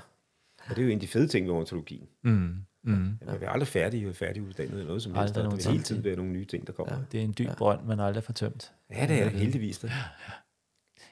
Og 0.68 0.76
det 0.76 0.79
er 0.79 0.83
jo 0.83 0.88
en 0.88 0.94
af 0.96 1.00
de 1.00 1.07
fede 1.07 1.29
ting 1.29 1.46
ved 1.46 1.55
ornitologien. 1.55 2.09
Mm. 2.22 2.55
Mm. 2.83 3.18
Ja, 3.20 3.26
man 3.26 3.40
vil 3.40 3.46
aldrig 3.46 3.68
færdig, 3.68 4.16
færdiguddannet 4.16 4.72
eller 4.72 4.87
noget 4.87 5.03
som 5.03 5.14
helst. 5.14 5.35
Der 5.35 5.50
vil 5.50 5.64
hele 5.64 5.83
tiden 5.83 6.05
være 6.05 6.16
nogle 6.16 6.33
nye 6.33 6.44
ting, 6.44 6.66
der 6.66 6.72
kommer. 6.72 6.94
Ja, 6.94 7.00
det 7.12 7.20
er 7.20 7.24
en 7.24 7.35
dyb 7.38 7.46
ja. 7.46 7.55
brønd, 7.55 7.85
man 7.87 8.00
aldrig 8.00 8.24
får 8.24 8.33
tømt. 8.33 8.72
Ja, 8.90 9.07
det 9.07 9.20
er 9.20 9.24
det 9.24 9.33
heldigvis. 9.33 9.79
Det. 9.79 9.88
Ja, 9.88 9.94
ja. 9.94 10.33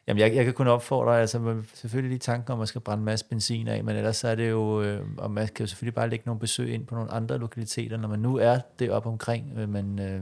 Jamen, 0.06 0.20
jeg, 0.20 0.34
jeg 0.34 0.44
kan 0.44 0.54
kun 0.54 0.66
opfordre, 0.66 1.20
altså 1.20 1.62
selvfølgelig 1.74 2.08
lige 2.08 2.18
tanken 2.18 2.52
om, 2.52 2.56
at 2.56 2.58
man 2.58 2.66
skal 2.66 2.80
brænde 2.80 3.00
en 3.00 3.04
masse 3.04 3.26
benzin 3.26 3.68
af, 3.68 3.84
men 3.84 3.96
ellers 3.96 4.16
så 4.16 4.28
er 4.28 4.34
det 4.34 4.50
jo, 4.50 4.82
øh, 4.82 5.06
og 5.18 5.30
man 5.30 5.48
kan 5.48 5.64
jo 5.64 5.66
selvfølgelig 5.66 5.94
bare 5.94 6.10
lægge 6.10 6.22
nogle 6.26 6.40
besøg 6.40 6.74
ind 6.74 6.86
på 6.86 6.94
nogle 6.94 7.10
andre 7.10 7.38
lokaliteter, 7.38 7.96
når 7.96 8.08
man 8.08 8.18
nu 8.18 8.36
er 8.36 8.58
det 8.78 8.90
op 8.90 9.06
omkring, 9.06 9.52
øh, 9.58 9.68
men... 9.68 9.98
Øh, 9.98 10.20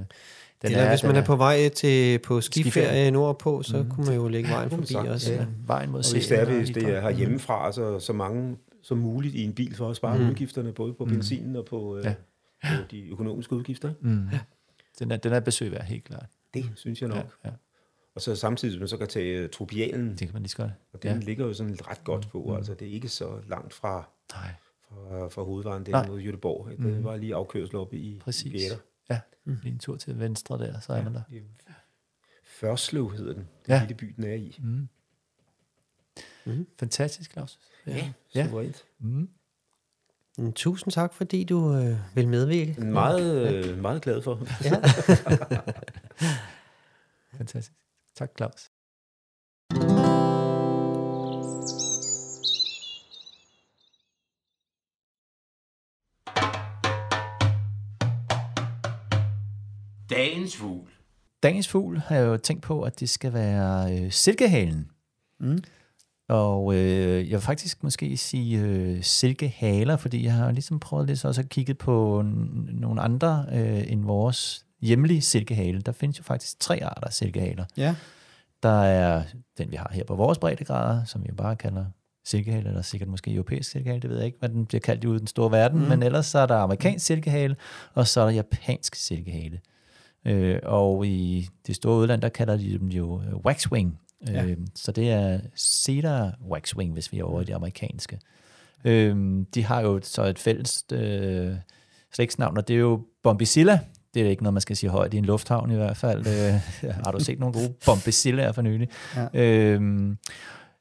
den 0.62 0.71
Eller 0.71 0.85
er, 0.85 0.88
hvis 0.88 1.03
man 1.03 1.16
er, 1.16 1.21
er 1.21 1.25
på 1.25 1.37
vej 1.37 1.69
til 1.69 2.19
på 2.19 2.40
skiferie 2.40 3.11
nordpå, 3.11 3.62
så 3.62 3.83
mm. 3.83 3.90
kunne 3.90 4.07
man 4.07 4.14
jo 4.14 4.29
lægge 4.29 4.51
vejen 4.51 4.71
forbi 4.71 4.87
sagt, 4.87 5.09
også. 5.09 5.33
Ja. 5.33 5.47
Vejen 5.66 5.90
mod 5.90 5.99
og 5.99 6.12
hvis 6.12 6.27
det 6.27 6.40
er, 6.40 6.45
hvis 6.45 6.71
det 6.71 6.88
er 6.88 7.11
hjemmefra, 7.11 7.73
så, 7.73 7.99
så 7.99 8.12
mange 8.12 8.57
som 8.83 8.99
muligt 8.99 9.35
i 9.35 9.45
en 9.45 9.53
bil 9.53 9.75
for 9.75 9.90
at 9.90 9.97
spare 9.97 10.19
mm. 10.19 10.29
udgifterne, 10.29 10.73
både 10.73 10.95
på 10.95 11.05
mm. 11.05 11.11
benzinen 11.11 11.57
og 11.57 11.64
på, 11.64 11.99
øh, 11.99 12.05
ja. 12.05 12.14
på 12.62 12.83
de 12.90 13.11
økonomiske 13.11 13.57
udgifter. 13.57 13.92
Mm. 14.01 14.29
Ja. 14.33 14.38
Den, 14.99 15.11
er, 15.11 15.16
den 15.16 15.33
er 15.33 15.40
besøg 15.40 15.73
værd, 15.73 15.85
helt 15.85 16.05
klart. 16.05 16.27
Det 16.55 16.71
synes 16.75 17.01
jeg 17.01 17.09
nok. 17.09 17.16
Ja, 17.45 17.49
ja. 17.49 17.55
Og 18.14 18.23
så 18.23 18.37
samtidig, 18.37 18.79
man 18.79 18.88
så 18.88 18.97
kan 18.97 19.09
tage 19.09 19.45
uh, 19.45 19.51
tropialen. 19.51 20.11
Det 20.11 20.19
kan 20.19 20.31
man 20.33 20.42
lige 20.42 20.51
så 20.51 20.57
godt. 20.57 20.71
Og 20.92 21.03
den 21.03 21.19
ja. 21.19 21.25
ligger 21.25 21.47
jo 21.47 21.55
sådan 21.55 21.77
ret 21.90 22.05
godt 22.05 22.29
på. 22.33 22.45
Mm. 22.49 22.57
Altså, 22.57 22.75
det 22.75 22.88
er 22.88 22.92
ikke 22.92 23.09
så 23.09 23.29
langt 23.49 23.75
fra, 23.75 24.09
Nej. 24.35 24.53
fra, 24.88 25.29
fra 25.29 25.42
hovedvejen 25.42 25.87
der 25.87 26.07
mod 26.07 26.21
Jødeborg. 26.21 26.71
Det 26.71 26.79
mm. 26.79 27.05
var 27.05 27.16
lige 27.16 27.35
afkørsel 27.35 27.77
oppe 27.77 27.97
i 27.97 28.21
Præcis. 28.25 28.53
Bjerre. 28.53 28.81
Ja, 29.11 29.21
mm. 29.45 29.59
lige 29.62 29.73
en 29.73 29.79
tur 29.79 29.97
til 29.97 30.19
venstre 30.19 30.59
der, 30.59 30.81
så 30.81 30.92
er 30.92 30.97
ja. 30.97 31.05
man 31.05 31.14
der. 31.14 31.23
Førsløv 32.45 33.11
hedder 33.11 33.33
den, 33.33 33.49
den 33.66 33.75
ja. 33.75 33.81
lille 33.81 33.95
by, 33.95 34.14
den 34.16 34.25
er 34.25 34.35
i. 34.35 34.59
Mm. 34.62 34.88
Mm. 36.45 36.66
Fantastisk, 36.79 37.33
Claus. 37.33 37.59
Ja, 37.87 38.12
ja 38.35 38.47
suverænt. 38.47 38.85
Mm. 38.99 39.29
Mm, 40.38 40.53
tusind 40.53 40.92
tak, 40.92 41.14
fordi 41.14 41.45
du 41.45 41.75
øh, 41.75 41.97
vil 42.14 42.29
medvirke. 42.29 42.81
Meget, 42.81 43.55
øh, 43.55 43.79
meget 43.79 44.03
glad 44.03 44.23
for. 44.23 44.47
Ja. 44.64 44.81
Fantastisk. 47.38 47.73
Tak, 48.14 48.31
Claus. 48.37 48.71
Dagens 60.11 60.57
fugl. 60.57 60.90
Dagens 61.42 61.69
fugl 61.69 61.99
har 61.99 62.16
jeg 62.16 62.27
jo 62.27 62.37
tænkt 62.37 62.62
på, 62.62 62.83
at 62.83 63.01
det 63.01 63.11
skal 63.11 63.33
være 63.33 63.99
øh, 63.99 64.12
silkehalen. 64.12 64.90
Mm. 65.40 65.59
Og 66.29 66.75
øh, 66.75 67.31
jeg 67.31 67.33
vil 67.33 67.40
faktisk 67.40 67.83
måske 67.83 68.16
sige 68.16 68.61
øh, 68.61 69.03
silkehaler, 69.03 69.97
fordi 69.97 70.25
jeg 70.25 70.33
har 70.33 70.51
ligesom 70.51 70.81
prøvet 70.81 71.07
lidt 71.07 71.25
også 71.25 71.40
at 71.40 71.49
kigge 71.49 71.75
på 71.75 72.21
n- 72.21 72.81
nogle 72.81 73.01
andre 73.01 73.47
øh, 73.53 73.92
end 73.92 74.05
vores 74.05 74.66
hjemlige 74.81 75.21
silkehale. 75.21 75.81
Der 75.81 75.92
findes 75.92 76.19
jo 76.19 76.23
faktisk 76.23 76.61
tre 76.61 76.85
arter 76.85 77.07
af 77.07 77.12
silkehaler. 77.12 77.64
Ja. 77.77 77.95
Der 78.62 78.83
er 78.83 79.23
den, 79.59 79.71
vi 79.71 79.77
har 79.77 79.90
her 79.92 80.05
på 80.05 80.14
vores 80.14 80.38
breddegrader, 80.38 81.05
som 81.05 81.25
vi 81.25 81.33
bare 81.33 81.57
kalder 81.57 81.85
silkehale, 82.25 82.69
eller 82.69 82.83
sikkert 82.83 83.09
måske 83.09 83.33
europæisk 83.33 83.71
silkehale, 83.71 84.01
det 84.01 84.11
ved 84.11 84.16
jeg 84.16 84.27
ikke, 84.27 84.38
hvad 84.38 84.49
den 84.49 84.66
bliver 84.66 84.81
kaldt 84.81 85.05
ude 85.05 85.16
i 85.16 85.19
den 85.19 85.27
store 85.27 85.51
verden, 85.51 85.81
mm. 85.81 85.88
men 85.88 86.03
ellers 86.03 86.27
så 86.27 86.38
er 86.38 86.47
der 86.47 86.57
amerikansk 86.57 87.07
silkehale, 87.07 87.57
og 87.95 88.07
så 88.07 88.21
er 88.21 88.25
der 88.25 88.33
japansk 88.33 88.95
silkehale. 88.95 89.61
Øh, 90.26 90.58
og 90.62 91.06
i 91.06 91.48
det 91.66 91.76
store 91.76 91.98
udland, 91.98 92.22
der 92.22 92.28
kalder 92.28 92.56
de 92.56 92.78
dem 92.78 92.88
jo 92.88 93.22
øh, 93.22 93.36
waxwing. 93.36 93.98
Ja. 94.28 94.44
Øh, 94.44 94.56
så 94.74 94.92
det 94.92 95.10
er 95.10 95.40
cedar 95.56 96.38
waxwing, 96.50 96.92
hvis 96.92 97.12
vi 97.12 97.18
er 97.18 97.24
over 97.24 97.40
i 97.40 97.44
det 97.44 97.52
amerikanske. 97.52 98.20
Øh, 98.84 99.44
de 99.54 99.64
har 99.64 99.80
jo 99.80 100.00
så 100.02 100.24
et 100.24 100.38
fælles 100.38 100.84
øh, 100.92 101.54
slægtsnavn, 102.14 102.56
og 102.56 102.68
det 102.68 102.76
er 102.76 102.80
jo 102.80 103.00
Bombicilla. 103.22 103.80
Det 104.14 104.22
er 104.22 104.30
ikke 104.30 104.42
noget, 104.42 104.54
man 104.54 104.60
skal 104.60 104.76
sige 104.76 104.90
højt 104.90 105.14
i 105.14 105.16
en 105.16 105.24
lufthavn 105.24 105.70
i 105.70 105.74
hvert 105.74 105.96
fald. 105.96 106.26
øh, 106.26 106.90
har 107.04 107.12
du 107.12 107.24
set 107.24 107.38
nogle 107.38 107.52
gode 107.52 107.74
Bombicillaer 107.86 108.52
for 108.52 108.62
nylig? 108.62 108.88
Ja. 109.16 109.26
Øh, 109.34 110.16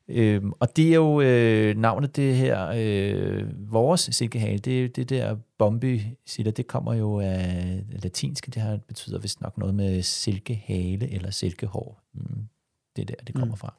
Øhm, 0.07 0.51
og 0.59 0.77
det 0.77 0.89
er 0.89 0.95
jo 0.95 1.21
øh, 1.21 1.77
navnet 1.77 2.15
det 2.15 2.35
her, 2.35 2.71
øh, 2.75 3.71
vores 3.71 4.09
silkehale, 4.11 4.57
det, 4.57 4.95
det 4.95 5.09
der 5.09 5.35
bomby 5.57 6.01
siger, 6.25 6.51
det 6.51 6.67
kommer 6.67 6.93
jo 6.93 7.19
af 7.19 7.83
latinske, 7.89 8.51
det 8.51 8.61
her 8.61 8.77
betyder 8.77 9.19
vist 9.19 9.41
nok 9.41 9.57
noget 9.57 9.75
med 9.75 10.01
silkehale 10.01 11.11
eller 11.11 11.31
silkehår. 11.31 12.01
Mm, 12.13 12.47
det 12.95 13.01
er 13.01 13.05
der, 13.05 13.23
det 13.27 13.35
kommer 13.35 13.55
mm. 13.55 13.59
fra. 13.59 13.73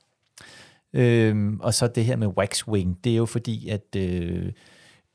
Øhm, 0.92 1.60
og 1.60 1.74
så 1.74 1.86
det 1.86 2.04
her 2.04 2.16
med 2.16 2.26
waxwing, 2.26 3.04
det 3.04 3.12
er 3.12 3.16
jo 3.16 3.26
fordi, 3.26 3.68
at 3.68 3.96
øh, 3.96 4.52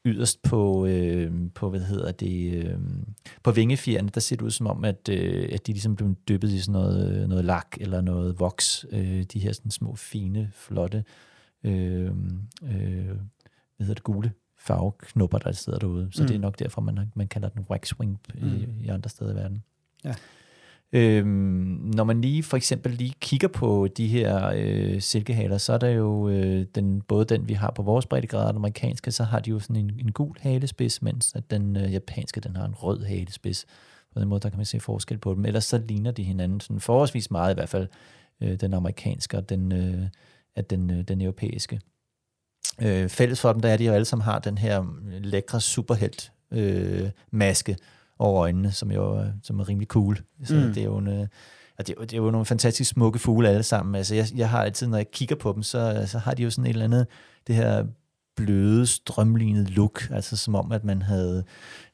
yderst 0.06 0.42
på, 0.42 0.86
øh, 0.86 1.32
på 1.56 1.70
hvad 1.70 1.80
hedder 1.80 2.12
det, 2.12 2.54
øh, 2.54 2.80
på 3.44 3.52
vingefjerne, 3.52 4.10
der 4.10 4.20
ser 4.20 4.36
det 4.36 4.46
ud 4.46 4.52
som 4.52 4.68
om, 4.68 4.86
at, 4.86 5.10
øh, 5.10 5.50
at 5.52 5.68
de 5.68 5.72
ligesom 5.72 5.96
blev 5.96 6.16
dyppet 6.28 6.50
i 6.50 6.60
sådan 6.60 6.72
noget, 6.72 7.30
noget 7.30 7.46
lak 7.46 7.78
eller 7.80 8.02
noget 8.02 8.40
voks. 8.40 8.86
Øh, 8.92 9.24
de 9.24 9.40
her 9.40 9.54
sådan 9.54 9.72
små, 9.72 9.96
fine, 9.96 10.52
flotte, 10.54 11.04
øh, 11.64 12.12
øh, 12.64 13.06
hvad 13.76 13.88
hedder 13.88 13.94
det, 13.94 14.04
gule 14.04 14.32
farveknupper, 14.60 15.38
der 15.38 15.52
sidder 15.52 15.80
derude. 15.80 16.10
Så 16.12 16.24
mm. 16.24 16.28
det 16.28 16.36
er 16.36 16.40
nok 16.40 16.60
derfor, 16.60 16.82
man, 16.82 17.12
man 17.16 17.28
kalder 17.28 17.50
den 17.50 17.66
waxwing 17.70 18.20
mm. 18.42 18.48
i, 18.48 18.86
i 18.86 18.88
andre 18.88 19.10
steder 19.10 19.32
i 19.32 19.36
verden. 19.36 19.64
Ja. 20.04 20.16
Øhm, 20.94 21.92
når 21.96 22.04
man 22.04 22.22
lige 22.22 22.44
for 22.44 22.58
eksempel 22.58 22.92
lige 22.92 23.14
kigger 23.20 23.48
på 23.48 23.88
de 23.98 24.08
her 24.08 24.52
øh, 24.56 25.02
silkehaler, 25.02 25.58
så 25.58 25.74
er 25.74 25.78
der 25.78 25.90
jo 25.90 26.30
øh, 26.30 26.66
den, 26.76 27.02
både 27.02 27.26
den, 27.26 27.50
vi 27.50 27.54
har 27.54 27.72
på 27.72 27.82
vores 27.82 28.06
breddegrad, 28.06 28.48
den 28.48 28.56
amerikanske, 28.56 29.12
så 29.12 29.24
har 29.24 29.40
de 29.40 29.50
jo 29.50 29.60
sådan 29.60 29.76
en, 29.76 29.92
en 30.00 30.12
gul 30.12 30.36
halespids, 30.40 31.02
mens 31.02 31.36
at 31.36 31.52
den 31.52 31.78
øh, 31.78 31.94
japanske, 31.94 32.40
den 32.40 32.56
har 32.56 32.66
en 32.66 32.76
rød 32.76 33.04
halespids. 33.04 33.66
På 34.14 34.20
den 34.20 34.28
måde, 34.28 34.40
der 34.40 34.50
kan 34.50 34.58
man 34.58 34.66
se 34.66 34.80
forskel 34.80 35.18
på 35.18 35.34
dem. 35.34 35.46
Ellers 35.46 35.66
så 35.66 35.78
ligner 35.78 36.12
de 36.12 36.24
hinanden 36.24 36.60
sådan 36.60 36.80
forholdsvis 36.80 37.32
meget 37.32 37.54
i 37.54 37.56
hvert 37.56 37.70
fald, 37.70 37.88
øh, 38.42 38.60
den 38.60 38.74
amerikanske 38.74 39.38
og 39.38 39.50
den, 39.50 39.72
øh, 39.72 40.08
at 40.56 40.70
den, 40.70 40.92
øh, 40.92 41.02
den 41.02 41.22
europæiske. 41.22 41.82
Øh, 42.82 43.10
fælles 43.10 43.42
for 43.42 43.54
dem, 43.54 43.62
der 43.62 43.70
er 43.70 43.78
de 43.78 43.86
jo 43.86 43.94
alle 43.94 44.06
sammen 44.06 44.24
har 44.24 44.40
den 44.40 44.58
her 44.58 44.82
mm, 44.82 45.02
lækre 45.10 45.62
superhelt 45.62 46.32
øh, 46.52 47.10
maske, 47.32 47.78
over 48.22 48.42
øjnene, 48.42 48.72
som 48.72 48.92
jo 48.92 49.26
som 49.44 49.60
er 49.60 49.70
rimelig 49.70 49.88
cool. 49.88 50.22
Så 50.44 50.56
mm. 50.56 50.74
det 50.74 50.78
er 50.78 50.86
jo 50.86 50.98
en, 50.98 51.08
øh, 51.08 51.28
og 51.78 51.88
det, 51.88 51.96
det 52.00 52.14
er 52.14 52.18
jo 52.18 52.32
nogle 52.32 52.46
fantastisk 52.46 52.92
smukke 52.92 53.20
fugle 53.20 53.50
alle 53.50 53.64
sammen. 53.64 53.96
Altså 53.96 54.16
jeg, 54.16 54.28
jeg 54.36 54.50
har 54.50 54.64
altid, 54.64 54.88
når 54.88 54.98
jeg 54.98 55.12
kigger 55.12 55.36
på 55.36 55.54
dem, 55.54 55.64
så, 55.64 56.04
så 56.08 56.18
har 56.18 56.34
de 56.34 56.44
jo 56.44 56.50
sådan 56.50 56.66
et 56.66 56.70
eller 56.70 56.86
andet, 56.86 57.08
det 57.48 57.56
her 57.56 57.86
bløde, 58.36 58.88
strømlignet 58.88 59.70
look, 59.70 60.12
altså 60.12 60.38
som 60.38 60.56
om, 60.56 60.72
at 60.72 60.84
man 60.84 61.02
havde, 61.02 61.44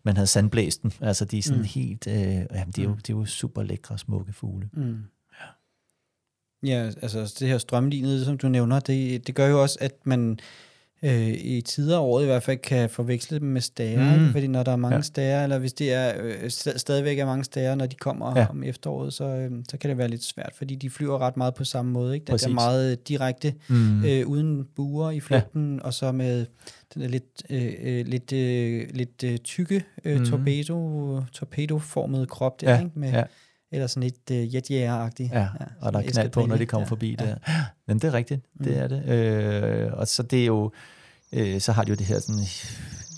man 0.03 0.17
havde 0.17 0.27
sandblæst 0.27 0.83
dem. 0.83 0.91
Altså 1.01 1.25
de 1.25 1.37
er 1.37 1.41
sådan 1.41 1.59
mm. 1.59 1.65
helt, 1.65 2.07
øh, 2.07 2.15
jamen, 2.15 2.71
det, 2.75 2.79
er 2.79 2.83
jo, 2.83 2.89
mm. 2.89 2.97
det 2.97 3.09
er 3.09 3.17
jo 3.17 3.25
super 3.25 3.63
lækre, 3.63 3.97
smukke 3.97 4.33
fugle. 4.33 4.69
Mm. 4.73 4.97
Ja. 5.41 5.47
ja, 6.69 6.91
altså 7.01 7.35
det 7.39 7.47
her 7.47 7.57
strømlignede, 7.57 8.25
som 8.25 8.37
du 8.37 8.47
nævner, 8.47 8.79
det, 8.79 9.27
det 9.27 9.35
gør 9.35 9.47
jo 9.47 9.61
også, 9.61 9.77
at 9.81 9.93
man 10.03 10.39
øh, 11.03 11.27
i 11.27 11.61
tider 11.61 11.97
af 11.97 12.01
året 12.01 12.23
i 12.23 12.25
hvert 12.25 12.43
fald 12.43 12.57
kan 12.57 12.89
forveksle 12.89 13.39
dem 13.39 13.47
med 13.47 13.61
stager, 13.61 14.19
mm. 14.19 14.31
fordi 14.31 14.47
når 14.47 14.63
der 14.63 14.71
er 14.71 14.75
mange 14.75 14.95
ja. 14.95 15.01
stager, 15.01 15.43
eller 15.43 15.57
hvis 15.59 15.73
det 15.73 15.93
er 15.93 16.13
øh, 16.21 16.49
stadigvæk 16.49 17.19
er 17.19 17.25
mange 17.25 17.43
stager, 17.43 17.75
når 17.75 17.85
de 17.85 17.95
kommer 17.95 18.39
ja. 18.39 18.47
om 18.49 18.63
efteråret, 18.63 19.13
så, 19.13 19.23
øh, 19.23 19.51
så 19.69 19.77
kan 19.77 19.89
det 19.89 19.97
være 19.97 20.07
lidt 20.07 20.23
svært, 20.23 20.53
fordi 20.55 20.75
de 20.75 20.89
flyver 20.89 21.19
ret 21.19 21.37
meget 21.37 21.53
på 21.53 21.63
samme 21.63 21.91
måde. 21.91 22.15
Ikke? 22.15 22.31
Det 22.31 22.45
er 22.45 22.49
meget 22.49 23.07
direkte, 23.07 23.53
mm. 23.67 24.05
øh, 24.05 24.27
uden 24.27 24.67
buer 24.75 25.11
i 25.11 25.19
flugten, 25.19 25.75
ja. 25.75 25.83
og 25.83 25.93
så 25.93 26.11
med 26.11 26.45
den 26.93 27.01
er 27.01 27.07
lidt, 27.07 27.43
øh, 27.49 27.73
øh, 27.81 28.05
lidt, 28.05 28.33
øh, 28.33 28.87
lidt 28.93 29.23
øh, 29.23 29.37
tykke 29.37 29.83
øh, 30.05 30.19
mm. 30.19 30.25
torpedo, 30.25 31.21
torpedoformede 31.33 32.25
krop 32.25 32.61
der, 32.61 32.71
ja. 32.71 32.79
ikke? 32.79 32.91
Med, 32.95 33.11
ja 33.11 33.23
eller 33.71 33.87
sådan 33.87 34.03
lidt 34.03 34.31
uh, 34.31 34.55
jetjæger-agtigt. 34.55 35.33
Ja, 35.33 35.39
ja, 35.39 35.65
og 35.81 35.93
der 35.93 35.99
er 35.99 36.03
knald 36.03 36.29
på, 36.29 36.45
når 36.45 36.57
de 36.57 36.65
kommer 36.65 36.85
ja, 36.85 36.89
forbi 36.89 37.15
ja. 37.19 37.25
der. 37.25 37.35
Men 37.87 37.99
det 37.99 38.03
er 38.03 38.13
rigtigt, 38.13 38.45
det 38.57 38.67
mm. 38.67 38.77
er 38.77 38.87
det. 38.87 39.05
Øh, 39.05 39.93
og 39.93 40.07
så 40.07 40.23
det 40.23 40.41
er 40.41 40.45
jo, 40.45 40.71
øh, 41.31 41.61
så 41.61 41.71
har 41.71 41.83
de 41.83 41.89
jo 41.89 41.95
det 41.95 42.05
her 42.05 42.19
sådan 42.19 42.45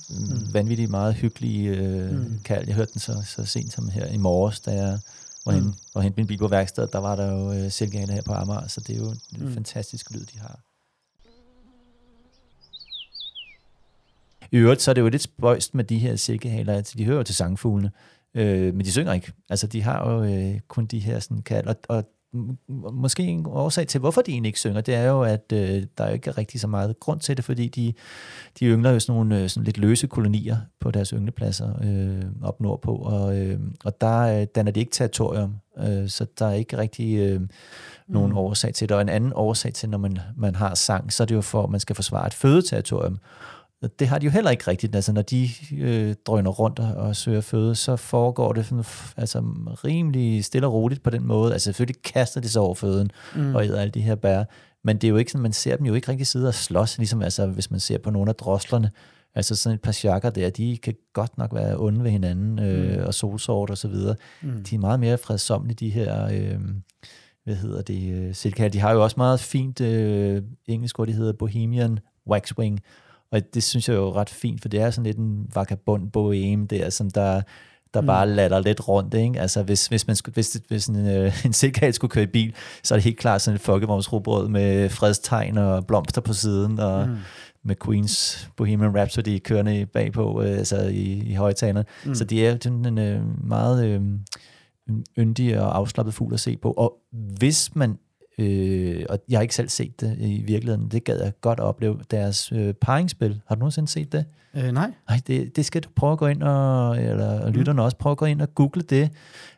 mm. 0.09 0.53
vanvittigt 0.53 0.91
meget 0.91 1.15
hyggelige 1.15 1.69
øh, 1.69 2.11
mm. 2.11 2.39
kald. 2.45 2.67
Jeg 2.67 2.75
hørte 2.75 2.93
den 2.93 2.99
så, 2.99 3.23
så 3.25 3.45
sent 3.45 3.73
som 3.73 3.89
her 3.89 4.05
i 4.05 4.17
morges, 4.17 4.59
da 4.59 4.71
jeg 4.71 4.99
var 5.45 5.53
hen, 5.53 5.63
mm. 5.63 5.73
og 5.93 6.03
hente 6.03 6.17
min 6.17 6.27
bil 6.27 6.37
på 6.37 6.47
værkstedet, 6.47 6.93
der 6.93 6.99
var 6.99 7.15
der 7.15 7.31
jo 7.31 7.53
øh, 7.53 7.71
silkehaler 7.71 8.13
her 8.13 8.21
på 8.21 8.33
Amager, 8.33 8.67
så 8.67 8.81
det 8.81 8.95
er 8.95 8.99
jo 8.99 9.09
en 9.09 9.45
mm. 9.45 9.53
fantastisk 9.53 10.11
lyd, 10.11 10.25
de 10.25 10.39
har. 10.39 10.59
I 14.51 14.57
øvrigt, 14.57 14.81
så 14.81 14.91
er 14.91 14.93
det 14.93 15.01
jo 15.01 15.09
lidt 15.09 15.21
spøjst 15.21 15.75
med 15.75 15.83
de 15.83 15.97
her 15.97 16.15
silkehaler, 16.15 16.73
altså 16.73 16.93
de 16.97 17.05
hører 17.05 17.23
til 17.23 17.35
sangfuglene. 17.35 17.91
Øh, 18.39 18.73
men 18.75 18.85
de 18.85 18.91
synger 18.91 19.13
ikke. 19.13 19.31
Altså, 19.49 19.67
de 19.67 19.81
har 19.81 20.11
jo 20.11 20.23
øh, 20.23 20.59
kun 20.67 20.85
de 20.85 20.99
her 20.99 21.19
sådan 21.19 21.41
kald. 21.41 21.67
Og, 21.67 21.75
og 21.89 22.05
måske 22.93 23.23
en 23.23 23.45
årsag 23.45 23.87
til, 23.87 23.99
hvorfor 23.99 24.21
de 24.21 24.31
egentlig 24.31 24.49
ikke 24.49 24.59
synger, 24.59 24.81
det 24.81 24.95
er 24.95 25.03
jo, 25.03 25.21
at 25.21 25.53
øh, 25.53 25.83
der 25.97 26.03
er 26.03 26.09
ikke 26.09 26.31
rigtig 26.31 26.59
så 26.59 26.67
meget 26.67 26.99
grund 26.99 27.19
til 27.19 27.37
det, 27.37 27.45
fordi 27.45 27.67
de, 27.67 27.93
de 28.59 28.65
yngler 28.65 28.91
jo 28.91 28.99
sådan 28.99 29.15
nogle 29.15 29.41
øh, 29.43 29.49
sådan 29.49 29.63
lidt 29.63 29.77
løse 29.77 30.07
kolonier 30.07 30.57
på 30.79 30.91
deres 30.91 31.09
ynglepladser 31.09 31.73
øh, 31.83 32.25
op 32.41 32.61
nordpå, 32.61 32.95
og, 32.95 33.37
øh, 33.37 33.59
og 33.83 34.01
der 34.01 34.19
øh, 34.19 34.47
danner 34.55 34.71
de 34.71 34.79
ikke 34.79 34.91
territorium, 34.91 35.55
øh, 35.79 36.09
så 36.09 36.25
der 36.39 36.45
er 36.45 36.53
ikke 36.53 36.77
rigtig 36.77 37.17
øh, 37.17 37.41
nogen 38.07 38.31
mm. 38.31 38.37
årsag 38.37 38.73
til 38.73 38.89
det. 38.89 38.95
Og 38.95 39.01
en 39.01 39.09
anden 39.09 39.33
årsag 39.35 39.73
til, 39.73 39.89
når 39.89 39.97
man, 39.97 40.17
man 40.37 40.55
har 40.55 40.75
sang, 40.75 41.13
så 41.13 41.23
er 41.23 41.27
det 41.27 41.35
jo 41.35 41.41
for, 41.41 41.63
at 41.63 41.69
man 41.69 41.79
skal 41.79 41.95
forsvare 41.95 42.27
et 42.27 42.33
fødeterritorium. 42.33 43.19
Det 43.99 44.07
har 44.07 44.19
de 44.19 44.25
jo 44.25 44.32
heller 44.32 44.51
ikke 44.51 44.67
rigtigt. 44.67 44.95
Altså, 44.95 45.11
når 45.11 45.21
de 45.21 45.49
øh, 45.77 46.15
drøner 46.25 46.51
rundt 46.51 46.80
og, 46.80 47.15
søger 47.15 47.41
føde, 47.41 47.75
så 47.75 47.95
foregår 47.95 48.53
det 48.53 48.65
sådan, 48.65 48.84
altså, 49.17 49.39
rimelig 49.84 50.45
stille 50.45 50.67
og 50.67 50.73
roligt 50.73 51.03
på 51.03 51.09
den 51.09 51.27
måde. 51.27 51.53
Altså, 51.53 51.65
selvfølgelig 51.65 52.01
kaster 52.01 52.41
de 52.41 52.49
sig 52.49 52.61
over 52.61 52.75
føden 52.75 53.11
mm. 53.36 53.55
og 53.55 53.65
æder 53.65 53.82
alle 53.82 53.91
de 53.91 54.01
her 54.01 54.15
bær. 54.15 54.43
Men 54.84 54.97
det 54.97 55.03
er 55.03 55.09
jo 55.09 55.17
ikke 55.17 55.32
sådan, 55.32 55.43
man 55.43 55.53
ser 55.53 55.77
dem 55.77 55.86
jo 55.86 55.93
ikke 55.93 56.11
rigtig 56.11 56.27
sidde 56.27 56.47
og 56.47 56.53
slås, 56.53 56.97
ligesom 56.97 57.21
altså, 57.21 57.47
hvis 57.47 57.71
man 57.71 57.80
ser 57.80 57.97
på 57.97 58.09
nogle 58.09 58.30
af 58.30 58.36
droslerne. 58.36 58.91
Altså 59.36 59.55
sådan 59.55 59.75
et 59.75 59.82
par 59.82 59.91
chakker 59.91 60.30
der, 60.30 60.49
de 60.49 60.77
kan 60.77 60.95
godt 61.13 61.38
nok 61.38 61.53
være 61.53 61.77
onde 61.77 62.03
ved 62.03 62.11
hinanden, 62.11 62.59
øh, 62.59 62.99
mm. 62.99 63.05
og 63.05 63.13
solsort 63.13 63.69
og 63.69 63.77
så 63.77 63.88
videre. 63.88 64.15
Mm. 64.41 64.63
De 64.63 64.75
er 64.75 64.80
meget 64.80 64.99
mere 64.99 65.17
fredsomlige, 65.17 65.75
de 65.75 65.89
her, 65.89 66.25
øh, 66.25 66.59
hvad 67.43 67.55
hedder 67.55 67.82
det, 67.82 68.13
øh, 68.13 68.36
silkehatte. 68.36 68.77
De 68.77 68.82
har 68.82 68.91
jo 68.91 69.03
også 69.03 69.15
meget 69.17 69.39
fint 69.39 69.82
øh, 69.82 70.41
engelsk 70.67 70.99
ord, 70.99 71.07
de 71.07 71.13
hedder 71.13 71.34
Bohemian 71.34 71.99
Waxwing, 72.27 72.80
og 73.32 73.41
det 73.53 73.63
synes 73.63 73.89
jeg 73.89 73.95
jo 73.95 74.07
er 74.07 74.15
ret 74.15 74.30
fint, 74.30 74.61
for 74.61 74.69
det 74.69 74.82
er 74.82 74.91
sådan 74.91 75.05
lidt 75.05 75.17
en 75.17 75.49
vagabond 75.55 76.11
boheme 76.11 76.65
der, 76.65 76.89
som 76.89 77.09
der, 77.09 77.41
der 77.93 78.01
mm. 78.01 78.07
bare 78.07 78.30
lader 78.30 78.59
lidt 78.59 78.88
rundt. 78.88 79.13
Ikke? 79.13 79.41
Altså 79.41 79.63
hvis, 79.63 79.88
hvis, 79.88 80.07
man 80.07 80.15
skulle, 80.15 80.34
hvis, 80.34 80.61
hvis 80.67 80.88
en, 80.88 81.07
øh, 81.07 81.41
en 81.45 81.53
sikkerhed 81.53 81.93
skulle 81.93 82.11
køre 82.11 82.23
i 82.23 82.27
bil, 82.27 82.55
så 82.84 82.93
er 82.93 82.97
det 82.97 83.03
helt 83.03 83.17
klart 83.17 83.41
sådan 83.41 83.55
et 83.55 83.61
folkevognsrobrød 83.61 84.47
med 84.47 84.89
fredstegn 84.89 85.57
og 85.57 85.88
blomster 85.88 86.21
på 86.21 86.34
siden, 86.34 86.80
og 86.80 87.07
mm. 87.07 87.15
med 87.63 87.75
Queens 87.86 88.49
Bohemian 88.57 88.95
Rhapsody 88.97 89.39
kørende 89.39 89.86
bagpå 89.86 90.41
øh, 90.41 90.57
altså 90.57 90.82
i, 90.82 91.23
i 91.25 91.34
højtalerne. 91.34 91.86
Mm. 92.05 92.15
Så 92.15 92.23
det 92.23 92.47
er 92.47 92.57
jo 92.65 92.71
en 92.71 92.97
øh, 92.97 93.47
meget 93.47 93.86
øh, 93.86 94.01
yndig 95.17 95.61
og 95.61 95.77
afslappet 95.77 96.13
fugl 96.13 96.34
at 96.34 96.39
se 96.39 96.57
på. 96.57 96.71
Og 96.71 96.97
hvis 97.11 97.75
man 97.75 97.97
Øh, 98.39 99.05
og 99.09 99.19
jeg 99.29 99.37
har 99.37 99.41
ikke 99.41 99.55
selv 99.55 99.69
set 99.69 100.01
det 100.01 100.15
i 100.19 100.43
virkeligheden. 100.45 100.87
Det 100.91 101.03
gad 101.03 101.21
jeg 101.23 101.31
godt 101.41 101.59
opleve. 101.59 101.99
Deres 102.11 102.51
øh, 102.51 102.73
paringsspil. 102.73 103.41
Har 103.47 103.55
du 103.55 103.59
nogensinde 103.59 103.87
set 103.87 104.11
det? 104.11 104.25
Øh, 104.55 104.71
nej. 104.71 104.91
Nej, 105.09 105.21
det, 105.27 105.55
det 105.55 105.65
skal 105.65 105.83
du 105.83 105.89
prøve 105.95 106.11
at 106.11 106.17
gå 106.17 106.27
ind 106.27 106.43
og, 106.43 107.01
eller 107.01 107.47
mm. 107.47 107.53
lytterne 107.53 107.83
også, 107.83 107.97
prøve 107.97 108.11
at 108.11 108.17
gå 108.17 108.25
ind 108.25 108.41
og 108.41 108.55
google 108.55 108.81
det. 108.81 109.09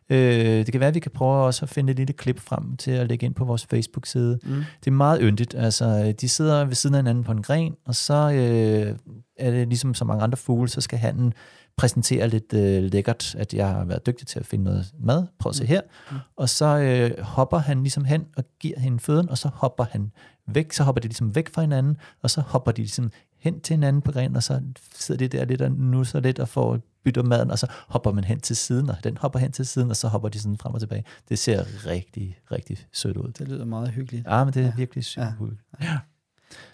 Øh, 0.10 0.66
det 0.66 0.72
kan 0.72 0.80
være, 0.80 0.88
at 0.88 0.96
vi 0.96 1.00
kan 1.00 1.12
prøve 1.12 1.46
også 1.46 1.66
at 1.66 1.70
finde 1.70 1.92
et 1.92 1.98
lille 1.98 2.14
klip 2.14 2.40
frem 2.40 2.78
til 2.78 2.92
at 2.92 3.08
lægge 3.08 3.26
ind 3.26 3.34
på 3.34 3.46
vores 3.46 3.66
Facebook-side. 3.66 4.40
Mm. 4.44 4.64
Det 4.80 4.88
er 4.88 4.96
meget 4.96 5.20
yndigt. 5.24 5.56
Altså, 5.56 6.14
de 6.22 6.30
sidder 6.30 6.66
ved 6.66 6.76
siden 6.76 6.96
af 6.96 7.00
hinanden 7.00 7.24
på 7.24 7.32
en 7.32 7.42
gren, 7.42 7.76
og 7.86 7.96
så 7.96 8.14
øh, 8.14 8.96
er 9.38 9.52
det 9.52 9.68
ligesom 9.68 9.94
så 9.94 10.06
mange 10.06 10.24
andre 10.24 10.38
fugle, 10.38 10.70
så 10.70 10.82
skal 10.82 11.00
han 11.00 11.34
præsentere 11.82 12.28
lidt 12.28 12.54
øh, 12.54 12.84
lækkert, 12.84 13.36
at 13.36 13.54
jeg 13.54 13.68
har 13.68 13.86
været 13.86 14.06
dygtig 14.06 14.28
til 14.28 14.40
at 14.40 14.46
finde 14.46 14.64
noget 14.64 14.86
mad. 15.00 15.26
Prøv 15.40 15.50
at 15.50 15.56
se 15.56 15.64
mm. 15.64 15.68
her. 15.68 15.82
Mm. 16.12 16.18
Og 16.36 16.50
så 16.50 16.66
øh, 16.66 17.24
hopper 17.26 17.58
han 17.58 17.82
ligesom 17.82 18.06
hen 18.06 18.26
og 18.38 18.44
giver 18.60 18.80
hende 18.80 19.00
føden, 19.00 19.30
og 19.30 19.38
så 19.38 19.50
hopper 19.54 19.86
han 19.92 20.12
væk. 20.48 20.74
Så 20.74 20.84
hopper 20.84 21.00
de 21.00 21.08
ligesom 21.08 21.36
væk 21.36 21.50
fra 21.54 21.62
hinanden, 21.62 21.98
og 22.22 22.30
så 22.30 22.42
hopper 22.42 22.72
de 22.72 22.82
ligesom 22.82 23.12
hen 23.40 23.60
til 23.62 23.74
hinanden 23.74 24.02
på 24.02 24.12
grenen, 24.12 24.36
og 24.36 24.44
så 24.44 24.62
sidder 24.96 25.28
de 25.28 25.38
der 25.38 25.46
lidt 25.46 25.62
og 25.62 25.72
nusser 25.72 26.20
lidt 26.20 26.40
og 26.40 26.48
får 26.48 26.80
bytter 27.04 27.24
maden, 27.24 27.52
og 27.52 27.60
så 27.60 27.68
hopper 27.88 28.12
man 28.12 28.24
hen 28.24 28.40
til 28.40 28.56
siden, 28.56 28.90
og 28.90 28.96
den 29.04 29.18
hopper 29.18 29.40
hen 29.40 29.52
til 29.52 29.66
siden, 29.66 29.90
og 29.90 29.96
så 29.96 30.08
hopper 30.08 30.30
de 30.30 30.40
sådan 30.40 30.58
frem 30.58 30.74
og 30.74 30.80
tilbage. 30.80 31.04
Det 31.30 31.40
ser 31.40 31.86
rigtig, 31.86 32.40
rigtig 32.52 32.78
sødt 32.92 33.18
ud. 33.18 33.32
Det 33.32 33.48
lyder 33.48 33.66
meget 33.66 33.90
hyggeligt. 33.90 34.28
Ja, 34.28 34.44
men 34.44 34.54
det 34.54 34.62
er 34.62 34.66
ja. 34.66 34.74
virkelig 34.78 35.06
super 35.06 35.26
ja. 35.26 35.32
hyggeligt. 35.32 35.62
Ja. 35.82 35.98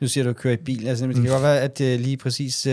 Nu 0.01 0.07
siger 0.07 0.23
du, 0.23 0.29
at 0.29 0.35
du 0.35 0.41
kører 0.41 0.53
i 0.53 0.57
bil. 0.57 0.87
Altså, 0.87 1.07
det 1.07 1.15
kan 1.15 1.23
mm. 1.23 1.29
godt 1.29 1.43
være, 1.43 1.61
at 1.61 1.81
uh, 1.81 1.87
lige 1.87 2.17
præcis 2.17 2.67
uh, 2.67 2.71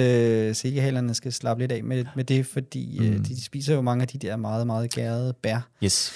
silkehalerne 0.54 1.14
skal 1.14 1.32
slappe 1.32 1.62
lidt 1.62 1.72
af 1.72 1.84
med, 1.84 2.04
med 2.16 2.24
det, 2.24 2.46
fordi 2.46 2.98
uh, 3.00 3.06
de, 3.06 3.18
de 3.18 3.44
spiser 3.44 3.74
jo 3.74 3.80
mange 3.80 4.02
af 4.02 4.08
de 4.08 4.18
der 4.18 4.36
meget, 4.36 4.66
meget 4.66 4.90
gærede 4.90 5.34
bær. 5.42 5.68
Yes. 5.84 6.12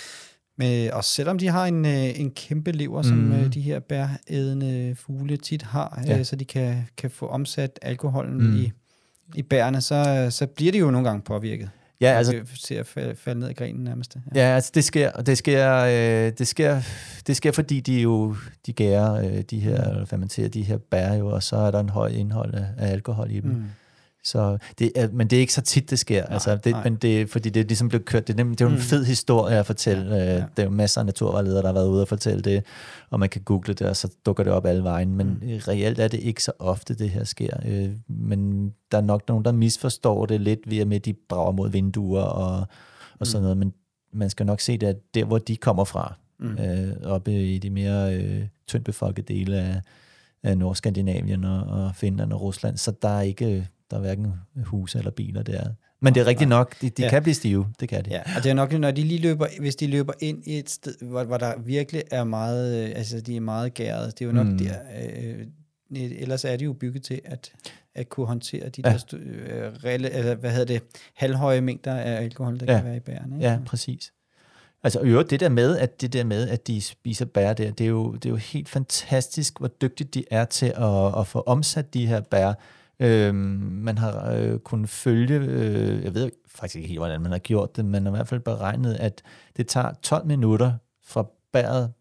Men, 0.59 0.93
og 0.93 1.05
selvom 1.05 1.39
de 1.39 1.49
har 1.49 1.67
en, 1.67 1.85
uh, 1.85 2.21
en 2.21 2.31
kæmpe 2.31 2.73
lever, 2.73 3.03
som 3.03 3.17
mm. 3.17 3.41
uh, 3.41 3.47
de 3.47 3.61
her 3.61 3.79
bærædende 3.81 4.95
fugle 4.99 5.37
tit 5.37 5.63
har, 5.63 6.03
ja. 6.07 6.19
uh, 6.19 6.25
så 6.25 6.37
de 6.37 6.45
kan, 6.45 6.89
kan 6.97 7.11
få 7.11 7.27
omsat 7.27 7.79
alkoholen 7.83 8.51
mm. 8.51 8.57
i, 8.57 8.73
i 9.35 9.43
bærene, 9.43 9.81
så, 9.81 10.27
så 10.31 10.47
bliver 10.47 10.73
de 10.73 10.79
jo 10.79 10.91
nogle 10.91 11.09
gange 11.09 11.23
påvirket. 11.23 11.71
Ja, 12.01 12.07
altså 12.09 12.41
ser 12.55 12.81
at 12.81 13.17
falde, 13.17 13.41
ned 13.41 13.49
i 13.49 13.53
grenen 13.53 13.85
nærmest. 13.85 14.17
Ja, 14.35 14.41
ja 14.41 14.55
altså 14.55 14.71
det 14.75 14.85
sker, 14.85 15.13
det 15.13 15.39
sker, 15.39 15.77
øh, 15.77 16.33
det 16.39 16.49
sker, 16.49 16.83
det 17.27 17.37
sker, 17.37 17.53
fordi 17.53 17.81
de 17.81 18.01
jo 18.01 18.37
de 18.67 18.73
gærer 18.73 19.15
øh, 19.15 19.43
de 19.43 19.61
her, 19.61 19.85
eller 19.85 20.05
fermenterer 20.05 20.49
de 20.49 20.63
her 20.63 20.79
bær 20.91 21.15
jo, 21.15 21.27
og 21.27 21.43
så 21.43 21.57
er 21.57 21.71
der 21.71 21.81
en 21.81 21.89
høj 21.89 22.09
indhold 22.09 22.55
af, 22.55 22.67
af 22.79 22.93
alkohol 22.93 23.31
i 23.31 23.41
dem. 23.41 23.51
Mm. 23.51 23.65
Så 24.25 24.59
det 24.79 24.93
er, 24.95 25.09
men 25.13 25.29
det 25.29 25.37
er 25.37 25.41
ikke 25.41 25.53
så 25.53 25.61
tit, 25.61 25.91
det 25.91 25.99
sker. 25.99 26.23
Nej, 26.23 26.33
altså, 26.33 26.57
det, 26.57 26.73
nej. 26.73 26.85
Men 26.85 26.97
det, 26.97 27.31
fordi 27.31 27.51
det 27.51 27.61
er 27.61 27.65
ligesom 27.65 27.89
blevet 27.89 28.05
kørt. 28.05 28.29
Det 28.29 28.41
er, 28.41 28.45
det 28.45 28.61
er 28.61 28.65
jo 28.65 28.71
en 28.71 28.75
mm. 28.75 28.81
fed 28.81 29.05
historie 29.05 29.59
at 29.59 29.67
fortælle. 29.67 30.15
Ja, 30.15 30.25
ja. 30.25 30.37
Øh, 30.37 30.43
der 30.57 30.63
er 30.63 30.65
jo 30.65 30.71
masser 30.71 31.01
af 31.01 31.07
naturvejledere, 31.07 31.63
der 31.63 31.69
har 31.69 31.73
været 31.73 31.89
ude 31.89 32.03
og 32.03 32.09
fortælle 32.09 32.43
det, 32.43 32.65
og 33.11 33.21
man 33.21 33.29
kan 33.29 33.43
google 33.43 33.75
det, 33.75 33.87
og 33.87 33.97
så 33.97 34.09
dukker 34.27 34.45
det 34.45 34.53
op 34.53 34.67
alle 34.67 34.83
vejen. 34.83 35.15
Men 35.15 35.27
mm. 35.27 35.39
reelt 35.43 35.99
er 35.99 36.09
det 36.09 36.21
ikke 36.21 36.43
så 36.43 36.53
ofte, 36.59 36.95
det 36.95 37.11
her 37.11 37.25
sker. 37.25 37.57
Øh, 37.67 37.91
men 38.09 38.73
der 38.93 38.99
er 38.99 39.03
nok 39.03 39.29
nogen, 39.29 39.45
der 39.45 39.53
misforstår 39.53 40.27
det 40.27 40.41
lidt 40.41 40.61
ved, 40.71 40.95
at 40.95 41.05
de 41.05 41.15
brager 41.29 41.53
mod 41.53 41.71
vinduer 41.71 42.23
og, 42.23 42.67
og 43.19 43.27
sådan 43.27 43.41
mm. 43.41 43.43
noget. 43.43 43.57
Men 43.57 43.73
man 44.13 44.31
skal 44.31 44.47
nok 44.47 44.61
se 44.61 44.79
det, 44.79 44.87
at 44.87 44.97
der, 45.15 45.25
hvor 45.25 45.39
de 45.39 45.57
kommer 45.57 45.85
fra, 45.85 46.15
mm. 46.41 46.59
øh, 46.59 46.97
oppe 47.05 47.55
i 47.55 47.59
de 47.59 47.71
mere 47.71 48.17
øh, 48.17 48.47
tyndt 48.67 48.85
befolkede 48.85 49.35
dele 49.35 49.57
af, 49.57 49.81
af 50.43 50.59
Nordskandinavien 50.59 51.45
og, 51.45 51.61
og 51.61 51.97
Finland 51.97 52.33
og 52.33 52.41
Rusland, 52.41 52.77
så 52.77 52.93
der 53.03 53.09
er 53.09 53.23
ikke 53.23 53.69
der 53.91 53.97
er 53.97 54.01
hverken 54.01 54.33
huse 54.65 54.99
eller 54.99 55.11
biler 55.11 55.43
der. 55.43 55.65
Men 56.01 56.15
det 56.15 56.21
er 56.21 56.27
rigtigt 56.27 56.49
nok, 56.49 56.81
de, 56.81 56.91
de 56.91 57.03
ja. 57.03 57.11
kan 57.11 57.23
blive 57.23 57.35
stive, 57.35 57.67
det 57.81 57.89
kan 57.89 58.05
de. 58.05 58.11
Ja, 58.11 58.23
og 58.37 58.43
det 58.43 58.51
er 58.51 58.55
nok, 58.55 58.73
når 58.73 58.91
de 58.91 59.03
lige 59.03 59.21
løber, 59.21 59.47
hvis 59.61 59.77
de 59.77 59.87
løber 59.87 60.13
ind 60.21 60.43
i 60.47 60.59
et 60.59 60.71
sted, 60.71 60.95
hvor, 61.03 61.25
hvor 61.25 61.37
der 61.37 61.53
virkelig 61.59 62.03
er 62.11 62.25
meget, 62.25 62.89
øh, 62.89 62.93
altså 62.97 63.21
de 63.21 63.37
er 63.37 63.41
meget 63.41 63.75
gæret, 63.75 64.19
det 64.19 64.25
er 64.25 64.27
jo 64.27 64.35
nok 64.35 64.47
mm. 64.47 64.59
der, 64.59 64.75
øh, 65.03 65.47
ellers 65.91 66.45
er 66.45 66.57
de 66.57 66.65
jo 66.65 66.73
bygget 66.73 67.03
til 67.03 67.21
at, 67.25 67.53
at 67.95 68.09
kunne 68.09 68.27
håndtere 68.27 68.69
de 68.69 68.83
ja. 68.85 68.93
der, 68.93 69.19
øh, 69.19 69.73
relle, 69.85 70.09
altså, 70.09 70.35
hvad 70.35 70.51
hedder 70.51 70.65
det, 70.65 70.83
halvhøje 71.15 71.61
mængder 71.61 71.95
af 71.95 72.23
alkohol, 72.23 72.61
der 72.61 72.73
ja. 72.73 72.79
kan 72.79 72.87
være 72.87 72.97
i 72.97 73.01
bærene. 73.01 73.37
Ikke? 73.37 73.49
Ja, 73.49 73.59
præcis. 73.67 74.13
Altså 74.83 75.05
jo, 75.05 75.23
det 75.23 75.41
der 75.41 75.49
med, 75.49 75.79
at 75.79 76.01
det 76.01 76.13
der 76.13 76.25
med, 76.25 76.49
at 76.49 76.67
de 76.67 76.81
spiser 76.81 77.25
bær 77.25 77.53
der, 77.53 77.71
det 77.71 77.85
er 77.85 77.89
jo, 77.89 78.13
det 78.13 78.27
er 78.27 78.31
jo 78.31 78.37
helt 78.37 78.69
fantastisk, 78.69 79.59
hvor 79.59 79.69
dygtigt 79.69 80.15
de 80.15 80.25
er 80.31 80.45
til 80.45 80.73
at, 80.77 81.19
at 81.19 81.27
få 81.27 81.41
omsat 81.41 81.95
de 81.95 82.07
her 82.07 82.21
bær 82.21 82.53
Øh, 83.01 83.35
man 83.35 83.99
har 83.99 84.33
øh, 84.33 84.59
kunnet 84.59 84.89
følge, 84.89 85.35
øh, 85.35 86.05
jeg 86.05 86.15
ved 86.15 86.31
faktisk 86.49 86.77
ikke 86.77 86.89
helt, 86.89 87.01
hvordan 87.01 87.21
man 87.21 87.33
har 87.33 87.39
gjort 87.39 87.77
det, 87.77 87.85
men 87.85 88.03
har 88.03 88.13
i 88.13 88.17
hvert 88.17 88.29
fald 88.29 88.41
beregnet, 88.41 88.95
at 88.95 89.23
det 89.57 89.67
tager 89.67 89.93
12 90.03 90.27
minutter 90.27 90.73
fra 91.05 91.27
bæret 91.53 91.93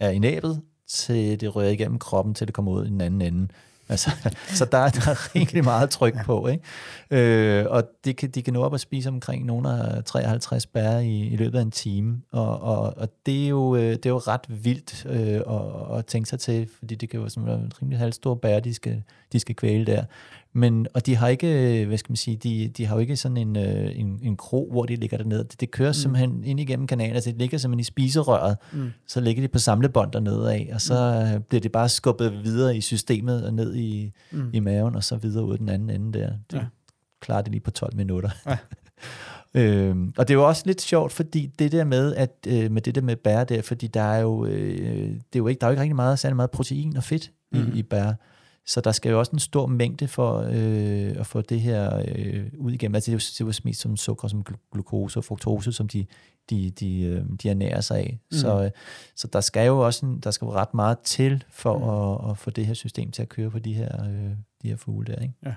er 0.00 0.10
i 0.10 0.18
næbet, 0.18 0.62
til 0.88 1.40
det 1.40 1.56
rører 1.56 1.70
igennem 1.70 1.98
kroppen, 1.98 2.34
til 2.34 2.46
det 2.46 2.54
kommer 2.54 2.72
ud 2.72 2.84
i 2.84 2.88
den 2.88 3.00
anden 3.00 3.22
ende. 3.22 3.48
Altså, 3.92 4.10
så 4.58 4.64
der, 4.64 4.88
der 4.88 5.10
er 5.12 5.34
rigtig 5.34 5.64
meget 5.64 5.90
tryk 5.90 6.24
på. 6.24 6.46
Ikke? 6.46 7.60
Øh, 7.60 7.66
og 7.68 7.84
de 8.04 8.14
kan, 8.14 8.30
de 8.30 8.42
kan 8.42 8.54
nå 8.54 8.62
op 8.62 8.72
og 8.72 8.80
spise 8.80 9.08
omkring 9.08 9.44
nogle 9.44 9.70
af 9.70 10.04
53 10.04 10.66
bær 10.66 10.98
i, 10.98 11.20
i 11.26 11.36
løbet 11.36 11.58
af 11.58 11.62
en 11.62 11.70
time. 11.70 12.20
Og, 12.32 12.62
og, 12.62 12.94
og 12.96 13.08
det, 13.26 13.44
er 13.44 13.48
jo, 13.48 13.76
øh, 13.76 13.90
det 13.90 14.06
er 14.06 14.10
jo 14.10 14.18
ret 14.18 14.46
vildt 14.48 15.06
øh, 15.06 15.40
at, 15.56 15.98
at 15.98 16.06
tænke 16.06 16.28
sig 16.28 16.40
til, 16.40 16.68
fordi 16.78 16.94
det 16.94 17.08
kan 17.10 17.20
jo 17.20 17.28
være 17.36 17.54
en 17.54 17.72
rimelig 17.82 17.98
halvstor 17.98 18.34
bær, 18.34 18.60
de 18.60 18.74
skal, 18.74 19.02
de 19.32 19.40
skal 19.40 19.54
kvæle 19.54 19.86
der. 19.86 20.04
Men, 20.54 20.86
og 20.94 21.06
de 21.06 21.16
har 21.16 21.28
ikke, 21.28 21.84
hvad 21.86 21.98
skal 21.98 22.10
man 22.10 22.16
sige, 22.16 22.36
de, 22.36 22.68
de 22.68 22.86
har 22.86 22.94
jo 22.94 23.00
ikke 23.00 23.16
sådan 23.16 23.36
en, 23.36 23.56
øh, 23.56 23.98
en, 23.98 24.20
en 24.22 24.36
kro, 24.36 24.68
hvor 24.70 24.84
de 24.84 24.96
ligger 24.96 25.16
dernede. 25.16 25.44
Det, 25.44 25.60
det 25.60 25.70
kører 25.70 25.90
mm. 25.90 25.94
simpelthen 25.94 26.44
ind 26.44 26.60
igennem 26.60 26.86
kanalen, 26.86 27.14
altså 27.14 27.30
det 27.30 27.38
ligger 27.38 27.58
simpelthen 27.58 27.80
i 27.80 27.84
spiserøret, 27.84 28.56
mm. 28.72 28.90
så 29.06 29.20
ligger 29.20 29.42
de 29.42 29.48
på 29.48 29.58
samlebånd 29.58 30.12
dernede 30.12 30.52
af, 30.52 30.70
og 30.74 30.80
så 30.80 31.28
mm. 31.36 31.42
bliver 31.42 31.60
det 31.60 31.72
bare 31.72 31.88
skubbet 31.88 32.44
videre 32.44 32.76
i 32.76 32.80
systemet 32.80 33.46
og 33.46 33.54
ned 33.54 33.74
i, 33.74 34.12
mm. 34.30 34.50
i 34.52 34.60
maven, 34.60 34.96
og 34.96 35.04
så 35.04 35.16
videre 35.16 35.44
ud 35.44 35.58
den 35.58 35.68
anden 35.68 35.90
ende 35.90 36.18
der. 36.18 36.32
Det 36.50 36.56
ja. 36.56 36.64
klarer 37.20 37.42
det 37.42 37.52
lige 37.52 37.60
på 37.60 37.70
12 37.70 37.96
minutter. 37.96 38.30
Ja. 38.46 38.56
Øhm, 39.54 40.12
og 40.16 40.28
det 40.28 40.34
er 40.34 40.38
jo 40.38 40.48
også 40.48 40.62
lidt 40.66 40.80
sjovt, 40.80 41.12
fordi 41.12 41.46
det 41.46 41.72
der 41.72 41.84
med, 41.84 42.14
at 42.14 42.46
øh, 42.48 42.70
med 42.70 42.82
det 42.82 42.94
der 42.94 43.00
med 43.00 43.16
bær 43.16 43.44
der, 43.44 43.62
fordi 43.62 43.86
der 43.86 44.00
er 44.00 44.20
jo, 44.20 44.46
øh, 44.46 45.08
det 45.08 45.34
er 45.34 45.38
jo 45.38 45.46
ikke, 45.46 45.60
der 45.60 45.66
er 45.66 45.70
jo 45.70 45.72
ikke 45.72 45.82
rigtig 45.82 45.96
meget, 45.96 46.18
særlig 46.18 46.36
meget 46.36 46.50
protein 46.50 46.96
og 46.96 47.04
fedt 47.04 47.32
mm. 47.52 47.58
i, 47.74 47.78
i 47.78 47.82
bær. 47.82 48.12
Så 48.66 48.80
der 48.80 48.92
skal 48.92 49.10
jo 49.10 49.18
også 49.18 49.32
en 49.32 49.38
stor 49.38 49.66
mængde 49.66 50.08
for 50.08 50.38
øh, 50.38 51.20
at 51.20 51.26
få 51.26 51.40
det 51.40 51.60
her 51.60 52.02
øh, 52.08 52.46
ud 52.58 52.72
igennem. 52.72 52.94
Altså 52.94 53.10
det 53.10 53.12
er 53.12 53.16
jo, 53.16 53.18
det 53.18 53.40
er 53.40 53.58
jo 53.58 53.64
mest 53.64 53.80
som 53.80 53.96
sukker, 53.96 54.28
som 54.28 54.44
glukose 54.72 55.18
og 55.18 55.24
fruktose, 55.24 55.72
som 55.72 55.88
de, 55.88 56.06
de, 56.50 56.70
de, 56.70 57.02
øh, 57.02 57.24
de 57.42 57.48
ernærer 57.50 57.80
sig 57.80 57.98
af. 57.98 58.18
Mm. 58.30 58.38
Så, 58.38 58.64
øh, 58.64 58.70
så 59.16 59.28
der 59.28 59.40
skal 59.40 59.66
jo 59.66 59.86
også 59.86 60.06
en, 60.06 60.20
der 60.20 60.30
skal 60.30 60.46
jo 60.46 60.52
ret 60.52 60.74
meget 60.74 60.98
til 60.98 61.44
for 61.50 61.78
mm. 61.78 62.26
at, 62.26 62.30
at 62.30 62.38
få 62.38 62.50
det 62.50 62.66
her 62.66 62.74
system 62.74 63.10
til 63.10 63.22
at 63.22 63.28
køre 63.28 63.50
på 63.50 63.58
de 63.58 63.74
her, 63.74 64.04
øh, 64.04 64.30
de 64.62 64.68
her 64.68 64.76
fugle 64.76 65.06
der. 65.06 65.22
Ikke? 65.22 65.34
Ja. 65.46 65.54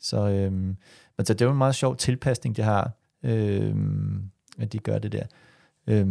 Så, 0.00 0.28
øh, 0.28 0.52
men 0.52 1.26
så 1.26 1.34
det 1.34 1.40
er 1.40 1.44
jo 1.44 1.52
en 1.52 1.58
meget 1.58 1.74
sjov 1.74 1.96
tilpasning, 1.96 2.56
de 2.56 2.62
har, 2.62 2.90
øh, 3.22 3.74
at 4.58 4.72
de 4.72 4.78
gør 4.78 4.98
det 4.98 5.12
der. 5.12 5.26
Øh, 5.86 6.06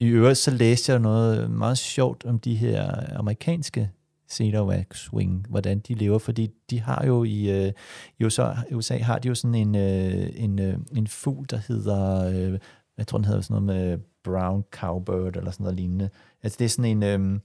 I 0.00 0.06
øvrigt 0.06 0.38
så 0.38 0.50
læste 0.50 0.92
jeg 0.92 1.00
noget 1.00 1.50
meget 1.50 1.78
sjovt 1.78 2.24
om 2.24 2.38
de 2.38 2.54
her 2.54 3.16
amerikanske 3.18 3.90
Cedar 4.28 4.84
Swing, 4.92 5.46
hvordan 5.48 5.78
de 5.78 5.94
lever, 5.94 6.18
fordi 6.18 6.50
de 6.70 6.80
har 6.80 7.06
jo 7.06 7.24
i, 7.24 7.66
øh, 7.66 7.72
i 8.18 8.24
USA, 8.24 8.52
USA 8.72 8.98
har 8.98 9.18
de 9.18 9.28
jo 9.28 9.34
sådan 9.34 9.54
en, 9.54 9.74
øh, 9.74 10.28
en, 10.34 10.58
øh, 10.58 10.78
en 10.96 11.06
fugl, 11.06 11.46
der 11.50 11.56
hedder, 11.68 12.28
øh, 12.28 12.58
jeg 12.98 13.06
tror 13.06 13.18
den 13.18 13.24
hedder 13.24 13.40
sådan 13.40 13.62
noget 13.62 13.88
med 13.88 13.98
brown 14.24 14.64
cowbird, 14.70 15.36
eller 15.36 15.50
sådan 15.50 15.64
noget 15.64 15.76
lignende. 15.76 16.10
Altså 16.42 16.56
det 16.58 16.64
er 16.64 16.68
sådan 16.68 17.02
en, 17.02 17.02
øh, 17.02 17.40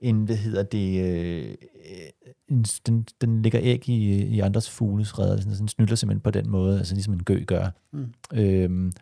en 0.00 0.24
hvad 0.24 0.36
hedder 0.36 0.62
det, 0.62 1.04
øh, 1.04 1.54
en, 2.48 2.62
den, 2.62 3.06
den 3.20 3.42
ligger 3.42 3.60
æg 3.62 3.88
i, 3.88 4.22
i 4.22 4.40
andres 4.40 4.70
fugles 4.70 5.18
redder, 5.18 5.36
sådan, 5.36 5.54
sådan 5.54 5.68
snytter 5.68 5.96
simpelthen 5.96 6.20
på 6.20 6.30
den 6.30 6.50
måde, 6.50 6.78
altså 6.78 6.94
ligesom 6.94 7.14
en 7.14 7.22
gø 7.22 7.44
gør. 7.44 7.68
Mm. 7.92 8.12
Øhm, 8.34 8.92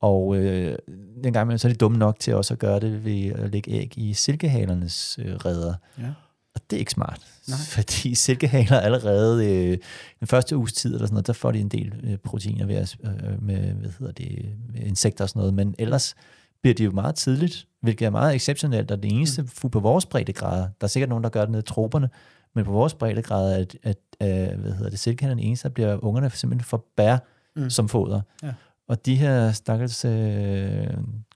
og 0.00 0.36
øh, 0.36 0.78
dengang 1.24 1.60
så 1.60 1.68
er 1.68 1.72
de 1.72 1.78
dumme 1.78 1.98
nok 1.98 2.18
til 2.18 2.34
også 2.34 2.54
at 2.54 2.58
gøre 2.58 2.80
det 2.80 3.04
ved 3.04 3.26
at 3.26 3.50
lægge 3.50 3.70
æg 3.70 3.98
i 3.98 4.14
silkehalernes 4.14 5.18
øh, 5.22 5.34
redder. 5.34 5.74
Ja. 5.98 6.12
Og 6.54 6.60
det 6.70 6.76
er 6.76 6.78
ikke 6.78 6.90
smart, 6.90 7.26
Nej. 7.48 7.58
fordi 7.58 8.14
silkehaler 8.14 8.80
allerede 8.80 9.46
øh, 9.46 9.78
den 10.20 10.26
første 10.26 10.56
uges 10.56 10.72
tid 10.72 10.94
eller 10.94 11.06
sådan 11.06 11.14
noget, 11.14 11.26
der 11.26 11.32
får 11.32 11.52
de 11.52 11.60
en 11.60 11.68
del 11.68 11.94
øh, 12.02 12.16
proteiner 12.16 12.66
ved 12.66 12.74
at, 12.74 12.96
øh, 13.04 13.42
med, 13.42 13.56
hvad 13.56 13.90
hedder 13.98 14.12
det, 14.12 14.56
med 14.72 14.80
insekter 14.80 15.24
og 15.24 15.28
sådan 15.28 15.40
noget, 15.40 15.54
men 15.54 15.74
ellers 15.78 16.14
bliver 16.62 16.74
de 16.74 16.84
jo 16.84 16.90
meget 16.90 17.14
tidligt, 17.14 17.66
hvilket 17.82 18.06
er 18.06 18.10
meget 18.10 18.34
exceptionelt, 18.34 18.90
og 18.90 19.02
det 19.02 19.12
eneste 19.12 19.42
mm. 19.42 19.70
på 19.70 19.80
vores 19.80 20.06
breddegrader, 20.06 20.62
der 20.62 20.84
er 20.84 20.86
sikkert 20.86 21.08
nogen, 21.08 21.24
der 21.24 21.30
gør 21.30 21.40
det 21.40 21.50
nede 21.50 21.60
i 21.60 21.66
troberne, 21.66 22.10
men 22.54 22.64
på 22.64 22.72
vores 22.72 22.94
breddegrader, 22.94 23.56
at, 23.56 23.76
at, 23.82 23.96
at 24.20 24.56
hvad 24.56 24.72
hedder 24.72 24.90
det, 24.90 24.98
silkehanerne 24.98 25.42
eneste, 25.42 25.68
der 25.68 25.74
bliver 25.74 26.04
ungerne 26.04 26.30
simpelthen 26.30 26.64
for 26.64 26.84
bær 26.96 27.18
mm. 27.56 27.70
som 27.70 27.88
foder. 27.88 28.20
Ja. 28.42 28.52
Og 28.88 29.06
de 29.06 29.16
her 29.16 29.52
stakkels 29.52 30.04
øh, 30.04 30.86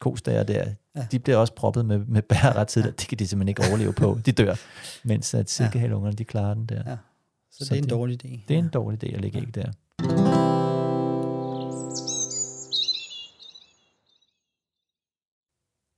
kostager 0.00 0.42
der, 0.42 0.64
ja. 0.96 1.06
de 1.12 1.18
bliver 1.18 1.36
også 1.36 1.54
proppet 1.54 1.86
med, 1.86 1.98
med 1.98 2.22
bær 2.22 2.56
ret 2.56 2.68
tidligt. 2.68 2.92
Ja. 2.92 2.96
Det 3.00 3.08
kan 3.08 3.18
de 3.18 3.26
simpelthen 3.26 3.48
ikke 3.48 3.62
overleve 3.68 3.92
på. 3.92 4.18
De 4.26 4.32
dør. 4.32 4.54
Mens 5.04 5.34
at 5.34 5.50
silkehalungerne, 5.50 6.16
de 6.16 6.24
klarer 6.24 6.54
den 6.54 6.66
der. 6.66 6.82
Ja. 6.90 6.96
Så, 7.52 7.64
Så 7.64 7.74
det 7.74 7.78
er 7.80 7.82
en 7.82 7.88
dårlig 7.88 8.24
idé. 8.24 8.40
Det 8.48 8.54
er 8.54 8.58
en 8.58 8.68
dårlig 8.68 9.04
idé 9.04 9.14
at 9.14 9.20
lægge 9.20 9.38
ja. 9.38 9.44
æg 9.44 9.54
der. 9.54 9.72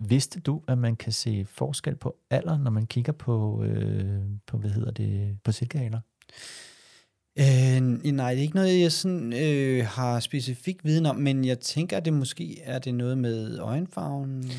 Vidste 0.08 0.40
du, 0.40 0.62
at 0.68 0.78
man 0.78 0.96
kan 0.96 1.12
se 1.12 1.44
forskel 1.44 1.96
på 1.96 2.16
alder, 2.30 2.58
når 2.58 2.70
man 2.70 2.86
kigger 2.86 3.12
på, 3.12 3.62
øh, 3.64 4.22
på 4.46 4.58
hvad 4.58 4.70
hedder 4.70 4.90
det, 4.90 5.38
på 5.44 5.52
silkehaler? 5.52 6.00
Øh, 7.38 7.80
nej, 8.12 8.30
det 8.30 8.38
er 8.38 8.42
ikke 8.42 8.54
noget, 8.54 8.80
jeg 8.80 8.92
sådan, 8.92 9.32
øh, 9.32 9.86
har 9.86 10.20
specifik 10.20 10.84
viden 10.84 11.06
om, 11.06 11.16
men 11.16 11.44
jeg 11.44 11.58
tænker, 11.60 11.96
at 11.96 12.04
det 12.04 12.12
måske 12.12 12.60
er 12.60 12.78
det 12.78 12.94
noget 12.94 13.18
med 13.18 13.58
øjenfarven. 13.58 14.50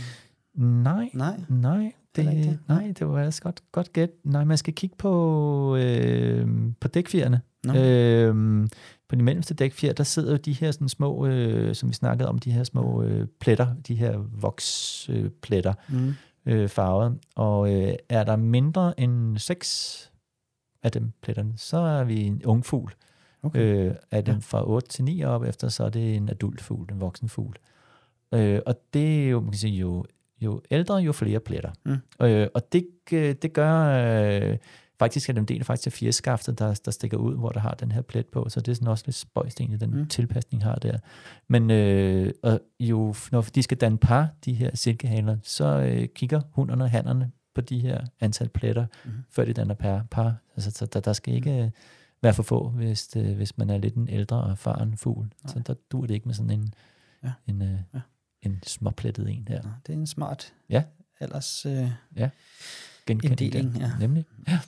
Nej, 0.57 1.09
nej, 1.13 1.39
nej. 1.49 1.93
Det, 2.15 2.25
det, 2.25 2.59
nej, 2.67 2.93
det 2.99 3.07
var 3.07 3.19
altså 3.19 3.41
godt, 3.41 3.63
godt 3.71 3.93
gæt. 3.93 4.09
Nej, 4.23 4.43
man 4.43 4.57
skal 4.57 4.73
kigge 4.73 4.95
på, 4.95 5.75
øh, 5.75 6.47
på 6.79 6.87
dækfjerne. 6.87 7.41
No. 7.65 7.75
Øh, 7.75 8.67
på 9.09 9.15
de 9.15 9.23
mellemste 9.23 9.53
dækfjer, 9.53 9.93
der 9.93 10.03
sidder 10.03 10.31
jo 10.31 10.37
de 10.37 10.53
her 10.53 10.71
sådan 10.71 10.89
små, 10.89 11.25
øh, 11.25 11.75
som 11.75 11.89
vi 11.89 11.93
snakkede 11.93 12.29
om, 12.29 12.39
de 12.39 12.51
her 12.51 12.63
små 12.63 13.03
øh, 13.03 13.27
pletter, 13.39 13.75
de 13.87 13.95
her 13.95 14.17
vokspletter, 14.17 15.73
øh, 15.93 15.99
mm. 15.99 16.13
øh, 16.45 16.69
farvet. 16.69 17.19
Og 17.35 17.73
øh, 17.73 17.93
er 18.09 18.23
der 18.23 18.35
mindre 18.35 18.99
end 18.99 19.37
seks 19.37 20.11
af 20.83 20.91
dem 20.91 21.11
pletterne, 21.21 21.53
så 21.57 21.77
er 21.77 22.03
vi 22.03 22.23
en 22.23 22.45
ung 22.45 22.65
fugl. 22.65 22.93
Okay. 23.43 23.59
Øh, 23.59 23.95
er 24.11 24.21
den 24.21 24.33
ja. 24.33 24.39
fra 24.41 24.69
8 24.69 24.89
til 24.89 25.03
9 25.03 25.23
op 25.23 25.43
efter, 25.43 25.69
så 25.69 25.83
er 25.83 25.89
det 25.89 26.15
en 26.15 26.29
adult 26.29 26.61
fugl, 26.61 26.91
en 26.91 27.01
voksen 27.01 27.29
fugl. 27.29 27.55
Øh, 28.33 28.59
og 28.65 28.75
det 28.93 29.25
er 29.25 29.29
jo, 29.29 29.39
man 29.39 29.51
kan 29.51 29.59
sige, 29.59 29.77
jo, 29.77 30.05
jo 30.41 30.61
ældre, 30.71 30.95
jo 30.95 31.11
flere 31.11 31.39
pletter. 31.39 31.71
Mm. 31.85 32.25
Øh, 32.25 32.47
og 32.53 32.73
det, 32.73 32.87
det 33.41 33.53
gør, 33.53 33.73
øh, 34.51 34.57
faktisk 34.99 35.29
er 35.29 35.33
det 35.33 35.39
en 35.39 35.45
del 35.45 35.63
faktisk 35.63 35.87
af 35.87 35.93
fjerskaftet, 35.93 36.59
der, 36.59 36.79
der 36.85 36.91
stikker 36.91 37.17
ud, 37.17 37.35
hvor 37.35 37.49
der 37.49 37.59
har 37.59 37.73
den 37.73 37.91
her 37.91 38.01
plet 38.01 38.25
på, 38.25 38.49
så 38.49 38.61
det 38.61 38.71
er 38.71 38.75
sådan 38.75 38.87
også 38.87 39.03
lidt 39.07 39.15
spøjst 39.15 39.59
egentlig, 39.59 39.81
den 39.81 39.99
mm. 39.99 40.07
tilpasning 40.07 40.63
har 40.63 40.75
der. 40.75 40.97
Men 41.47 41.71
øh, 41.71 42.33
og 42.43 42.59
jo, 42.79 43.15
når 43.31 43.41
de 43.41 43.63
skal 43.63 43.77
danne 43.77 43.97
par, 43.97 44.29
de 44.45 44.53
her 44.53 44.75
silkehaler, 44.75 45.37
så 45.43 45.65
øh, 45.65 46.07
kigger 46.15 46.41
hunderne 46.51 46.83
og 46.83 46.89
hannerne 46.91 47.31
på 47.55 47.61
de 47.61 47.79
her 47.79 48.01
antal 48.19 48.49
pletter, 48.49 48.85
mm. 49.05 49.11
før 49.29 49.45
de 49.45 49.53
danner 49.53 49.73
par. 49.73 50.05
par. 50.11 50.35
Altså, 50.55 50.71
så 50.71 50.85
der, 50.85 50.99
der 50.99 51.13
skal 51.13 51.33
ikke 51.33 51.63
mm. 51.63 51.71
være 52.21 52.33
for 52.33 52.43
få, 52.43 52.69
hvis, 52.69 53.07
det, 53.07 53.35
hvis 53.35 53.57
man 53.57 53.69
er 53.69 53.77
lidt 53.77 53.95
en 53.95 54.09
ældre 54.09 54.41
og 54.43 54.51
erfaren 54.51 54.97
fugl. 54.97 55.25
Nej. 55.25 55.53
Så 55.53 55.59
der 55.59 55.73
dur 55.91 56.05
det 56.05 56.13
ikke 56.13 56.25
med 56.25 56.35
sådan 56.35 56.51
en, 56.51 56.73
ja. 57.23 57.31
en, 57.47 57.61
øh, 57.61 57.79
ja. 57.93 57.99
En 58.41 58.59
småplettet 58.65 59.29
en 59.29 59.45
her. 59.47 59.61
Det 59.87 59.93
er 59.93 59.97
en 59.97 60.07
smart 60.07 60.53
ja. 60.69 60.83
ellers 61.19 61.65
øh, 61.65 61.89
ja. 62.15 62.29
inddeling. 63.09 63.77
Ja. 63.77 63.91
Nemlig. 63.99 64.25
Ja. 64.47 64.59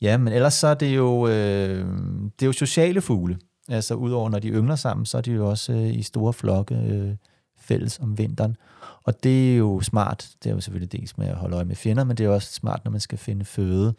Ja, 0.00 0.18
men 0.18 0.32
ellers 0.32 0.54
så 0.54 0.66
er 0.66 0.74
det 0.74 0.96
jo, 0.96 1.28
øh, 1.28 1.86
det 2.24 2.42
er 2.42 2.46
jo 2.46 2.52
sociale 2.52 3.00
fugle. 3.00 3.38
Altså 3.68 3.94
udover 3.94 4.30
når 4.30 4.38
de 4.38 4.48
yngler 4.48 4.76
sammen, 4.76 5.06
så 5.06 5.18
er 5.18 5.22
de 5.22 5.32
jo 5.32 5.50
også 5.50 5.72
øh, 5.72 5.94
i 5.94 6.02
store 6.02 6.32
flokke 6.32 6.74
øh, 6.74 7.16
fælles 7.58 7.98
om 7.98 8.18
vinteren. 8.18 8.56
Og 9.02 9.24
det 9.24 9.52
er 9.52 9.56
jo 9.56 9.80
smart. 9.80 10.30
Det 10.42 10.50
er 10.50 10.54
jo 10.54 10.60
selvfølgelig 10.60 10.92
dels 10.92 11.18
med 11.18 11.26
at 11.26 11.36
holde 11.36 11.56
øje 11.56 11.64
med 11.64 11.76
fjender, 11.76 12.04
men 12.04 12.16
det 12.16 12.26
er 12.26 12.30
også 12.30 12.52
smart, 12.52 12.84
når 12.84 12.90
man 12.90 13.00
skal 13.00 13.18
finde 13.18 13.44
føde, 13.44 13.94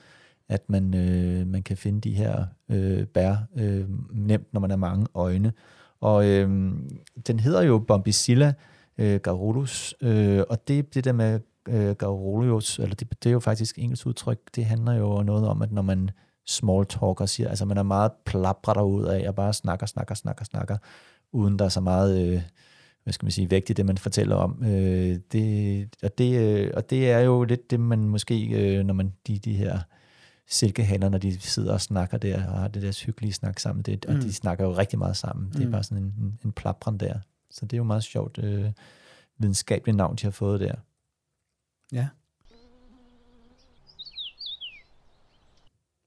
at 0.49 0.69
man, 0.69 0.93
øh, 0.93 1.47
man 1.47 1.63
kan 1.63 1.77
finde 1.77 2.01
de 2.01 2.13
her 2.13 2.45
øh, 2.69 3.05
bær 3.07 3.35
øh, 3.57 3.85
nemt, 4.11 4.53
når 4.53 4.59
man 4.59 4.69
har 4.69 4.77
mange 4.77 5.07
øjne. 5.13 5.53
Og 6.01 6.27
øh, 6.27 6.49
den 7.27 7.39
hedder 7.39 7.61
jo 7.61 7.79
Bombicilla 7.79 8.53
øh, 8.97 9.19
garulus, 9.19 9.95
øh, 10.01 10.43
og 10.49 10.67
det 10.67 10.93
det 10.93 11.03
der 11.03 11.13
med 11.13 11.39
øh, 11.69 11.95
garrulus, 11.95 12.79
eller 12.79 12.95
det, 12.95 13.23
det 13.23 13.29
er 13.29 13.33
jo 13.33 13.39
faktisk 13.39 13.79
engelsk 13.79 14.07
udtryk, 14.07 14.39
det 14.55 14.65
handler 14.65 14.93
jo 14.93 15.23
noget 15.23 15.47
om, 15.47 15.61
at 15.61 15.71
når 15.71 15.81
man 15.81 16.09
small 16.45 16.85
talker, 16.85 17.25
siger, 17.25 17.49
altså 17.49 17.65
man 17.65 17.77
er 17.77 17.83
meget 17.83 18.11
plapret 18.25 18.83
ud 18.85 19.05
af, 19.05 19.27
og 19.27 19.35
bare 19.35 19.53
snakker, 19.53 19.85
snakker, 19.85 20.15
snakker, 20.15 20.45
snakker, 20.45 20.77
uden 21.31 21.59
der 21.59 21.65
er 21.65 21.69
så 21.69 21.81
meget, 21.81 22.27
øh, 22.27 22.41
hvad 23.03 23.13
skal 23.13 23.25
man 23.25 23.31
sige, 23.31 23.51
vægt 23.51 23.69
i 23.69 23.73
det, 23.73 23.85
man 23.85 23.97
fortæller 23.97 24.35
om. 24.35 24.63
Øh, 24.63 25.19
det, 25.31 25.89
og, 26.03 26.17
det, 26.17 26.39
øh, 26.39 26.71
og 26.75 26.89
det 26.89 27.11
er 27.11 27.19
jo 27.19 27.43
lidt 27.43 27.71
det, 27.71 27.79
man 27.79 27.99
måske, 27.99 28.49
øh, 28.49 28.83
når 28.83 28.93
man 28.93 29.13
de, 29.27 29.39
de 29.39 29.53
her 29.53 29.79
silkehander, 30.47 31.09
når 31.09 31.17
de 31.17 31.39
sidder 31.39 31.73
og 31.73 31.81
snakker 31.81 32.17
der, 32.17 32.47
og 32.47 32.59
har 32.59 32.67
det 32.67 32.81
der 32.81 33.05
hyggelige 33.05 33.33
snak 33.33 33.59
sammen, 33.59 33.83
det, 33.83 34.05
mm. 34.07 34.15
og 34.15 34.21
de 34.21 34.33
snakker 34.33 34.65
jo 34.65 34.77
rigtig 34.77 34.99
meget 34.99 35.17
sammen. 35.17 35.49
Det 35.49 35.61
er 35.61 35.65
mm. 35.65 35.71
bare 35.71 35.83
sådan 35.83 36.03
en, 36.03 36.13
en, 36.19 36.39
en 36.45 36.51
plapren 36.51 36.97
der. 36.97 37.19
Så 37.49 37.65
det 37.65 37.73
er 37.73 37.77
jo 37.77 37.83
meget 37.83 38.03
sjovt 38.03 38.37
øh, 38.37 38.71
videnskabeligt 39.37 39.97
navn, 39.97 40.15
de 40.15 40.23
har 40.23 40.31
fået 40.31 40.59
der. 40.59 40.75
Ja. 41.91 42.07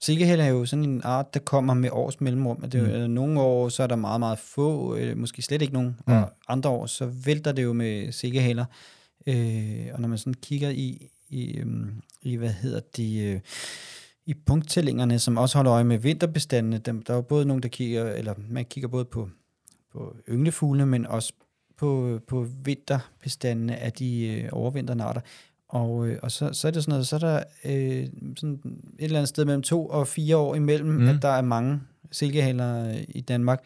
Silkehæl 0.01 0.41
er 0.41 0.47
jo 0.47 0.67
sådan 0.67 0.85
en 0.85 1.01
art, 1.05 1.35
der 1.35 1.41
kommer 1.41 1.75
med 1.75 1.91
års 1.93 2.21
mellemrum. 2.21 2.71
Det 2.71 2.81
er, 2.81 3.07
mm. 3.07 3.15
Nogle 3.15 3.41
år, 3.41 3.69
så 3.69 3.83
er 3.83 3.87
der 3.87 3.97
meget, 3.97 4.21
meget 4.21 4.39
få, 4.39 4.97
øh, 4.97 5.17
måske 5.17 5.43
slet 5.43 5.63
ikke 5.63 5.75
nogen, 5.75 5.97
mm. 6.07 6.13
og 6.13 6.33
andre 6.49 6.71
år, 6.71 6.87
så 6.87 7.07
vælter 7.07 7.53
det 7.53 7.63
jo 7.63 7.73
med 7.73 8.13
silkehæler. 8.13 8.65
Øh, 9.27 9.87
og 9.93 10.01
når 10.01 10.09
man 10.09 10.19
sådan 10.19 10.35
kigger 10.35 10.71
i, 10.71 11.11
i, 11.29 11.59
øhm, 11.59 12.03
i 12.23 12.37
hvad 12.37 12.53
hedder 12.53 12.81
det, 12.97 13.35
øh, 13.35 13.41
i 14.29 14.35
punkttællingerne, 14.35 15.19
som 15.19 15.37
også 15.37 15.59
holder 15.59 15.73
øje 15.73 15.85
med 15.85 15.99
vinterbestandene. 15.99 16.79
Der, 16.79 16.93
der 16.93 17.13
er 17.13 17.15
jo 17.15 17.23
både 17.23 17.45
nogen, 17.45 17.63
der 17.63 17.69
kigger, 17.69 18.13
eller 18.13 18.35
man 18.49 18.65
kigger 18.65 18.89
både 18.89 19.05
på, 19.05 19.29
på 19.93 20.17
ynglefugleene, 20.29 20.87
men 20.87 21.07
også 21.07 21.33
på, 21.77 22.21
på 22.27 22.47
vinterbestandene 22.65 23.77
af 23.77 23.93
de 23.93 24.27
øh, 24.27 24.49
overvinterne 24.53 25.05
arter. 25.05 25.21
Og, 25.69 26.09
øh, 26.09 26.19
og 26.23 26.31
så, 26.31 26.53
så 26.53 26.69
er 26.69 26.73
det 26.73 26.83
sådan 26.83 26.93
noget, 26.93 27.07
så 27.07 27.17
er 27.17 27.21
der 27.21 27.43
øh, 27.65 28.07
sådan 28.37 28.61
et 28.99 29.05
eller 29.05 29.19
andet 29.19 29.29
sted 29.29 29.45
mellem 29.45 29.63
to 29.63 29.87
og 29.87 30.09
fire 30.09 30.37
år 30.37 30.55
imellem, 30.55 30.91
mm. 30.91 31.09
at 31.09 31.23
der 31.23 31.29
er 31.29 31.43
mange 31.43 31.81
silkehaler 32.11 32.99
i 33.09 33.21
Danmark. 33.21 33.65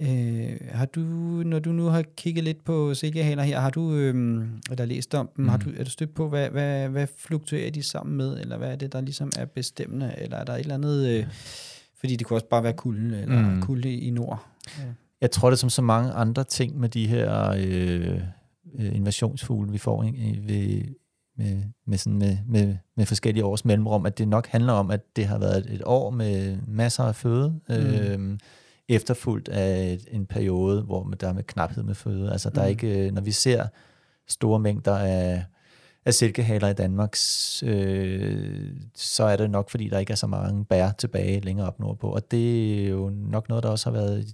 Øh, 0.00 0.56
har 0.70 0.86
du, 0.86 1.00
når 1.46 1.58
du 1.58 1.72
nu 1.72 1.86
har 1.86 2.04
kigget 2.16 2.44
lidt 2.44 2.64
på 2.64 2.94
silkehaler 2.94 3.42
her, 3.42 3.60
har 3.60 3.70
du, 3.70 3.94
øh, 3.94 4.44
eller 4.70 4.84
læst 4.84 5.14
om 5.14 5.30
dem, 5.36 5.44
mm. 5.44 5.48
har 5.48 5.56
du, 5.56 5.70
er 5.76 5.84
du 5.84 5.90
stødt 5.90 6.14
på, 6.14 6.28
hvad, 6.28 6.50
hvad, 6.50 6.88
hvad 6.88 7.06
fluktuerer 7.18 7.70
de 7.70 7.82
sammen 7.82 8.16
med, 8.16 8.40
eller 8.40 8.56
hvad 8.56 8.72
er 8.72 8.76
det, 8.76 8.92
der 8.92 9.00
ligesom 9.00 9.32
er 9.38 9.44
bestemmende, 9.44 10.14
eller 10.18 10.36
er 10.36 10.44
der 10.44 10.52
et 10.52 10.60
eller 10.60 10.74
andet, 10.74 11.08
øh, 11.08 11.26
fordi 12.00 12.16
det 12.16 12.26
kunne 12.26 12.36
også 12.36 12.48
bare 12.48 12.62
være 12.62 12.72
kulde, 12.72 13.20
eller 13.20 13.50
mm. 13.50 13.62
kulde 13.62 13.92
i 13.94 14.10
nord? 14.10 14.46
Ja. 14.78 14.84
Jeg 15.20 15.30
tror, 15.30 15.50
det 15.50 15.56
er 15.56 15.58
som 15.58 15.70
så 15.70 15.82
mange 15.82 16.12
andre 16.12 16.44
ting 16.44 16.78
med 16.80 16.88
de 16.88 17.06
her 17.06 17.50
øh, 17.50 18.20
øh 18.78 18.96
invasionsfugle, 18.96 19.72
vi 19.72 19.78
får 19.78 20.04
ikke? 20.04 20.42
Ved, 20.46 20.82
med, 21.38 21.62
med, 21.86 21.98
sådan 21.98 22.18
med, 22.18 22.38
med, 22.48 22.76
med 22.96 23.06
forskellige 23.06 23.44
års 23.44 23.64
mellemrum, 23.64 24.06
at 24.06 24.18
det 24.18 24.28
nok 24.28 24.46
handler 24.46 24.72
om, 24.72 24.90
at 24.90 25.16
det 25.16 25.26
har 25.26 25.38
været 25.38 25.58
et, 25.58 25.74
et 25.74 25.82
år 25.84 26.10
med 26.10 26.56
masser 26.66 27.04
af 27.04 27.14
føde, 27.14 27.60
mm. 27.68 27.74
øh, 27.74 28.38
efterfulgt 28.88 29.48
af 29.48 29.98
en 30.10 30.26
periode, 30.26 30.82
hvor 30.82 31.04
der 31.04 31.28
er 31.28 31.32
med 31.32 31.42
knaphed 31.42 31.82
med 31.82 31.94
føde. 31.94 32.32
Altså 32.32 32.50
der 32.50 32.60
er 32.60 32.66
mm. 32.66 32.70
ikke, 32.70 33.06
øh, 33.06 33.12
når 33.12 33.22
vi 33.22 33.32
ser 33.32 33.66
store 34.28 34.58
mængder 34.58 34.98
af, 34.98 35.44
af 36.04 36.14
silkehaler 36.14 36.68
i 36.68 36.72
Danmark, 36.72 37.16
øh, 37.62 38.72
så 38.94 39.24
er 39.24 39.36
det 39.36 39.50
nok, 39.50 39.70
fordi 39.70 39.88
der 39.88 39.98
ikke 39.98 40.12
er 40.12 40.16
så 40.16 40.26
mange 40.26 40.64
bær 40.64 40.90
tilbage 40.90 41.40
længere 41.40 41.66
op 41.66 41.80
nordpå. 41.80 42.08
Og 42.08 42.30
det 42.30 42.84
er 42.84 42.88
jo 42.88 43.10
nok 43.14 43.48
noget, 43.48 43.64
der 43.64 43.70
også 43.70 43.90
har 43.90 43.98
været 43.98 44.26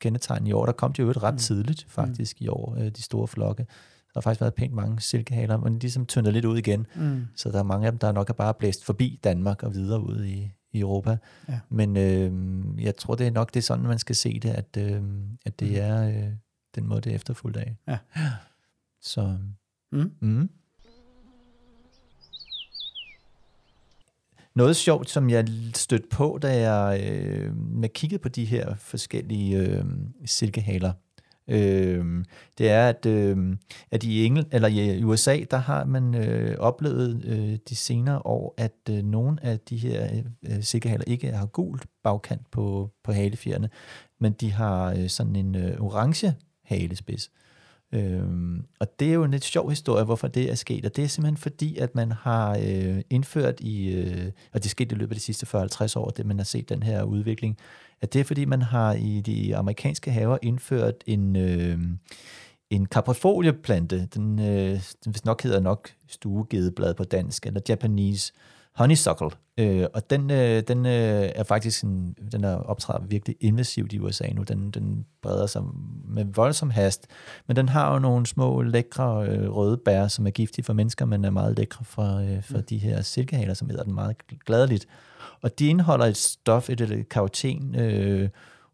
kendetegn 0.00 0.46
i 0.46 0.52
år. 0.52 0.66
Der 0.66 0.72
kom 0.72 0.92
de 0.92 1.02
jo 1.02 1.10
et 1.10 1.22
ret 1.22 1.34
mm. 1.34 1.38
tidligt 1.38 1.86
faktisk 1.88 2.40
mm. 2.40 2.44
i 2.44 2.48
år, 2.48 2.76
øh, 2.78 2.90
de 2.90 3.02
store 3.02 3.28
flokke. 3.28 3.62
Der 3.62 4.20
har 4.20 4.20
faktisk 4.20 4.40
været 4.40 4.54
pænt 4.54 4.74
mange 4.74 5.00
silkehaler, 5.00 5.56
men 5.56 5.74
de 5.74 5.78
ligesom 5.78 6.06
tyndet 6.06 6.32
lidt 6.32 6.44
ud 6.44 6.58
igen. 6.58 6.86
Mm. 6.94 7.26
Så 7.36 7.50
der 7.50 7.58
er 7.58 7.62
mange 7.62 7.86
af 7.86 7.92
dem, 7.92 7.98
der 7.98 8.12
nok 8.12 8.28
er 8.28 8.34
bare 8.34 8.54
blæst 8.54 8.84
forbi 8.84 9.20
Danmark 9.24 9.62
og 9.62 9.74
videre 9.74 10.00
ud 10.00 10.24
i, 10.24 10.52
i 10.72 10.80
Europa. 10.80 11.16
Ja. 11.48 11.60
Men 11.68 11.96
øh, 11.96 12.32
jeg 12.84 12.96
tror, 12.96 13.14
det 13.14 13.26
er 13.26 13.30
nok 13.30 13.54
det 13.54 13.60
er 13.60 13.64
sådan, 13.64 13.86
man 13.86 13.98
skal 13.98 14.16
se 14.16 14.40
det, 14.40 14.50
at, 14.50 14.76
øh, 14.78 15.02
at 15.46 15.60
det 15.60 15.70
mm. 15.70 15.76
er 15.78 16.08
øh, 16.08 16.32
den 16.74 16.86
måde, 16.86 17.00
det 17.00 17.10
er 17.10 17.14
efterfuldt 17.14 17.56
af. 17.56 17.76
Ja. 17.88 17.98
Så... 19.00 19.36
Mm. 19.92 20.12
Mm. 20.20 20.50
Noget 24.54 24.76
sjovt, 24.76 25.10
som 25.10 25.30
jeg 25.30 25.48
stødte 25.74 26.08
på, 26.10 26.38
da 26.42 26.70
jeg 26.70 27.10
øh, 27.10 27.56
med 27.56 27.88
kiggede 27.88 28.22
på 28.22 28.28
de 28.28 28.44
her 28.44 28.74
forskellige 28.74 29.58
øh, 29.58 29.84
silkehaler, 30.24 30.92
øh, 31.50 32.24
det 32.58 32.70
er, 32.70 32.88
at, 32.88 33.06
øh, 33.06 33.56
at 33.90 34.04
i, 34.04 34.24
Engel, 34.24 34.46
eller 34.52 34.68
i 34.68 35.04
USA, 35.04 35.38
der 35.50 35.56
har 35.56 35.84
man 35.84 36.14
øh, 36.14 36.56
oplevet 36.58 37.24
øh, 37.24 37.58
de 37.68 37.76
senere 37.76 38.18
år, 38.24 38.54
at 38.56 38.74
øh, 38.90 39.02
nogle 39.02 39.38
af 39.42 39.60
de 39.60 39.76
her 39.76 40.08
øh, 40.12 40.56
øh 40.56 40.62
sikkerhaler 40.62 41.04
ikke 41.06 41.32
har 41.32 41.46
gult 41.46 41.86
bagkant 42.02 42.50
på, 42.50 42.90
på 43.04 43.12
halefjerne, 43.12 43.70
men 44.18 44.32
de 44.32 44.52
har 44.52 44.92
øh, 44.92 45.08
sådan 45.08 45.36
en 45.36 45.54
øh, 45.54 45.80
orange 45.80 46.34
halespids. 46.64 47.30
Øhm, 47.92 48.64
og 48.80 49.00
det 49.00 49.08
er 49.08 49.12
jo 49.12 49.24
en 49.24 49.30
lidt 49.30 49.44
sjov 49.44 49.70
historie, 49.70 50.04
hvorfor 50.04 50.28
det 50.28 50.50
er 50.50 50.54
sket, 50.54 50.84
og 50.84 50.96
det 50.96 51.04
er 51.04 51.08
simpelthen 51.08 51.36
fordi, 51.36 51.76
at 51.76 51.94
man 51.94 52.12
har 52.12 52.58
øh, 52.66 53.02
indført 53.10 53.60
i, 53.60 53.88
øh, 53.88 54.26
og 54.52 54.62
det 54.62 54.64
er 54.64 54.68
sket 54.68 54.92
i 54.92 54.94
løbet 54.94 55.10
af 55.10 55.16
de 55.16 55.22
sidste 55.22 55.46
40-50 55.46 55.98
år, 55.98 56.10
det 56.10 56.26
man 56.26 56.38
har 56.38 56.44
set 56.44 56.68
den 56.68 56.82
her 56.82 57.02
udvikling, 57.02 57.58
at 58.00 58.12
det 58.12 58.20
er 58.20 58.24
fordi, 58.24 58.44
man 58.44 58.62
har 58.62 58.92
i 58.92 59.20
de 59.20 59.56
amerikanske 59.56 60.10
haver 60.10 60.38
indført 60.42 60.94
en, 61.06 61.36
øh, 61.36 61.78
en 62.70 62.86
kaprifolieplante, 62.86 64.08
den, 64.14 64.38
øh, 64.38 64.80
den 65.04 65.14
nok 65.24 65.42
hedder 65.42 65.60
nok 65.60 65.90
stuegedeblad 66.06 66.94
på 66.94 67.04
dansk, 67.04 67.46
eller 67.46 67.60
Japanese 67.68 68.32
honeysuckle, 68.80 69.30
øh, 69.58 69.86
og 69.94 70.10
den, 70.10 70.30
øh, 70.30 70.62
den 70.68 70.86
øh, 70.86 71.30
er 71.34 71.42
faktisk 71.44 71.84
en, 71.84 72.16
den 72.32 72.44
er 72.44 72.56
optræder 72.56 73.04
virkelig 73.06 73.36
invasivt 73.40 73.92
i 73.92 73.98
USA 73.98 74.28
nu. 74.32 74.42
Den, 74.42 74.70
den 74.70 75.06
breder 75.22 75.46
sig 75.46 75.62
med 76.04 76.24
voldsom 76.24 76.70
hast, 76.70 77.06
men 77.46 77.56
den 77.56 77.68
har 77.68 77.92
jo 77.92 77.98
nogle 77.98 78.26
små 78.26 78.62
lækre 78.62 79.26
øh, 79.28 79.50
røde 79.50 79.80
bær, 79.84 80.08
som 80.08 80.26
er 80.26 80.30
giftige 80.30 80.64
for 80.64 80.72
mennesker, 80.72 81.04
men 81.04 81.24
er 81.24 81.30
meget 81.30 81.56
lækre 81.58 81.84
for, 81.84 82.16
øh, 82.16 82.42
for 82.42 82.58
mm. 82.58 82.64
de 82.64 82.78
her 82.78 83.02
silkehaler, 83.02 83.54
som 83.54 83.70
æder 83.70 83.82
den 83.82 83.94
meget 83.94 84.16
gladeligt. 84.46 84.86
Og 85.42 85.58
de 85.58 85.66
indeholder 85.66 86.06
et 86.06 86.16
stof, 86.16 86.70
et, 86.70 86.80
et 86.80 87.08
karoten, 87.08 87.74
øh, 87.74 88.28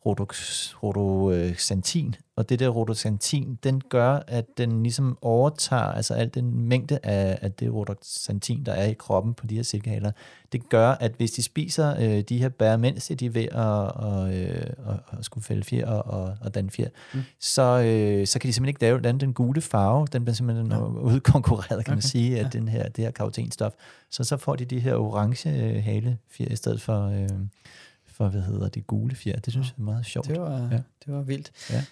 rodoxantin, 0.07 2.15
og 2.37 2.49
det 2.49 2.59
der 2.59 2.69
rodoxantin, 2.69 3.59
den 3.65 3.83
gør, 3.89 4.19
at 4.27 4.45
den 4.59 4.83
ligesom 4.83 5.19
overtager, 5.23 5.83
altså 5.83 6.15
al 6.15 6.31
den 6.35 6.69
mængde 6.69 6.99
af, 7.03 7.39
af 7.43 7.53
det 7.53 7.75
rodoxantin, 7.75 8.67
der 8.67 8.73
er 8.73 8.85
i 8.85 8.93
kroppen 8.93 9.35
på 9.35 9.47
de 9.47 9.57
her 9.57 9.63
silkehaler, 9.63 10.11
det 10.53 10.69
gør, 10.69 10.91
at 10.91 11.13
hvis 11.17 11.31
de 11.31 11.43
spiser 11.43 11.97
øh, 12.01 12.21
de 12.21 12.39
her 12.39 12.49
bær, 12.49 12.77
mens 12.77 13.07
de 13.07 13.27
er 13.27 13.31
ved 13.31 13.45
at, 13.45 13.57
og, 13.57 14.35
øh, 14.35 14.67
og, 14.87 14.99
og 15.07 15.25
skulle 15.25 15.45
fælde 15.45 15.65
fjer 15.65 15.87
og, 15.87 16.21
og, 16.21 16.37
og 16.41 16.55
danne 16.55 16.71
fjer, 16.71 16.89
mm. 17.15 17.21
så, 17.41 17.63
øh, 17.63 18.27
så 18.27 18.39
kan 18.39 18.49
de 18.49 18.53
simpelthen 18.53 18.69
ikke 18.69 18.81
lave 18.81 19.01
den, 19.01 19.21
den 19.21 19.35
gule 19.35 19.61
farve, 19.61 20.07
den 20.13 20.25
bliver 20.25 20.35
simpelthen 20.35 20.73
ja. 20.73 20.85
udkonkurreret, 21.13 21.69
kan 21.69 21.79
okay. 21.79 21.93
man 21.93 22.03
sige, 22.03 22.39
af 22.39 22.43
ja. 22.43 22.49
den 22.49 22.69
her, 22.69 22.89
det 22.89 23.05
her 23.05 23.11
karotenstof. 23.11 23.73
Så 24.11 24.25
så 24.25 24.37
får 24.37 24.57
de 24.57 24.65
de 24.65 24.81
her 24.81 24.95
orange 24.95 25.51
øh, 25.51 25.85
halefjer 25.85 26.49
i 26.51 26.57
stedet 26.57 26.83
for... 26.83 27.07
Øh, 27.07 27.29
for, 28.17 28.29
hvad 28.29 28.43
hedder 28.43 28.69
det, 28.69 28.87
gule 28.87 29.15
fjer. 29.15 29.39
Det 29.41 29.53
synes 29.53 29.67
jeg 29.67 29.75
er 29.79 29.85
meget 29.85 30.07
sjovt. 30.07 30.29
Det 30.29 30.41
var, 30.41 30.69
ja. 30.73 30.81
det 31.05 31.15
var 31.15 31.23
vildt. 31.23 31.53
Ja. 31.71 31.85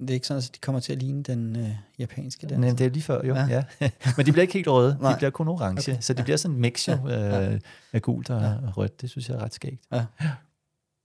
Det 0.00 0.10
er 0.10 0.14
ikke 0.14 0.26
sådan, 0.26 0.38
at 0.38 0.50
de 0.54 0.58
kommer 0.60 0.80
til 0.80 0.92
at 0.92 0.98
ligne 0.98 1.22
den 1.22 1.56
øh, 1.56 1.70
japanske 1.98 2.46
dans. 2.46 2.60
Nej, 2.60 2.70
det 2.70 2.80
er 2.80 2.90
lige 2.90 3.02
før, 3.02 3.26
jo. 3.26 3.34
Ja. 3.34 3.46
ja. 3.80 3.90
Men 4.16 4.26
de 4.26 4.32
bliver 4.32 4.42
ikke 4.42 4.54
helt 4.54 4.68
røde, 4.68 4.92
de 4.92 5.14
bliver 5.16 5.30
kun 5.30 5.48
orange. 5.48 5.92
Okay. 5.92 6.00
Så 6.00 6.14
det 6.14 6.24
bliver 6.24 6.36
sådan 6.36 6.54
en 6.54 6.60
mix 6.60 6.88
jo, 6.88 7.08
ja. 7.08 7.52
øh, 7.52 7.60
af 7.92 8.02
gult 8.02 8.30
og, 8.30 8.40
ja. 8.40 8.54
og 8.66 8.76
rødt. 8.76 9.00
Det 9.00 9.10
synes 9.10 9.28
jeg 9.28 9.36
er 9.36 9.42
ret 9.42 9.54
skægt. 9.54 9.84
Ja. 9.92 10.06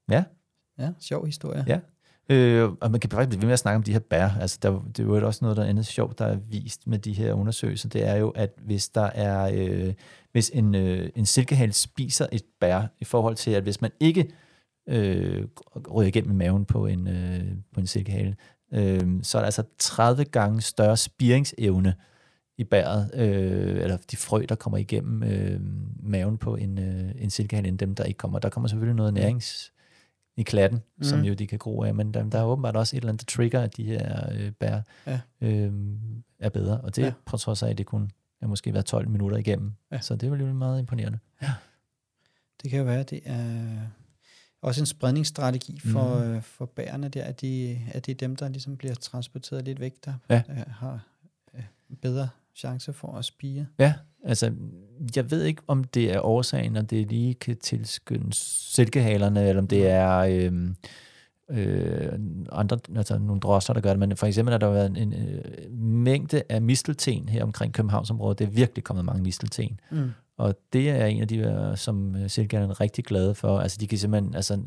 Ja. 0.09 0.23
Ja, 0.79 0.91
sjov 0.99 1.25
historie. 1.25 1.65
Ja. 1.67 1.79
Øh, 2.30 2.69
og 2.82 2.91
man 2.91 2.99
kan 2.99 3.09
faktisk 3.09 3.30
blive 3.30 3.41
ved 3.41 3.47
med 3.47 3.53
at 3.53 3.59
snakke 3.59 3.76
om 3.76 3.84
de 3.84 3.91
her 3.91 3.99
bær. 3.99 4.30
Altså, 4.41 4.59
der, 4.61 4.84
det 4.88 4.99
er 4.99 5.03
jo 5.03 5.28
også 5.28 5.39
noget, 5.41 5.57
der 5.57 5.63
er 5.63 5.67
andet 5.67 5.86
sjovt, 5.86 6.19
der 6.19 6.26
er 6.26 6.36
vist 6.36 6.88
med 6.88 6.99
de 6.99 7.13
her 7.13 7.34
undersøgelser. 7.34 7.89
Det 7.89 8.07
er 8.07 8.15
jo, 8.15 8.30
at 8.30 8.53
hvis 8.65 8.89
der 8.89 9.05
er, 9.05 9.51
øh, 9.53 9.93
hvis 10.32 10.51
en, 10.53 10.76
øh, 10.76 11.09
en 11.15 11.26
silkehal 11.26 11.73
spiser 11.73 12.28
et 12.32 12.43
bær, 12.59 12.82
i 12.99 13.05
forhold 13.05 13.36
til, 13.36 13.51
at 13.51 13.63
hvis 13.63 13.82
man 13.82 13.91
ikke 13.99 14.32
øh, 14.89 15.45
ryger 15.95 16.07
igennem 16.07 16.36
maven 16.36 16.65
på 16.65 16.86
en, 16.86 17.07
øh, 17.07 17.51
på 17.73 17.80
en 17.80 17.88
silkehale, 17.88 18.36
øh, 18.73 19.23
så 19.23 19.38
er 19.38 19.41
der 19.41 19.45
altså 19.45 19.63
30 19.80 20.26
gange 20.26 20.61
større 20.61 20.97
spiringsevne 20.97 21.93
i 22.57 22.63
bæret, 22.63 23.11
øh, 23.13 23.82
eller 23.82 23.97
de 24.11 24.17
frø, 24.17 24.45
der 24.49 24.55
kommer 24.55 24.78
igennem 24.78 25.23
øh, 25.23 25.59
maven 26.03 26.38
på 26.38 26.55
en, 26.55 26.80
øh, 26.80 27.11
en 27.17 27.30
silkehale, 27.30 27.67
end 27.67 27.78
dem, 27.78 27.95
der 27.95 28.03
ikke 28.03 28.17
kommer. 28.17 28.39
Der 28.39 28.49
kommer 28.49 28.67
selvfølgelig 28.67 28.95
noget 28.95 29.13
nærings 29.13 29.71
i 30.38 30.43
klatten, 30.43 30.83
mm. 30.97 31.03
som 31.03 31.21
jo 31.21 31.33
de 31.33 31.47
kan 31.47 31.59
gro 31.59 31.83
af, 31.83 31.95
men 31.95 32.13
der, 32.13 32.29
der 32.29 32.39
er 32.39 32.43
åbenbart 32.43 32.75
også 32.75 32.95
et 32.95 33.01
eller 33.01 33.09
andet, 33.09 33.29
der 33.29 33.36
trigger, 33.36 33.61
at 33.61 33.77
de 33.77 33.83
her 33.83 34.33
øh, 34.33 34.51
bær 34.51 34.81
ja. 35.07 35.19
øh, 35.41 35.73
er 36.39 36.49
bedre, 36.49 36.81
og 36.81 36.95
det 36.95 37.03
ja. 37.03 37.13
på 37.25 37.38
trods 37.38 37.63
af, 37.63 37.69
at 37.69 37.77
det 37.77 37.86
kun 37.86 38.11
har 38.41 38.47
måske 38.47 38.73
været 38.73 38.86
12 38.86 39.09
minutter 39.09 39.38
igennem, 39.38 39.73
ja. 39.91 39.99
så 39.99 40.15
det 40.15 40.31
var 40.31 40.38
jo 40.38 40.53
meget 40.53 40.79
imponerende. 40.79 41.19
Ja. 41.41 41.53
Det 42.63 42.71
kan 42.71 42.79
jo 42.79 42.86
være, 42.86 43.03
det 43.03 43.21
er 43.25 43.88
også 44.61 44.81
en 44.81 44.86
spredningsstrategi 44.86 45.79
for, 45.79 46.17
mm. 46.17 46.23
øh, 46.23 46.41
for 46.41 46.65
bærerne 46.65 47.09
der, 47.09 47.23
at, 47.23 47.41
de, 47.41 47.79
det 47.93 48.09
er 48.09 48.15
dem, 48.15 48.36
der 48.36 48.49
ligesom 48.49 48.77
bliver 48.77 48.93
transporteret 48.93 49.65
lidt 49.65 49.79
væk, 49.79 49.93
der 50.05 50.13
ja. 50.29 50.43
har 50.67 51.07
øh, 51.55 51.63
bedre 52.01 52.29
chance 52.55 52.93
for 52.93 53.17
at 53.17 53.25
spire. 53.25 53.65
Ja, 53.79 53.93
altså, 54.26 54.51
jeg 55.15 55.32
ved 55.32 55.43
ikke, 55.43 55.61
om 55.67 55.84
det 55.84 56.13
er 56.13 56.21
årsagen, 56.21 56.76
at 56.76 56.89
det 56.89 57.07
lige 57.07 57.34
kan 57.34 57.57
tilskynde 57.57 58.34
silkehalerne, 58.34 59.47
eller 59.49 59.61
om 59.61 59.67
det 59.67 59.88
er 59.88 60.17
øh, 60.17 60.51
øh, 61.49 62.13
andre, 62.51 62.80
altså 62.95 63.17
nogle 63.17 63.39
drosser, 63.39 63.73
der 63.73 63.82
gør 63.82 63.89
det. 63.89 63.99
Men 63.99 64.17
for 64.17 64.28
eksempel 64.28 64.51
har 64.51 64.59
der 64.59 64.69
været 64.69 64.86
en, 64.86 64.95
en 64.95 65.13
øh, 65.13 65.71
mængde 65.80 66.43
af 66.49 66.61
mistelten 66.61 67.30
her 67.30 67.43
omkring 67.43 67.73
Københavnsområdet. 67.73 68.39
Det 68.39 68.47
er 68.47 68.51
virkelig 68.51 68.84
kommet 68.84 69.05
mange 69.05 69.23
mistelten. 69.23 69.80
Mm. 69.91 70.11
Og 70.38 70.55
det 70.73 70.89
er 70.89 71.05
en 71.05 71.21
af 71.21 71.28
de, 71.28 71.38
øh, 71.38 71.78
som 71.78 72.15
øh, 72.15 72.30
silkehalerne 72.30 72.71
er 72.71 72.82
rigtig 72.82 73.05
glade 73.05 73.36
for. 73.36 73.59
Altså, 73.59 73.78
de 73.82 73.88
kan 73.88 73.97
simpelthen, 73.97 74.36
altså, 74.36 74.61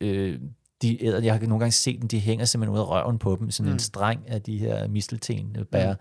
øh, 0.00 0.40
de 0.82 1.04
æder, 1.04 1.22
jeg 1.22 1.34
har 1.34 1.40
nogle 1.40 1.58
gange 1.58 1.72
set 1.72 2.00
dem, 2.00 2.08
de 2.08 2.18
hænger 2.18 2.44
simpelthen 2.44 2.74
ud 2.74 2.80
af 2.80 2.90
røven 2.90 3.18
på 3.18 3.36
dem, 3.40 3.50
sådan 3.50 3.68
mm. 3.68 3.72
en 3.72 3.78
streng 3.78 4.28
af 4.28 4.42
de 4.42 4.58
her 4.58 4.88
mistelten 4.88 5.56
bær. 5.72 5.92
Mm 5.92 5.98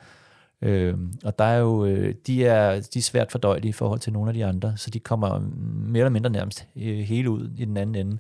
Øh, 0.61 0.97
og 1.23 1.39
der 1.39 1.45
er 1.45 1.57
jo, 1.57 1.85
øh, 1.85 2.15
de, 2.27 2.45
er, 2.45 2.79
de 2.93 2.99
er 2.99 3.03
svært 3.03 3.31
fordøjelige 3.31 3.69
i 3.69 3.73
forhold 3.73 3.99
til 3.99 4.13
nogle 4.13 4.29
af 4.29 4.33
de 4.33 4.45
andre, 4.45 4.77
så 4.77 4.89
de 4.89 4.99
kommer 4.99 5.39
mere 5.87 6.01
eller 6.01 6.09
mindre 6.09 6.29
nærmest 6.29 6.67
øh, 6.75 6.97
hele 6.97 7.29
ud 7.29 7.49
i 7.57 7.65
den 7.65 7.77
anden 7.77 7.95
ende. 7.95 8.19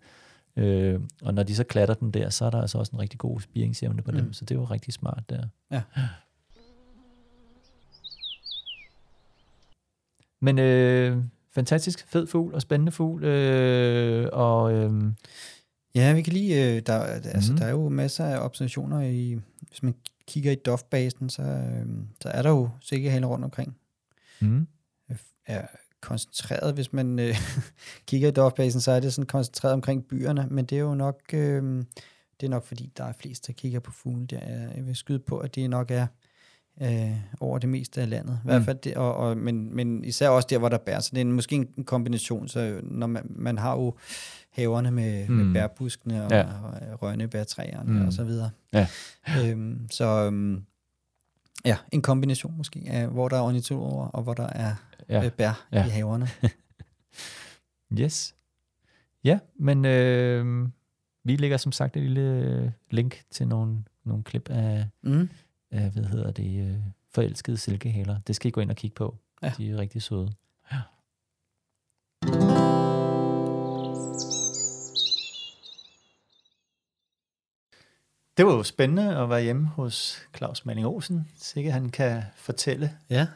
Øh, 0.57 0.99
og 1.21 1.33
når 1.33 1.43
de 1.43 1.55
så 1.55 1.63
klatter 1.63 1.95
den 1.95 2.11
der, 2.11 2.29
så 2.29 2.45
er 2.45 2.49
der 2.49 2.61
altså 2.61 2.77
også 2.77 2.91
en 2.91 2.99
rigtig 2.99 3.19
god 3.19 3.39
spiringsevne 3.39 4.01
på 4.01 4.11
mm. 4.11 4.17
dem, 4.17 4.33
så 4.33 4.45
det 4.45 4.55
er 4.55 4.59
jo 4.59 4.65
rigtig 4.65 4.93
smart 4.93 5.23
der. 5.29 5.43
Ja. 5.71 5.81
Men 10.41 10.59
øh, 10.59 11.17
fantastisk 11.51 12.07
fed 12.07 12.27
fugl 12.27 12.53
og 12.53 12.61
spændende 12.61 12.91
fugl. 12.91 13.23
Øh, 13.23 14.29
og, 14.33 14.73
øh, 14.73 15.03
ja, 15.95 16.13
vi 16.13 16.21
kan 16.21 16.33
lige... 16.33 16.75
Øh, 16.75 16.81
der, 16.85 16.99
altså, 17.03 17.51
mm. 17.51 17.57
der 17.57 17.65
er 17.65 17.71
jo 17.71 17.89
masser 17.89 18.25
af 18.25 18.45
observationer 18.45 19.01
i... 19.01 19.39
Hvis 19.67 19.83
man 19.83 19.95
kigger 20.29 20.51
i 20.51 20.55
Duff-basen, 20.55 21.29
så, 21.29 21.41
øh, 21.41 21.85
så 22.21 22.29
er 22.29 22.41
der 22.41 22.49
jo 22.49 22.69
sikkerhed 22.81 23.25
rundt 23.25 23.45
omkring. 23.45 23.77
Mm. 24.41 24.67
Er 25.45 25.67
koncentreret, 26.01 26.73
hvis 26.73 26.93
man 26.93 27.19
øh, 27.19 27.35
kigger 28.07 28.27
i 28.27 28.31
Duff-basen, 28.31 28.79
så 28.79 28.91
er 28.91 28.99
det 28.99 29.13
sådan 29.13 29.27
koncentreret 29.27 29.73
omkring 29.73 30.05
byerne, 30.05 30.47
men 30.49 30.65
det 30.65 30.75
er 30.75 30.81
jo 30.81 30.95
nok... 30.95 31.21
Øh, 31.33 31.83
det 32.39 32.45
er 32.45 32.49
nok 32.49 32.65
fordi, 32.65 32.91
der 32.97 33.03
er 33.03 33.13
flest, 33.13 33.47
der 33.47 33.53
kigger 33.53 33.79
på 33.79 33.91
fugle 33.91 34.27
der. 34.27 34.39
Jeg 34.75 34.85
vil 34.85 34.95
skyde 34.95 35.19
på, 35.19 35.37
at 35.37 35.55
det 35.55 35.69
nok 35.69 35.91
er 35.91 36.07
øh, 36.81 37.15
over 37.39 37.59
det 37.59 37.69
meste 37.69 38.01
af 38.01 38.09
landet. 38.09 38.39
I 38.43 38.45
hvert 38.45 38.61
mm. 38.61 38.65
fald 38.65 38.77
det, 38.77 38.95
og, 38.95 39.15
og, 39.15 39.37
men, 39.37 39.75
men 39.75 40.03
især 40.03 40.29
også 40.29 40.47
der, 40.49 40.57
hvor 40.57 40.69
der 40.69 40.77
bærer. 40.77 40.99
Så 40.99 41.09
det 41.11 41.17
er 41.17 41.21
en, 41.21 41.31
måske 41.31 41.55
en 41.55 41.83
kombination. 41.83 42.47
Så 42.47 42.79
når 42.83 43.07
man, 43.07 43.23
man 43.29 43.57
har 43.57 43.75
jo 43.75 43.93
haverne 44.49 44.91
med, 44.91 45.27
mm. 45.27 45.35
med 45.35 45.53
bærbuskene 45.53 46.25
og, 46.25 46.31
ja. 46.31 46.41
og 46.41 47.01
rønnebærtræerne 47.01 47.91
mm. 47.91 48.07
og 48.07 48.13
så 48.13 48.23
videre. 48.23 48.49
Ja. 48.73 48.87
Øhm, 49.45 49.87
så 49.91 50.05
øhm, 50.05 50.63
ja, 51.65 51.77
en 51.91 52.01
kombination 52.01 52.57
måske 52.57 52.83
af, 52.87 53.07
hvor 53.07 53.27
der 53.27 53.37
er 53.37 53.41
ornitologer 53.41 54.07
og 54.07 54.23
hvor 54.23 54.33
der 54.33 54.47
er 54.47 54.75
ja. 55.09 55.25
øh, 55.25 55.31
bær 55.31 55.67
ja. 55.71 55.85
i 55.85 55.89
haverne. 55.89 56.27
yes. 57.99 58.35
Ja, 59.23 59.39
men 59.59 59.85
øh, 59.85 60.67
vi 61.23 61.35
lægger 61.35 61.57
som 61.57 61.71
sagt 61.71 61.97
et 61.97 62.03
lille 62.03 62.73
link 62.91 63.21
til 63.31 63.47
nogle, 63.47 63.83
nogle 64.05 64.23
klip 64.23 64.49
af, 64.49 64.85
mm 65.03 65.29
af, 65.71 65.89
hvad 65.89 66.03
hedder 66.03 66.31
det, 66.31 66.69
øh, 66.69 66.77
forelskede 67.11 67.57
silkehaler. 67.57 68.19
Det 68.27 68.35
skal 68.35 68.47
I 68.47 68.51
gå 68.51 68.61
ind 68.61 68.71
og 68.71 68.75
kigge 68.75 68.95
på. 68.95 69.17
Ja. 69.41 69.53
De 69.57 69.71
er 69.71 69.77
rigtig 69.77 70.01
søde. 70.01 70.33
Ja. 70.71 70.81
Det 78.37 78.45
var 78.45 78.53
jo 78.53 78.63
spændende 78.63 79.17
at 79.17 79.29
være 79.29 79.41
hjemme 79.41 79.67
hos 79.67 80.27
Claus 80.37 80.65
Manning 80.65 80.87
Olsen. 80.87 81.27
Sikkert 81.37 81.73
han 81.73 81.89
kan 81.89 82.23
fortælle. 82.35 82.91
Ja. 83.09 83.27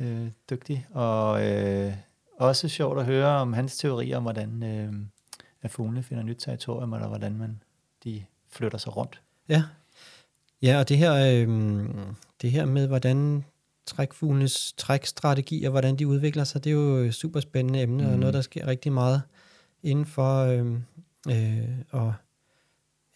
Øh, 0.00 0.30
dygtig. 0.50 0.86
Og 0.90 1.46
øh, 1.46 1.92
også 2.38 2.68
sjovt 2.68 2.98
at 2.98 3.06
høre 3.06 3.28
om 3.28 3.52
hans 3.52 3.78
teorier 3.78 4.16
om, 4.16 4.22
hvordan 4.22 4.62
øh, 4.62 4.92
at 5.62 5.70
fuglene 5.70 6.02
finder 6.02 6.22
nyt 6.22 6.36
territorium, 6.38 6.92
eller 6.92 7.08
hvordan 7.08 7.36
man 7.36 7.62
de 8.04 8.24
flytter 8.48 8.78
sig 8.78 8.96
rundt. 8.96 9.22
Ja, 9.48 9.62
Ja, 10.64 10.78
og 10.78 10.88
det 10.88 10.98
her, 10.98 11.14
øh, 11.14 11.48
det 12.42 12.50
her 12.50 12.64
med, 12.64 12.86
hvordan 12.86 13.44
trækfuglenes 13.86 14.72
trækstrategier, 14.76 15.70
hvordan 15.70 15.96
de 15.96 16.06
udvikler 16.08 16.44
sig, 16.44 16.64
det 16.64 16.70
er 16.70 16.74
jo 16.74 16.96
et 16.96 17.14
super 17.14 17.40
spændende 17.40 17.82
emne, 17.82 18.02
mm. 18.02 18.12
og 18.12 18.18
noget, 18.18 18.34
der 18.34 18.40
sker 18.40 18.66
rigtig 18.66 18.92
meget 18.92 19.22
inden 19.82 20.06
for. 20.06 20.44
Øh, 20.44 20.72
øh, 21.28 21.68
og 21.90 22.14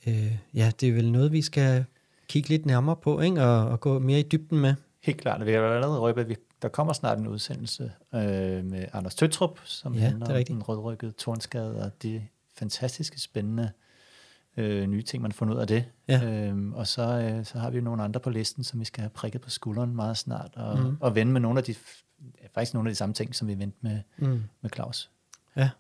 øh, 0.06 0.36
ja, 0.54 0.72
det 0.80 0.88
er 0.88 0.92
vel 0.92 1.12
noget, 1.12 1.32
vi 1.32 1.42
skal 1.42 1.84
kigge 2.28 2.48
lidt 2.48 2.66
nærmere 2.66 2.96
på, 2.96 3.20
ikke? 3.20 3.42
Og, 3.42 3.68
og 3.68 3.80
gå 3.80 3.98
mere 3.98 4.20
i 4.20 4.28
dybden 4.32 4.58
med. 4.58 4.74
Helt 5.02 5.20
klart. 5.20 5.46
Vi 5.46 5.52
har 5.52 5.60
allerede 5.60 6.00
røbet, 6.00 6.20
at 6.20 6.28
vi, 6.28 6.36
der 6.62 6.68
kommer 6.68 6.92
snart 6.92 7.18
en 7.18 7.26
udsendelse 7.26 7.92
øh, 8.14 8.64
med 8.64 8.86
Anders 8.92 9.14
Tøtrup, 9.14 9.60
som 9.64 9.94
ja, 9.94 10.00
handler 10.00 10.38
om 10.38 10.44
den 10.44 10.62
rødrykkede 10.62 11.12
tornskade, 11.12 11.82
og 11.82 12.02
det 12.02 12.22
fantastiske, 12.58 13.20
spændende 13.20 13.62
øh, 13.62 13.87
nye 14.88 15.02
ting, 15.02 15.22
man 15.22 15.32
får 15.32 15.46
ud 15.46 15.56
af 15.56 15.66
det. 15.66 15.84
Ja. 16.08 16.24
Øhm, 16.24 16.72
og 16.72 16.86
så, 16.86 17.02
øh, 17.02 17.44
så 17.44 17.58
har 17.58 17.70
vi 17.70 17.78
jo 17.78 17.84
nogle 17.84 18.02
andre 18.02 18.20
på 18.20 18.30
listen, 18.30 18.64
som 18.64 18.80
vi 18.80 18.84
skal 18.84 19.00
have 19.00 19.10
prikket 19.10 19.40
på 19.40 19.50
skulderen 19.50 19.96
meget 19.96 20.16
snart, 20.16 20.50
og, 20.56 20.78
mm. 20.78 20.96
og 21.00 21.14
vende 21.14 21.32
med 21.32 21.40
nogle 21.40 21.58
af 21.58 21.64
de, 21.64 21.74
faktisk 22.54 22.74
nogle 22.74 22.88
af 22.88 22.92
de 22.92 22.96
samme 22.96 23.14
ting, 23.14 23.34
som 23.34 23.48
vi 23.48 23.58
vendte 23.58 23.78
med, 23.80 24.00
mm. 24.18 24.42
med 24.60 24.70
Claus. 24.74 25.10
Ja. 25.56 25.70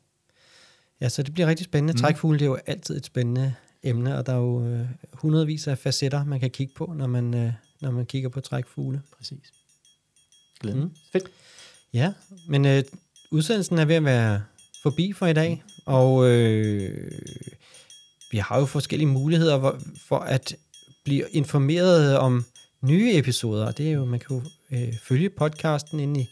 ja, 1.00 1.08
så 1.08 1.22
det 1.22 1.34
bliver 1.34 1.46
rigtig 1.46 1.64
spændende. 1.64 1.92
Mm. 1.92 1.98
Trækfugle, 1.98 2.38
det 2.38 2.44
er 2.44 2.48
jo 2.48 2.58
altid 2.66 2.96
et 2.96 3.06
spændende 3.06 3.54
emne, 3.82 4.18
og 4.18 4.26
der 4.26 4.32
er 4.32 4.36
jo 4.36 4.66
øh, 4.66 4.86
hundredvis 5.12 5.68
af 5.68 5.78
facetter, 5.78 6.24
man 6.24 6.40
kan 6.40 6.50
kigge 6.50 6.74
på, 6.76 6.92
når 6.96 7.06
man, 7.06 7.34
øh, 7.34 7.52
når 7.80 7.90
man 7.90 8.06
kigger 8.06 8.28
på 8.28 8.40
trækfugle. 8.40 9.02
Præcis. 9.16 9.52
Glæden. 10.60 10.80
Mm. 10.80 10.94
Fedt. 11.12 11.30
Ja, 11.92 12.12
men 12.48 12.66
øh, 12.66 12.82
udsendelsen 13.30 13.78
er 13.78 13.84
ved 13.84 13.94
at 13.94 14.04
være 14.04 14.42
forbi 14.82 15.12
for 15.12 15.26
i 15.26 15.32
dag, 15.32 15.62
og 15.86 16.30
øh, 16.30 17.10
vi 18.30 18.38
har 18.38 18.58
jo 18.58 18.66
forskellige 18.66 19.08
muligheder 19.08 19.80
for 20.08 20.18
at 20.18 20.56
blive 21.04 21.24
informeret 21.30 22.18
om 22.18 22.44
nye 22.80 23.16
episoder. 23.16 23.70
Det 23.70 23.88
er 23.88 23.92
jo, 23.92 24.04
man 24.04 24.20
kan 24.20 24.36
jo 24.36 24.42
øh, 24.76 24.94
følge 25.02 25.30
podcasten 25.30 26.00
inde 26.00 26.20
i, 26.20 26.28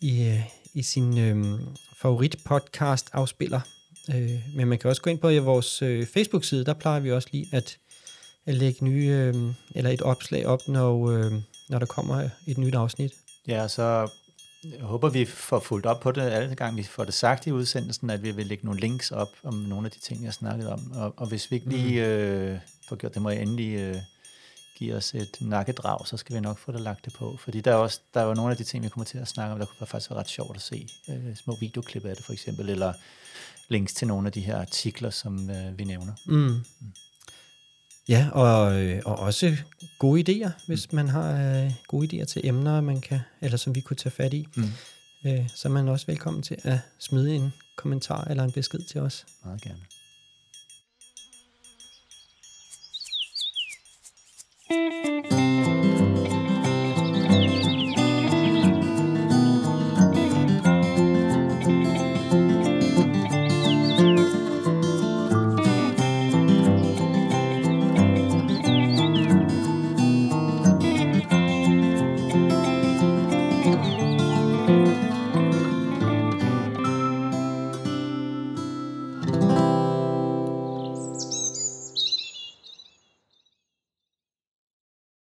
i, 0.00 0.28
øh, 0.28 0.40
i 0.74 0.82
sin 0.82 1.18
øh, 1.18 1.60
favorit 1.96 2.36
podcast 2.44 3.10
afspiller. 3.12 3.60
Øh, 4.14 4.30
men 4.54 4.68
man 4.68 4.78
kan 4.78 4.90
også 4.90 5.02
gå 5.02 5.10
ind 5.10 5.18
på 5.18 5.28
øh, 5.28 5.46
vores 5.46 5.82
øh, 5.82 6.06
Facebook-side, 6.06 6.64
der 6.64 6.74
plejer 6.74 7.00
vi 7.00 7.12
også 7.12 7.28
lige 7.32 7.48
at, 7.52 7.78
at 8.46 8.54
lægge 8.54 8.84
nye, 8.84 9.08
øh, 9.08 9.34
eller 9.74 9.90
et 9.90 10.02
opslag 10.02 10.46
op, 10.46 10.68
når, 10.68 11.10
øh, 11.10 11.32
når 11.68 11.78
der 11.78 11.86
kommer 11.86 12.28
et 12.46 12.58
nyt 12.58 12.74
afsnit. 12.74 13.12
Ja, 13.48 13.68
så 13.68 14.10
jeg 14.64 14.80
håber, 14.80 15.08
vi 15.08 15.24
får 15.24 15.60
fulgt 15.60 15.86
op 15.86 16.00
på 16.00 16.12
det 16.12 16.20
alle 16.20 16.54
gang, 16.54 16.76
vi 16.76 16.82
får 16.82 17.04
det 17.04 17.14
sagt 17.14 17.46
i 17.46 17.52
udsendelsen, 17.52 18.10
at 18.10 18.22
vi 18.22 18.30
vil 18.30 18.46
lægge 18.46 18.64
nogle 18.64 18.80
links 18.80 19.10
op 19.10 19.28
om 19.42 19.54
nogle 19.54 19.86
af 19.86 19.90
de 19.90 19.98
ting, 19.98 20.20
jeg 20.20 20.26
har 20.26 20.32
snakket 20.32 20.68
om. 20.68 20.92
Og, 20.92 21.14
og 21.16 21.26
hvis 21.26 21.50
vi 21.50 21.56
ikke 21.56 21.68
lige 21.68 22.00
mm. 22.00 22.08
øh, 22.08 22.58
får 22.88 22.96
gjort 22.96 23.14
det, 23.14 23.22
må 23.22 23.30
jeg 23.30 23.42
endelig 23.42 23.74
øh, 23.74 23.96
give 24.78 24.94
os 24.94 25.14
et 25.14 25.36
nakkedrag, 25.40 26.06
så 26.06 26.16
skal 26.16 26.36
vi 26.36 26.40
nok 26.40 26.58
få 26.58 26.72
det 26.72 26.80
lagt 26.80 27.04
det 27.04 27.12
på. 27.12 27.36
Fordi 27.36 27.60
der 27.60 27.70
er, 27.70 27.76
også, 27.76 28.00
der 28.14 28.20
er 28.20 28.24
jo 28.24 28.34
nogle 28.34 28.50
af 28.50 28.56
de 28.56 28.64
ting, 28.64 28.84
vi 28.84 28.88
kommer 28.88 29.04
til 29.04 29.18
at 29.18 29.28
snakke 29.28 29.52
om, 29.52 29.58
der 29.58 29.66
kunne 29.66 29.86
faktisk 29.86 30.10
være 30.10 30.20
ret 30.20 30.28
sjovt 30.28 30.56
at 30.56 30.62
se. 30.62 30.88
Øh, 31.08 31.36
små 31.36 31.56
videoklip 31.60 32.04
af 32.04 32.16
det 32.16 32.24
for 32.24 32.32
eksempel, 32.32 32.70
eller 32.70 32.92
links 33.68 33.94
til 33.94 34.08
nogle 34.08 34.26
af 34.26 34.32
de 34.32 34.40
her 34.40 34.60
artikler, 34.60 35.10
som 35.10 35.50
øh, 35.50 35.78
vi 35.78 35.84
nævner. 35.84 36.12
Mm. 36.26 36.34
Mm. 36.34 36.92
Ja, 38.08 38.28
og, 38.32 38.82
øh, 38.82 39.02
og 39.04 39.18
også 39.18 39.56
gode 39.98 40.20
idéer, 40.20 40.50
hvis 40.66 40.92
mm. 40.92 40.96
man 40.96 41.08
har 41.08 41.62
øh, 41.62 41.72
gode 41.86 42.06
idéer 42.06 42.24
til 42.24 42.46
emner, 42.46 42.80
man 42.80 43.00
kan, 43.00 43.20
eller 43.40 43.56
som 43.56 43.74
vi 43.74 43.80
kunne 43.80 43.96
tage 43.96 44.10
fat 44.10 44.34
i. 44.34 44.46
Mm. 44.56 44.62
Øh, 45.26 45.48
så 45.54 45.68
er 45.68 45.72
man 45.72 45.88
også 45.88 46.06
velkommen 46.06 46.42
til 46.42 46.56
at 46.62 46.78
smide 46.98 47.34
en 47.34 47.52
kommentar 47.76 48.24
eller 48.24 48.44
en 48.44 48.52
besked 48.52 48.80
til 48.80 49.00
os. 49.00 49.26
Meget 49.44 49.62
gerne. 49.62 49.80
thank 54.72 55.31